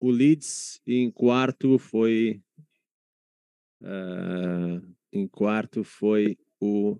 o 0.00 0.10
Leeds. 0.10 0.80
E 0.86 0.96
em 0.96 1.10
quarto 1.10 1.78
foi 1.78 2.42
Uh, 3.84 4.80
em 5.12 5.28
quarto 5.28 5.84
foi 5.84 6.38
o. 6.58 6.96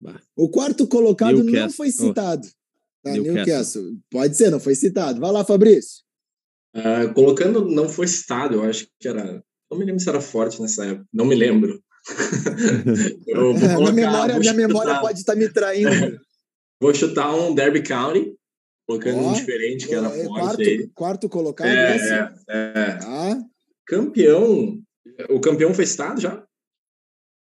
Bah. 0.00 0.20
O 0.34 0.50
quarto 0.50 0.88
colocado 0.88 1.36
Newcastle. 1.36 1.60
não 1.60 1.70
foi 1.70 1.90
citado. 1.90 2.48
Oh. 3.06 3.10
Newcastle. 3.10 3.34
Newcastle. 3.34 3.98
Pode 4.10 4.36
ser, 4.36 4.50
não 4.50 4.58
foi 4.58 4.74
citado. 4.74 5.20
Vai 5.20 5.30
lá, 5.30 5.44
Fabrício. 5.44 6.02
Uh, 6.74 7.14
colocando 7.14 7.64
não 7.64 7.88
foi 7.88 8.08
citado, 8.08 8.56
eu 8.56 8.64
acho 8.64 8.88
que 8.98 9.06
era. 9.06 9.42
Não 9.70 9.78
me 9.78 9.84
lembro 9.84 10.00
se 10.00 10.08
era 10.08 10.20
forte 10.20 10.60
nessa 10.60 10.84
época. 10.84 11.06
Não 11.12 11.24
me 11.24 11.36
lembro. 11.36 11.82
eu 13.26 13.54
vou 13.54 13.60
colocar, 13.74 13.92
minha 13.92 13.92
memória, 13.92 14.38
minha 14.38 14.54
memória 14.54 15.00
pode 15.00 15.18
estar 15.18 15.36
me 15.36 15.48
traindo. 15.48 15.90
vou 16.80 16.94
chutar 16.94 17.34
um 17.34 17.54
Derby 17.54 17.82
County, 17.82 18.34
colocando 18.86 19.18
oh, 19.18 19.28
um 19.28 19.32
diferente 19.32 19.86
que 19.86 19.94
era 19.94 20.08
oh, 20.08 20.24
forte. 20.24 20.78
Quarto, 20.78 20.92
quarto 20.94 21.28
colocado, 21.28 21.68
é, 21.68 21.96
é, 22.48 22.54
é. 22.74 22.98
Ah. 23.02 23.42
Campeão. 23.86 24.80
O 25.30 25.40
campeão 25.40 25.74
foi 25.74 25.86
citado 25.86 26.20
já? 26.20 26.46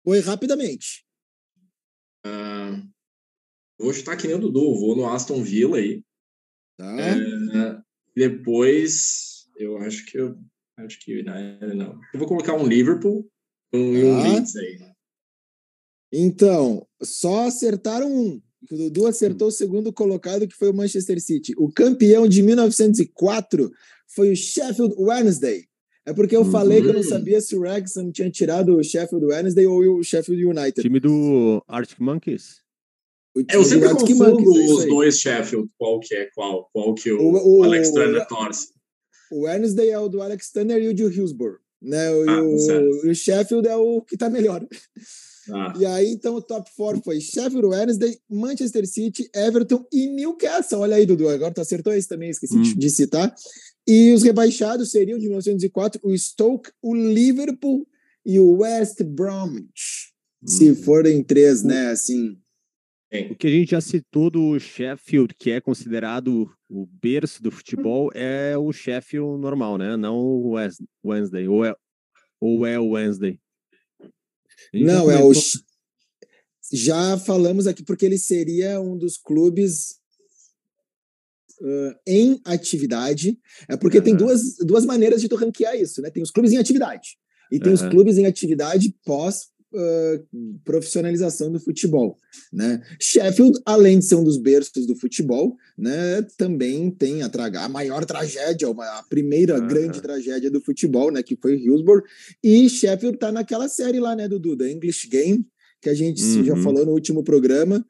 Foi 0.05 0.21
rapidamente. 0.21 1.05
Uh, 2.27 2.83
vou 3.79 3.93
chutar 3.93 4.17
que 4.17 4.27
nem 4.27 4.37
o 4.37 4.41
Dudu, 4.41 4.79
vou 4.79 4.97
no 4.97 5.09
Aston 5.09 5.43
Villa 5.43 5.77
aí. 5.77 6.03
Tá. 6.77 6.97
É, 6.99 7.79
depois, 8.17 9.47
eu 9.57 9.79
acho 9.79 10.05
que 10.07 10.19
eu. 10.19 10.39
Acho 10.79 10.99
que 11.01 11.23
não. 11.23 12.01
Eu 12.13 12.19
vou 12.19 12.27
colocar 12.27 12.55
um 12.55 12.67
Liverpool 12.67 13.31
um, 13.73 13.93
tá. 13.93 14.07
um 14.07 14.23
Leeds 14.23 14.57
aí. 14.57 14.79
Então, 16.13 16.87
só 17.03 17.47
acertaram 17.47 18.13
um. 18.13 18.41
O 18.71 18.77
Dudu 18.77 19.07
acertou 19.07 19.49
o 19.49 19.53
segundo 19.53 19.93
colocado, 19.93 20.47
que 20.47 20.55
foi 20.55 20.71
o 20.71 20.75
Manchester 20.75 21.21
City. 21.21 21.53
O 21.57 21.73
campeão 21.73 22.29
de 22.29 22.43
1904 22.43 23.71
foi 24.15 24.31
o 24.31 24.37
Sheffield 24.37 24.95
Wednesday. 24.99 25.65
É 26.05 26.13
porque 26.13 26.37
eu 26.37 26.43
uhum. 26.43 26.51
falei 26.51 26.81
que 26.81 26.89
eu 26.89 26.93
não 26.93 27.01
uhum. 27.01 27.09
sabia 27.09 27.41
se 27.41 27.57
o 27.57 27.61
Wrexham 27.61 28.11
tinha 28.13 28.31
tirado 28.31 28.77
o 28.77 28.83
Sheffield 28.83 29.25
Wednesday 29.25 29.67
ou 29.67 29.99
o 29.99 30.03
Sheffield 30.03 30.45
United. 30.45 30.83
Time 30.83 31.01
do 31.01 31.63
Arctic 31.67 31.99
Monkeys. 32.01 32.61
É, 33.49 33.57
eu 33.57 33.65
sempre 33.65 33.89
confundo 33.89 34.41
Monkeys, 34.41 34.71
é 34.71 34.75
os 34.75 34.85
dois 34.87 35.19
Sheffield, 35.19 35.69
qual 35.79 35.99
que 36.01 36.15
é 36.15 36.29
qual, 36.35 36.69
qual 36.73 36.95
que 36.95 37.11
o, 37.11 37.21
o, 37.21 37.59
o 37.59 37.63
Alex 37.63 37.91
Turner 37.91 38.27
torce. 38.27 38.69
O 39.31 39.45
Wednesday 39.45 39.91
é 39.91 39.99
o 39.99 40.09
do 40.09 40.21
Alex 40.21 40.51
Turner 40.51 40.83
e 40.83 40.89
o 40.89 40.95
de 40.95 41.05
Hillsborough. 41.05 41.62
Né? 41.83 42.11
O, 42.11 42.31
ah, 42.31 42.43
o, 42.43 43.11
o, 43.11 43.15
Sheffield 43.15 43.67
é 43.67 43.77
o 43.77 44.01
que 44.03 44.17
tá 44.17 44.31
melhor. 44.31 44.67
Ah. 45.51 45.75
E 45.77 45.85
aí, 45.85 46.13
então, 46.13 46.37
o 46.37 46.43
top 46.43 46.71
4 46.77 47.03
foi 47.03 47.21
Sheffield 47.21 47.67
Wednesday, 47.67 48.17
Manchester 48.31 48.87
City, 48.87 49.29
Everton 49.35 49.85
e 49.93 50.07
Newcastle. 50.07 50.81
Olha 50.81 50.97
aí, 50.97 51.05
Dudu, 51.05 51.29
agora 51.29 51.53
tu 51.53 51.61
acertou 51.61 51.93
esse 51.93 52.09
também, 52.09 52.31
esqueci 52.31 52.57
hum. 52.57 52.63
de 52.63 52.91
citar. 52.91 53.35
E 53.87 54.13
os 54.13 54.23
rebaixados 54.23 54.93
seriam, 54.93 55.19
de 55.19 55.27
1904, 55.27 56.01
o 56.05 56.17
Stoke, 56.17 56.71
o 56.81 56.95
Liverpool 56.95 57.87
e 58.25 58.39
o 58.39 58.59
West 58.59 59.03
Bromwich. 59.03 60.13
Hum. 60.43 60.47
Se 60.47 60.75
forem 60.77 61.23
três, 61.25 61.63
né, 61.63 61.89
assim... 61.89 62.37
O 63.31 63.35
que 63.37 63.47
a 63.47 63.51
gente 63.51 63.73
já 63.73 63.81
citou 63.81 64.31
do 64.31 64.59
Sheffield, 64.59 65.35
que 65.35 65.51
é 65.51 65.61
considerado 65.61 66.51
o 66.69 66.87
berço 66.87 67.43
do 67.43 67.51
futebol, 67.51 68.11
é 68.15 68.57
o 68.57 68.73
Sheffield 68.73 69.39
normal, 69.39 69.77
né? 69.77 69.97
Não 69.99 70.17
o 70.17 70.55
Wednesday. 71.05 71.47
Ou 71.47 71.63
é, 71.65 71.75
ou 72.41 72.67
é 72.67 72.79
o 72.79 72.93
Wednesday? 72.93 73.39
Não, 74.73 75.11
é 75.11 75.23
o. 75.23 75.33
Já 76.73 77.19
falamos 77.19 77.67
aqui 77.67 77.85
porque 77.85 78.07
ele 78.07 78.17
seria 78.17 78.81
um 78.81 78.97
dos 78.97 79.19
clubes 79.19 79.99
uh, 81.61 81.95
em 82.07 82.41
atividade. 82.47 83.39
É 83.69 83.77
porque 83.77 83.99
uhum. 83.99 84.05
tem 84.05 84.17
duas, 84.17 84.57
duas 84.61 84.87
maneiras 84.87 85.21
de 85.21 85.29
tu 85.29 85.37
ranquear 85.37 85.77
isso, 85.77 86.01
né? 86.01 86.11
Tem 86.11 86.23
os 86.23 86.31
clubes 86.31 86.53
em 86.53 86.57
atividade 86.57 87.19
e 87.53 87.61
tem 87.61 87.69
uhum. 87.69 87.75
os 87.75 87.83
clubes 87.83 88.17
em 88.17 88.25
atividade 88.25 88.97
pós 89.05 89.52
uh, 89.75 90.59
profissionalização 90.65 91.51
do 91.51 91.59
futebol, 91.59 92.17
né? 92.53 92.83
Sheffield, 93.01 93.61
além 93.65 93.99
de 93.99 94.05
ser 94.05 94.17
um 94.17 94.25
dos 94.25 94.37
berços 94.37 94.87
do 94.87 94.95
futebol, 94.97 95.57
né, 95.77 96.23
também 96.37 96.91
tem 96.91 97.23
a, 97.23 97.31
a 97.61 97.69
maior 97.69 98.05
tragédia, 98.05 98.69
a 98.69 99.03
primeira 99.09 99.61
uhum. 99.61 99.67
grande 99.67 100.01
tragédia 100.01 100.51
do 100.51 100.61
futebol, 100.61 101.11
né, 101.11 101.23
que 101.23 101.37
foi 101.37 101.57
Hillsborough, 101.57 102.05
e 102.43 102.69
Sheffield 102.69 103.19
tá 103.19 103.33
naquela 103.33 103.69
série 103.69 104.01
lá, 104.01 104.15
né, 104.15 104.29
Dudu, 104.29 104.57
da 104.57 104.71
English 104.71 105.09
Game, 105.09 105.47
que 105.81 105.89
a 105.89 105.95
gente 105.95 106.23
uhum. 106.23 106.45
já 106.45 106.57
falou 106.57 106.85
no 106.87 106.93
último 106.93 107.23
programa, 107.23 107.85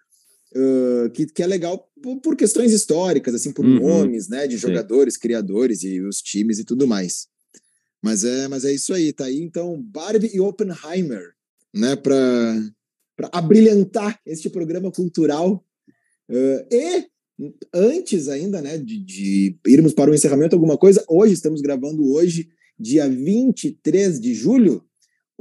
Uh, 0.54 1.08
que, 1.12 1.24
que 1.24 1.42
é 1.42 1.46
legal 1.46 1.90
por, 2.02 2.20
por, 2.20 2.36
questões 2.36 2.74
históricas, 2.74 3.34
assim, 3.34 3.50
por 3.50 3.64
uhum. 3.64 3.78
nomes, 3.78 4.28
né, 4.28 4.46
de 4.46 4.58
jogadores, 4.58 5.14
Sim. 5.14 5.20
criadores 5.20 5.82
e 5.82 5.98
os 6.02 6.20
times 6.20 6.58
e 6.58 6.64
tudo 6.64 6.86
mais. 6.86 7.26
Mas 8.02 8.24
é, 8.24 8.48
mas 8.48 8.64
é 8.64 8.72
isso 8.72 8.92
aí, 8.92 9.12
tá 9.12 9.26
aí 9.26 9.40
então 9.40 9.80
Barbie 9.80 10.30
e 10.34 10.40
Oppenheimer, 10.40 11.32
né, 11.74 11.96
para 11.96 13.30
abrilhantar 13.32 14.20
este 14.26 14.50
programa 14.50 14.90
cultural. 14.90 15.64
Uh, 16.28 16.74
e 16.74 17.06
antes 17.74 18.28
ainda, 18.28 18.60
né, 18.60 18.78
de, 18.78 18.98
de 18.98 19.58
irmos 19.66 19.92
para 19.92 20.10
o 20.10 20.14
encerramento, 20.14 20.54
alguma 20.54 20.78
coisa, 20.78 21.04
hoje 21.08 21.34
estamos 21.34 21.60
gravando 21.60 22.12
hoje, 22.12 22.48
dia 22.78 23.08
23 23.08 24.20
de 24.20 24.34
julho, 24.34 24.84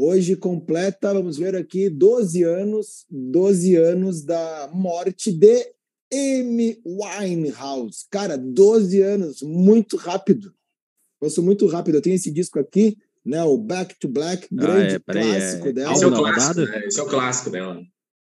Hoje 0.03 0.35
completa, 0.35 1.13
vamos 1.13 1.37
ver 1.37 1.55
aqui, 1.55 1.87
12 1.87 2.41
anos, 2.41 3.05
12 3.09 3.75
anos 3.75 4.23
da 4.23 4.67
morte 4.73 5.31
de 5.31 5.75
Amy 6.11 6.81
Winehouse. 6.83 8.07
Cara, 8.09 8.35
12 8.35 8.99
anos, 9.01 9.41
muito 9.43 9.97
rápido. 9.97 10.55
Passou 11.19 11.43
muito 11.43 11.67
rápido. 11.67 11.95
Eu 11.95 12.01
tenho 12.01 12.15
esse 12.15 12.31
disco 12.31 12.57
aqui, 12.57 12.97
né? 13.25 13.43
O 13.43 13.57
Back 13.57 13.97
to 13.99 14.07
Black, 14.07 14.47
grande 14.51 14.95
ah, 14.95 14.99
é, 15.07 15.13
clássico 15.13 15.67
é... 15.67 15.73
dela. 15.73 15.93
Esse 15.93 16.03
é 16.03 16.07
o 16.07 16.11
clássico, 16.11 16.61
né? 16.61 16.85
Esse 16.85 16.99
é 16.99 17.03
o 17.03 17.07
clássico 17.07 17.49
dela. 17.49 17.81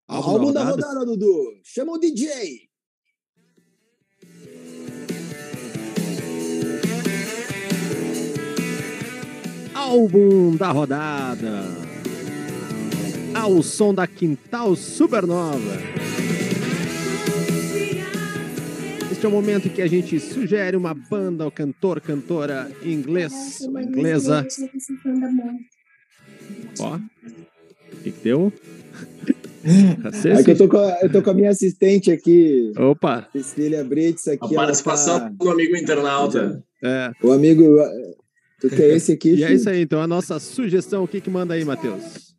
Álbum, 0.08 0.30
álbum 0.30 0.52
da, 0.52 0.64
rodada? 0.64 0.80
da 0.80 0.88
rodada, 0.88 1.06
Dudu. 1.06 1.60
Chama 1.64 1.92
o 1.92 1.98
DJ. 1.98 2.66
Álbum 9.74 10.56
da 10.56 10.70
rodada. 10.70 11.62
Ao 13.34 13.62
som 13.62 13.92
da 13.92 14.06
Quintal 14.06 14.74
Supernova. 14.74 16.05
É 19.26 19.28
o 19.28 19.32
momento 19.32 19.66
em 19.66 19.70
que 19.70 19.82
a 19.82 19.88
gente 19.88 20.20
sugere 20.20 20.76
uma 20.76 20.94
banda 20.94 21.44
ou 21.44 21.50
cantor, 21.50 22.00
cantora 22.00 22.70
inglês, 22.84 23.60
inglesa. 23.60 24.46
Ó, 26.78 26.96
o 26.96 27.96
que, 28.02 28.12
que 28.12 28.22
deu? 28.22 28.52
É 30.24 30.44
que 30.44 30.52
eu 30.52 30.56
tô, 30.56 30.68
com 30.68 30.76
a, 30.76 31.00
eu 31.02 31.10
tô 31.10 31.20
com 31.20 31.30
a 31.30 31.34
minha 31.34 31.50
assistente 31.50 32.12
aqui. 32.12 32.70
Opa! 32.78 33.28
Cecília 33.32 33.82
Brits 33.82 34.28
aqui. 34.28 34.54
A 34.54 34.60
participação 34.60 35.18
tá... 35.18 35.28
do 35.28 35.50
amigo 35.50 35.76
internauta. 35.76 36.62
É. 36.84 37.10
O 37.20 37.32
amigo. 37.32 37.76
Tu 38.60 38.70
quer 38.70 38.90
esse 38.90 39.14
aqui? 39.14 39.34
e 39.34 39.42
é 39.42 39.52
isso 39.52 39.68
aí, 39.68 39.82
então 39.82 40.00
a 40.00 40.06
nossa 40.06 40.38
sugestão, 40.38 41.02
o 41.02 41.08
que 41.08 41.20
que 41.20 41.28
manda 41.28 41.54
aí, 41.54 41.64
Matheus? 41.64 42.36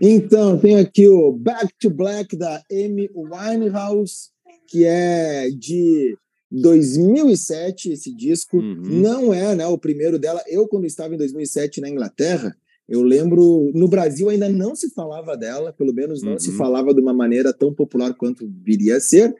Então, 0.00 0.58
tem 0.58 0.76
aqui 0.80 1.06
o 1.06 1.30
Back 1.30 1.68
to 1.78 1.90
Black 1.90 2.36
da 2.36 2.60
Amy 2.72 3.08
Winehouse, 3.14 4.30
que 4.66 4.84
é 4.84 5.50
de 5.50 6.16
2007 6.60 7.92
esse 7.92 8.14
disco. 8.14 8.58
Uhum. 8.58 8.80
Não 8.82 9.34
é 9.34 9.54
né, 9.54 9.66
o 9.66 9.78
primeiro 9.78 10.18
dela. 10.18 10.42
Eu, 10.46 10.68
quando 10.68 10.86
estava 10.86 11.14
em 11.14 11.18
2007 11.18 11.80
na 11.80 11.88
Inglaterra, 11.88 12.56
eu 12.88 13.02
lembro, 13.02 13.70
no 13.74 13.88
Brasil 13.88 14.28
ainda 14.28 14.48
não 14.48 14.76
se 14.76 14.90
falava 14.90 15.36
dela, 15.36 15.72
pelo 15.72 15.92
menos 15.92 16.22
não 16.22 16.32
uhum. 16.32 16.38
se 16.38 16.52
falava 16.52 16.94
de 16.94 17.00
uma 17.00 17.14
maneira 17.14 17.52
tão 17.52 17.74
popular 17.74 18.14
quanto 18.14 18.48
viria 18.62 18.96
a 18.96 19.00
ser. 19.00 19.34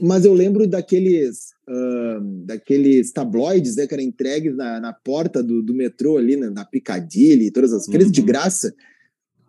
Mas 0.00 0.24
eu 0.24 0.32
lembro 0.32 0.66
daqueles, 0.66 1.48
uh, 1.68 2.44
daqueles 2.46 3.10
tabloides 3.12 3.76
né, 3.76 3.86
que 3.86 3.94
eram 3.94 4.04
entregues 4.04 4.56
na, 4.56 4.78
na 4.80 4.92
porta 4.92 5.42
do, 5.42 5.60
do 5.60 5.74
metrô 5.74 6.16
ali, 6.16 6.36
na, 6.36 6.50
na 6.50 6.64
Piccadilly, 6.64 7.50
todas 7.50 7.72
as, 7.72 7.88
aqueles 7.88 8.06
uhum. 8.06 8.12
de 8.12 8.22
graça. 8.22 8.72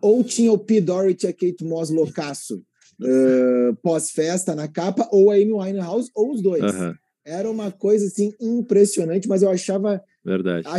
Ou 0.02 0.24
tinha 0.24 0.52
o 0.52 0.58
P. 0.58 0.80
Doherty 0.80 1.26
e 1.26 1.28
a 1.28 1.32
Kate 1.32 1.64
Moss 1.64 1.90
loucaço 1.90 2.60
uh, 3.00 3.76
pós-festa 3.82 4.54
na 4.54 4.68
capa, 4.68 5.08
ou 5.10 5.30
a 5.30 5.34
Amy 5.34 5.52
Winehouse, 5.52 6.10
ou 6.14 6.32
os 6.32 6.42
dois. 6.42 6.62
Uhum. 6.62 6.94
Era 7.24 7.50
uma 7.50 7.70
coisa 7.70 8.06
assim 8.06 8.32
impressionante, 8.40 9.28
mas 9.28 9.42
eu 9.42 9.50
achava 9.50 10.02
Verdade. 10.24 10.66
A, 10.66 10.76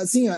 assim, 0.00 0.28
a, 0.28 0.36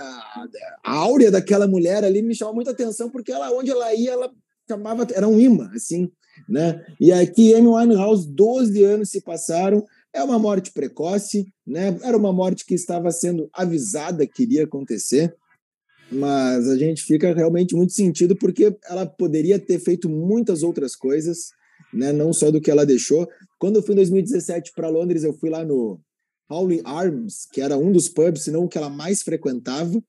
a 0.85 0.93
áurea 0.93 1.31
daquela 1.31 1.67
mulher 1.67 2.05
ali 2.05 2.23
me 2.23 2.35
chamava 2.35 2.55
muita 2.55 2.71
atenção, 2.71 3.11
porque 3.11 3.33
ela, 3.33 3.51
onde 3.51 3.71
ela 3.71 3.93
ia, 3.95 4.13
ela 4.13 4.31
chamava, 4.69 5.07
era 5.13 5.27
um 5.27 5.41
imã, 5.41 5.71
assim, 5.75 6.09
né? 6.49 6.85
E 7.01 7.13
aqui, 7.13 7.55
Amy 7.55 7.69
Winehouse, 7.69 8.29
12 8.29 8.83
anos 8.85 9.11
se 9.11 9.21
passaram, 9.21 9.85
é 10.13 10.23
uma 10.23 10.39
morte 10.39 10.73
precoce, 10.73 11.53
né? 11.67 11.99
Era 12.03 12.17
uma 12.17 12.33
morte 12.33 12.65
que 12.65 12.75
estava 12.75 13.11
sendo 13.11 13.49
avisada 13.53 14.27
que 14.27 14.45
iria 14.45 14.65
acontecer, 14.65 15.35
mas 16.15 16.69
a 16.69 16.77
gente 16.77 17.03
fica 17.03 17.35
realmente 17.35 17.75
muito 17.75 17.93
sentido 17.93 18.37
porque 18.37 18.77
ela 18.85 19.05
poderia 19.07 19.59
ter 19.59 19.79
feito 19.79 20.09
muitas 20.09 20.63
outras 20.63 20.95
coisas, 20.95 21.51
né? 21.93 22.13
Não 22.13 22.33
só 22.33 22.51
do 22.51 22.61
que 22.61 22.71
ela 22.71 22.87
deixou. 22.87 23.29
Quando 23.59 23.77
eu 23.77 23.83
fui 23.83 23.93
em 23.93 23.97
2017 23.97 24.73
para 24.75 24.89
Londres, 24.89 25.25
eu 25.25 25.33
fui 25.33 25.51
lá 25.51 25.65
no 25.65 26.01
Howley 26.51 26.83
Arms, 26.85 27.47
que 27.53 27.61
era 27.61 27.77
um 27.77 27.91
dos 27.91 28.09
pubs, 28.09 28.45
se 28.45 28.51
não 28.51 28.65
o 28.65 28.69
que 28.69 28.79
ela 28.79 28.91
mais 28.91 29.23
frequentava, 29.23 30.03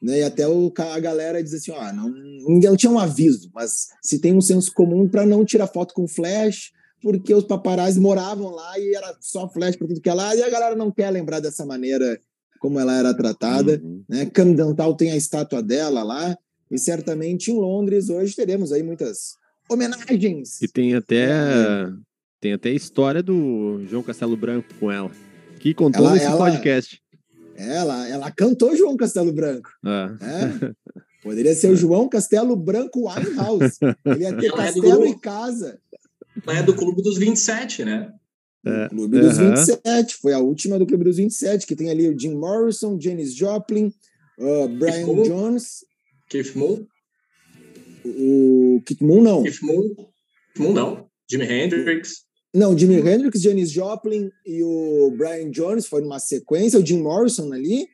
né? 0.00 0.20
E 0.20 0.22
até 0.22 0.48
o, 0.48 0.72
a 0.76 0.98
galera 0.98 1.42
diz 1.42 1.54
assim, 1.54 1.70
ó, 1.70 1.92
não, 1.92 2.08
não 2.08 2.76
tinha 2.76 2.90
um 2.90 2.98
aviso, 2.98 3.50
mas 3.54 3.88
se 4.02 4.18
tem 4.18 4.34
um 4.34 4.40
senso 4.40 4.72
comum 4.72 5.08
para 5.08 5.24
não 5.24 5.44
tirar 5.44 5.66
foto 5.66 5.94
com 5.94 6.08
flash, 6.08 6.72
porque 7.00 7.34
os 7.34 7.44
paparazzi 7.44 8.00
moravam 8.00 8.50
lá 8.50 8.78
e 8.78 8.94
era 8.94 9.16
só 9.20 9.48
flash 9.48 9.76
para 9.76 9.88
tudo 9.88 10.00
que 10.00 10.08
é 10.08 10.14
lá, 10.14 10.34
e 10.34 10.42
a 10.42 10.50
galera 10.50 10.76
não 10.76 10.90
quer 10.90 11.10
lembrar 11.10 11.40
dessa 11.40 11.66
maneira 11.66 12.20
como 12.62 12.78
ela 12.78 12.96
era 12.96 13.12
tratada, 13.12 13.80
uhum. 13.82 14.04
né? 14.08 14.24
Camden 14.26 14.72
Town 14.72 14.94
tem 14.94 15.10
a 15.10 15.16
estátua 15.16 15.60
dela 15.60 16.04
lá, 16.04 16.38
e 16.70 16.78
certamente 16.78 17.50
em 17.50 17.58
Londres 17.58 18.08
hoje 18.08 18.36
teremos 18.36 18.70
aí 18.70 18.84
muitas 18.84 19.36
homenagens. 19.68 20.62
E 20.62 20.68
tem 20.68 20.94
até 20.94 21.24
é. 21.24 21.92
tem 22.40 22.52
até 22.52 22.68
a 22.68 22.74
história 22.74 23.20
do 23.20 23.84
João 23.90 24.04
Castelo 24.04 24.36
Branco 24.36 24.68
com 24.78 24.92
ela 24.92 25.10
que 25.58 25.74
contou 25.74 26.06
ela, 26.06 26.14
nesse 26.14 26.26
ela, 26.26 26.38
podcast. 26.38 27.02
Ela, 27.56 28.08
ela 28.08 28.30
cantou 28.30 28.76
João 28.76 28.96
Castelo 28.96 29.32
Branco. 29.32 29.70
Ah. 29.84 30.16
É? 30.20 30.72
Poderia 31.22 31.54
ser 31.54 31.70
o 31.70 31.76
João 31.76 32.08
Castelo 32.08 32.56
Branco 32.56 33.08
Winehouse. 33.08 33.78
Ele 34.04 34.24
ia 34.24 34.36
ter 34.36 34.46
ela 34.46 34.56
castelo 34.56 35.04
é 35.04 35.08
e 35.10 35.18
casa. 35.20 35.78
Ela 36.44 36.58
é 36.58 36.62
do 36.64 36.74
Clube 36.74 37.00
dos 37.00 37.16
27, 37.16 37.84
né? 37.84 38.12
É. 38.64 38.88
Clube 38.88 39.18
dos 39.18 39.38
uhum. 39.38 39.50
27. 39.50 40.16
Foi 40.16 40.32
a 40.32 40.38
última 40.38 40.78
do 40.78 40.86
Clube 40.86 41.04
dos 41.04 41.16
27, 41.16 41.66
que 41.66 41.74
tem 41.74 41.90
ali 41.90 42.08
o 42.08 42.18
Jim 42.18 42.34
Morrison, 42.34 42.98
Janis 43.00 43.34
Joplin, 43.34 43.92
uh, 44.38 44.68
Brian 44.68 45.06
Keith 45.06 45.26
Jones. 45.26 45.84
Keith 46.28 46.54
Moon? 46.54 46.86
O 48.04 48.82
Keith 48.86 49.00
Moon, 49.00 49.22
não. 49.22 49.42
Keith 49.42 49.62
Moon, 49.62 49.88
Keith 49.94 50.58
Moon 50.58 50.72
não. 50.72 51.06
Jimi 51.30 51.44
Hendrix. 51.44 52.24
Não, 52.54 52.78
Jimi 52.78 52.96
Hendrix, 52.96 53.40
Janis 53.40 53.70
Joplin 53.70 54.30
e 54.44 54.62
o 54.62 55.12
Brian 55.16 55.50
Jones 55.50 55.86
foi 55.86 56.02
numa 56.02 56.18
sequência, 56.18 56.78
o 56.78 56.86
Jim 56.86 57.00
Morrison 57.00 57.52
ali. 57.52 57.86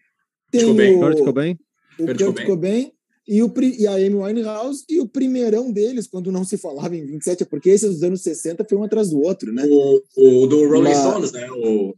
Tem 0.50 0.64
o 0.64 0.74
Kurt 0.98 1.18
Cobain. 1.24 1.58
O 1.98 2.06
Kurt, 2.06 2.18
Kurt 2.18 2.46
Cobain. 2.46 2.92
E, 3.28 3.42
o, 3.42 3.52
e 3.60 3.86
a 3.86 3.92
Amy 3.92 4.14
Winehouse, 4.14 4.84
e 4.88 4.98
o 4.98 5.06
primeirão 5.06 5.70
deles, 5.70 6.06
quando 6.06 6.32
não 6.32 6.44
se 6.44 6.56
falava 6.56 6.96
em 6.96 7.04
27, 7.04 7.42
é 7.42 7.46
porque 7.46 7.68
esses 7.68 7.90
dos 7.90 8.02
anos 8.02 8.22
60 8.22 8.64
foi 8.66 8.78
um 8.78 8.84
atrás 8.84 9.10
do 9.10 9.20
outro, 9.20 9.52
né? 9.52 9.66
O, 9.68 10.00
o 10.16 10.46
do 10.46 10.66
Rolling 10.66 10.94
Stones, 10.94 11.32
né? 11.32 11.46
O... 11.50 11.94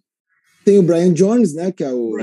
Tem 0.64 0.78
o 0.78 0.83
Brian 0.83 1.12
Jones, 1.12 1.55
né? 1.55 1.70
Que 1.70 1.85
é 1.85 1.93
o. 1.93 2.16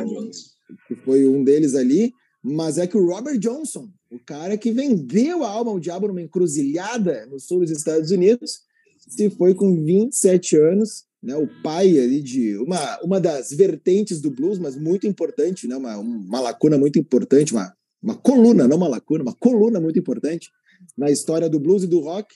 Que 0.89 0.95
foi 1.05 1.25
um 1.25 1.41
deles 1.41 1.73
ali. 1.73 2.11
Mas 2.43 2.77
é 2.77 2.85
que 2.85 2.97
o 2.97 3.05
Robert 3.05 3.37
Johnson, 3.39 3.89
o 4.11 4.19
cara 4.19 4.57
que 4.57 4.71
vendeu 4.71 5.43
a 5.43 5.49
alma 5.49 5.71
ao 5.71 5.79
diabo 5.79 6.07
numa 6.07 6.21
encruzilhada 6.21 7.25
no 7.27 7.39
sul 7.39 7.61
dos 7.61 7.71
Estados 7.71 8.11
Unidos, 8.11 8.59
se 9.07 9.29
foi 9.29 9.53
com 9.53 9.83
27 9.83 10.57
anos, 10.57 11.05
né, 11.23 11.35
o 11.35 11.47
pai 11.63 11.97
ali 11.97 12.21
de 12.21 12.57
uma, 12.57 12.99
uma 13.01 13.19
das 13.19 13.51
vertentes 13.51 14.21
do 14.21 14.29
blues, 14.29 14.59
mas 14.59 14.75
muito 14.75 15.07
importante, 15.07 15.67
né, 15.67 15.75
uma, 15.75 15.97
uma 15.97 16.39
lacuna 16.39 16.77
muito 16.77 16.99
importante, 16.99 17.53
uma, 17.53 17.73
uma 18.01 18.15
coluna, 18.15 18.67
não 18.67 18.77
uma 18.77 18.87
lacuna, 18.87 19.23
uma 19.23 19.35
coluna 19.35 19.79
muito 19.79 19.99
importante 19.99 20.49
na 20.97 21.09
história 21.09 21.49
do 21.49 21.59
blues 21.59 21.83
e 21.83 21.87
do 21.87 21.99
rock, 21.99 22.33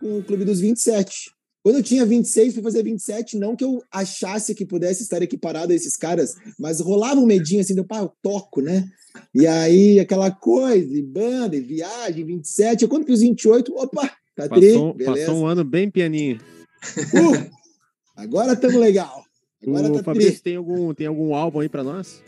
com 0.00 0.18
o 0.18 0.22
Clube 0.22 0.44
dos 0.44 0.60
27. 0.60 1.30
Quando 1.62 1.76
eu 1.76 1.82
tinha 1.82 2.06
26, 2.06 2.54
fui 2.54 2.62
fazer 2.62 2.82
27, 2.82 3.36
não 3.36 3.56
que 3.56 3.64
eu 3.64 3.82
achasse 3.90 4.54
que 4.54 4.64
pudesse 4.64 5.02
estar 5.02 5.20
equiparado 5.22 5.72
a 5.72 5.76
esses 5.76 5.96
caras, 5.96 6.34
mas 6.58 6.80
rolava 6.80 7.20
um 7.20 7.26
medinho 7.26 7.60
assim, 7.60 7.74
do 7.74 7.84
pá, 7.84 7.98
eu 7.98 8.12
toco, 8.22 8.60
né? 8.60 8.88
E 9.34 9.46
aí, 9.46 9.98
aquela 9.98 10.30
coisa, 10.30 10.96
e 10.96 11.02
banda, 11.02 11.56
e 11.56 11.60
viagem, 11.60 12.24
27. 12.24 12.86
Quando 12.86 13.06
fiz 13.06 13.20
28, 13.20 13.74
opa, 13.74 14.10
Tá 14.38 14.48
passou, 14.48 14.94
passou 14.94 15.34
um 15.34 15.46
ano 15.46 15.64
bem 15.64 15.90
pianinho. 15.90 16.38
Uh, 16.96 17.50
agora 18.14 18.52
estamos 18.52 18.76
legal. 18.76 19.24
Agora 19.60 19.90
o 19.90 19.96
tá 19.96 20.04
Fabrício, 20.04 20.40
tem 20.40 20.54
algum, 20.54 20.94
tem 20.94 21.08
algum 21.08 21.34
álbum 21.34 21.58
aí 21.58 21.68
para 21.68 21.82
nós? 21.82 22.22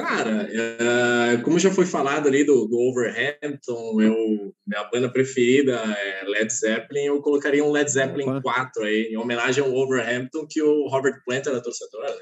Cara, 0.00 0.48
é, 0.52 1.36
como 1.38 1.58
já 1.58 1.70
foi 1.70 1.86
falado 1.86 2.28
ali 2.28 2.44
do, 2.44 2.66
do 2.66 2.78
Overhampton, 2.78 4.00
eu, 4.00 4.54
minha 4.66 4.84
banda 4.90 5.08
preferida 5.08 5.72
é 5.74 6.24
Led 6.26 6.52
Zeppelin, 6.52 7.04
eu 7.04 7.20
colocaria 7.20 7.64
um 7.64 7.70
Led 7.70 7.90
Zeppelin 7.90 8.28
Opa. 8.28 8.42
4 8.42 8.84
aí, 8.84 9.08
em 9.12 9.16
homenagem 9.16 9.62
ao 9.62 9.74
Overhampton, 9.74 10.46
que 10.48 10.62
o 10.62 10.88
Robert 10.88 11.20
Plant 11.24 11.46
era 11.46 11.62
torcedor, 11.62 12.02
né? 12.02 12.16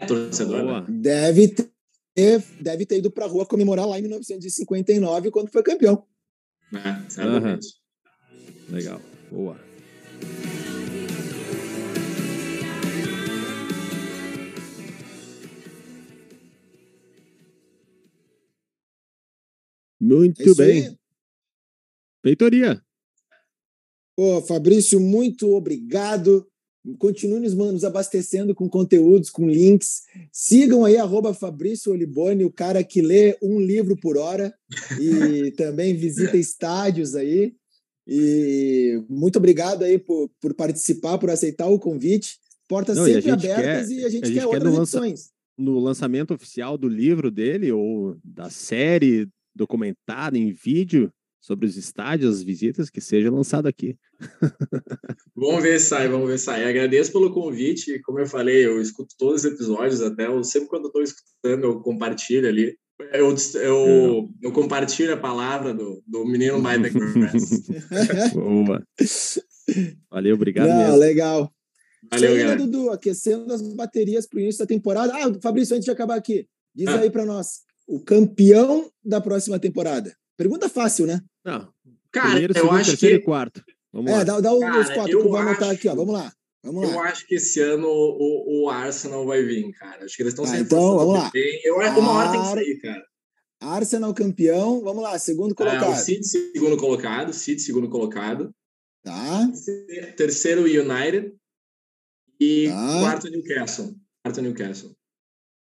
É 0.00 0.06
torcedor, 0.06 0.64
né? 0.64 0.84
Deve 0.88 1.48
ter, 1.48 2.42
deve 2.60 2.86
ter 2.86 2.98
ido 2.98 3.10
pra 3.10 3.26
rua 3.26 3.46
comemorar 3.46 3.86
lá 3.86 3.98
em 3.98 4.02
1959, 4.02 5.30
quando 5.30 5.50
foi 5.50 5.62
campeão. 5.62 6.04
É, 6.72 7.10
certamente. 7.10 7.66
Uhum. 8.68 8.74
Legal. 8.76 9.00
Boa. 9.30 9.56
Muito 20.00 20.42
é 20.50 20.54
bem. 20.54 20.86
Aí. 20.88 20.96
Peitoria. 22.22 22.82
Pô, 24.16 24.40
Fabrício, 24.42 25.00
muito 25.00 25.48
obrigado. 25.54 26.46
Continue 26.98 27.40
nos 27.40 27.84
abastecendo 27.84 28.54
com 28.54 28.68
conteúdos, 28.68 29.28
com 29.30 29.48
links. 29.48 30.02
Sigam 30.32 30.84
aí, 30.84 30.96
arroba 30.96 31.34
Fabrício 31.34 31.92
Olibone, 31.92 32.44
o 32.44 32.52
cara 32.52 32.82
que 32.82 33.02
lê 33.02 33.36
um 33.42 33.60
livro 33.60 33.96
por 33.98 34.16
hora 34.16 34.54
e 34.98 35.50
também 35.56 35.94
visita 35.94 36.36
estádios 36.36 37.14
aí. 37.14 37.54
E 38.06 39.02
muito 39.08 39.36
obrigado 39.36 39.84
aí 39.84 39.98
por, 39.98 40.30
por 40.40 40.54
participar, 40.54 41.18
por 41.18 41.30
aceitar 41.30 41.68
o 41.68 41.78
convite. 41.78 42.38
Portas 42.66 42.96
Não, 42.96 43.06
e 43.06 43.14
sempre 43.14 43.30
gente 43.32 43.46
abertas 43.50 43.88
quer- 43.88 43.94
e 43.94 44.04
a 44.04 44.08
gente, 44.08 44.24
a 44.24 44.26
gente 44.28 44.34
quer 44.34 44.40
quer 44.40 44.46
outras 44.46 44.72
no 44.72 44.78
lança- 44.78 44.98
edições. 44.98 45.30
No 45.58 45.78
lançamento 45.78 46.32
oficial 46.32 46.78
do 46.78 46.88
livro 46.88 47.30
dele, 47.30 47.70
ou 47.70 48.16
da 48.24 48.48
série 48.48 49.28
documentada 49.54 50.36
em 50.38 50.52
vídeo 50.52 51.12
sobre 51.40 51.66
os 51.66 51.76
estádios, 51.76 52.36
as 52.36 52.42
visitas, 52.42 52.90
que 52.90 53.00
seja 53.00 53.30
lançado 53.30 53.66
aqui. 53.66 53.96
Vamos 55.34 55.62
ver 55.62 55.80
se 55.80 55.86
sai, 55.86 56.06
vamos 56.08 56.28
ver 56.28 56.38
se 56.38 56.44
sai. 56.44 56.68
Agradeço 56.68 57.10
pelo 57.12 57.32
convite. 57.32 57.98
Como 58.02 58.18
eu 58.18 58.26
falei, 58.26 58.66
eu 58.66 58.80
escuto 58.80 59.14
todos 59.18 59.44
os 59.44 59.50
episódios, 59.52 60.02
até 60.02 60.26
eu, 60.26 60.44
sempre 60.44 60.68
quando 60.68 60.82
eu 60.84 60.88
estou 60.88 61.02
escutando, 61.02 61.64
eu 61.64 61.80
compartilho 61.80 62.46
ali. 62.46 62.76
Eu, 63.14 63.34
eu, 63.54 64.28
eu 64.42 64.52
compartilho 64.52 65.14
a 65.14 65.16
palavra 65.16 65.72
do, 65.72 66.02
do 66.06 66.26
menino 66.26 66.58
Mind 66.62 66.82
the 66.82 66.90
Grass. 66.90 68.32
Boa. 68.34 68.84
Valeu, 70.10 70.34
obrigado 70.34 70.68
Não, 70.68 70.76
mesmo. 70.78 70.96
legal. 70.96 71.50
Valeu, 72.10 72.36
galera. 72.36 72.56
Dudu, 72.56 72.90
aquecendo 72.90 73.50
as 73.52 73.62
baterias 73.74 74.26
para 74.26 74.36
o 74.36 74.40
início 74.40 74.58
da 74.58 74.66
temporada. 74.66 75.14
Ah, 75.14 75.32
Fabrício, 75.42 75.74
antes 75.74 75.86
de 75.86 75.90
acabar 75.90 76.16
aqui, 76.16 76.46
diz 76.74 76.88
Ah. 76.88 77.00
aí 77.00 77.10
para 77.10 77.24
nós, 77.24 77.60
o 77.86 78.00
campeão 78.00 78.90
da 79.10 79.20
próxima 79.20 79.58
temporada. 79.58 80.16
Pergunta 80.36 80.68
fácil, 80.68 81.06
né? 81.06 81.20
Não, 81.44 81.70
Cara, 82.10 82.30
primeiro, 82.30 82.52
eu 82.56 82.62
segundo, 82.62 82.76
acho 82.78 82.90
terceiro 82.90 83.16
que 83.18 83.22
e 83.22 83.24
quarto. 83.24 83.62
Vamos 83.92 84.10
É, 84.10 84.16
lá. 84.16 84.24
dá, 84.24 84.40
dá 84.40 84.52
os 84.54 84.60
Cara, 84.60 84.84
quatro 84.94 85.04
que 85.04 85.14
eu 85.14 85.20
eu 85.20 85.28
vou 85.28 85.36
anotar 85.36 85.62
acho- 85.64 85.72
aqui, 85.72 85.88
ó. 85.88 85.94
Vamos 85.94 86.14
lá. 86.14 86.32
Vamos 86.62 86.82
Eu 86.88 86.94
lá. 86.96 87.02
acho 87.04 87.26
que 87.26 87.34
esse 87.36 87.60
ano 87.60 87.88
o, 87.88 88.64
o 88.64 88.70
Arsenal 88.70 89.24
vai 89.26 89.42
vir, 89.42 89.70
cara. 89.72 90.04
Acho 90.04 90.16
que 90.16 90.22
eles 90.22 90.32
estão 90.32 90.44
Ah, 90.44 90.58
então, 90.58 90.96
vamos 90.96 91.14
lá. 91.14 91.30
bem. 91.30 91.60
Eu 91.64 91.80
acho 91.80 91.94
que 91.94 92.00
uma 92.00 92.12
hora 92.12 92.30
tem 92.32 92.40
que 92.40 92.46
sair, 92.48 92.78
cara. 92.80 93.04
Arsenal 93.62 94.14
campeão. 94.14 94.82
Vamos 94.82 95.02
lá, 95.02 95.18
segundo 95.18 95.52
Ah, 95.52 95.56
colocado. 95.56 95.92
o 95.92 95.96
City 95.96 96.24
segundo 96.24 96.76
colocado, 96.76 97.32
City 97.32 97.60
segundo 97.62 97.88
colocado. 97.90 98.54
Tá? 99.02 99.48
Terceiro 100.16 100.62
United 100.64 101.32
e 102.38 102.68
Tá. 102.68 103.00
quarto 103.00 103.30
Newcastle. 103.30 103.94
Quarto 104.22 104.42
Newcastle. 104.42 104.94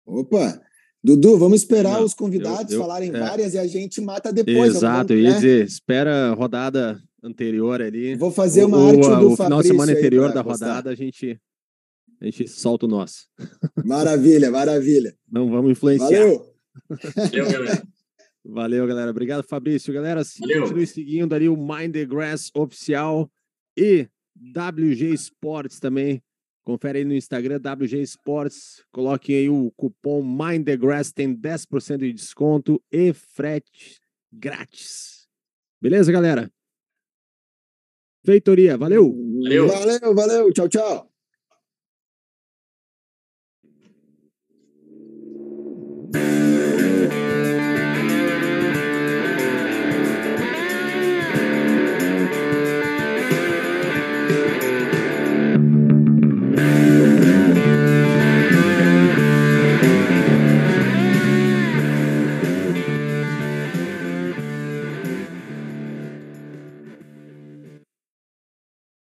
Opa. 0.06 0.62
Dudu, 1.04 1.38
vamos 1.38 1.62
esperar 1.62 2.00
Não, 2.00 2.06
os 2.06 2.14
convidados 2.14 2.72
eu- 2.74 2.80
eu- 2.80 2.86
falarem 2.86 3.10
é. 3.10 3.20
várias 3.20 3.54
e 3.54 3.58
a 3.58 3.68
gente 3.68 4.02
mata 4.02 4.34
depois. 4.34 4.76
Exato, 4.76 5.14
eu 5.14 5.20
ia 5.20 5.30
né? 5.30 5.36
dizer, 5.36 5.66
espera 5.66 6.32
a 6.32 6.34
rodada 6.34 7.00
anterior 7.24 7.82
ali. 7.82 8.16
Vou 8.16 8.32
fazer 8.32 8.66
uma 8.66 8.78
Ou- 8.78 8.90
arte 8.90 9.00
ou 9.08 9.20
do 9.20 9.32
o 9.32 9.36
final 9.36 9.36
de 9.36 9.38
Fabrício 9.38 9.72
semana 9.72 9.92
aí 9.92 9.98
anterior 9.98 10.34
da 10.34 10.44
postar. 10.44 10.68
rodada, 10.68 10.90
a 10.90 10.96
gente, 10.96 11.40
a 12.20 12.26
gente 12.26 12.48
solta 12.48 12.86
o 12.86 12.90
nosso. 12.90 13.28
Maravilha, 13.86 14.50
maravilha. 14.52 15.14
Não 15.32 15.50
vamos 15.50 15.72
influenciar. 15.72 16.08
Valeu. 16.10 16.54
Valeu, 17.16 17.52
galera. 17.52 17.84
Valeu, 18.50 18.88
galera. 18.88 19.12
Obrigado, 19.12 19.44
Fabrício. 19.44 19.94
Galera, 19.94 20.22
Valeu. 20.40 20.62
continue 20.64 20.88
seguindo 20.88 21.34
ali 21.34 21.48
o 21.50 21.58
Mind 21.58 21.94
the 21.94 22.06
Grass 22.06 22.50
oficial 22.56 23.30
e 23.78 24.08
WG 24.56 25.14
Sports 25.14 25.80
também. 25.80 26.22
Confere 26.68 26.98
aí 26.98 27.06
no 27.06 27.14
Instagram, 27.14 27.62
WG 27.62 28.02
Sports. 28.02 28.84
Coloquem 28.92 29.38
aí 29.38 29.50
o 29.50 29.72
cupom 29.78 30.22
Mind 30.22 30.66
the 30.66 30.76
Grass, 30.76 31.14
tem 31.14 31.34
10% 31.34 32.00
de 32.00 32.12
desconto 32.12 32.84
e 32.92 33.14
frete 33.14 34.02
grátis. 34.30 35.30
Beleza, 35.82 36.12
galera? 36.12 36.52
Feitoria, 38.26 38.76
valeu! 38.76 39.16
Valeu. 39.44 39.68
Valeu, 39.70 40.14
valeu. 40.14 40.52
Tchau, 40.52 40.68
tchau. 40.68 41.17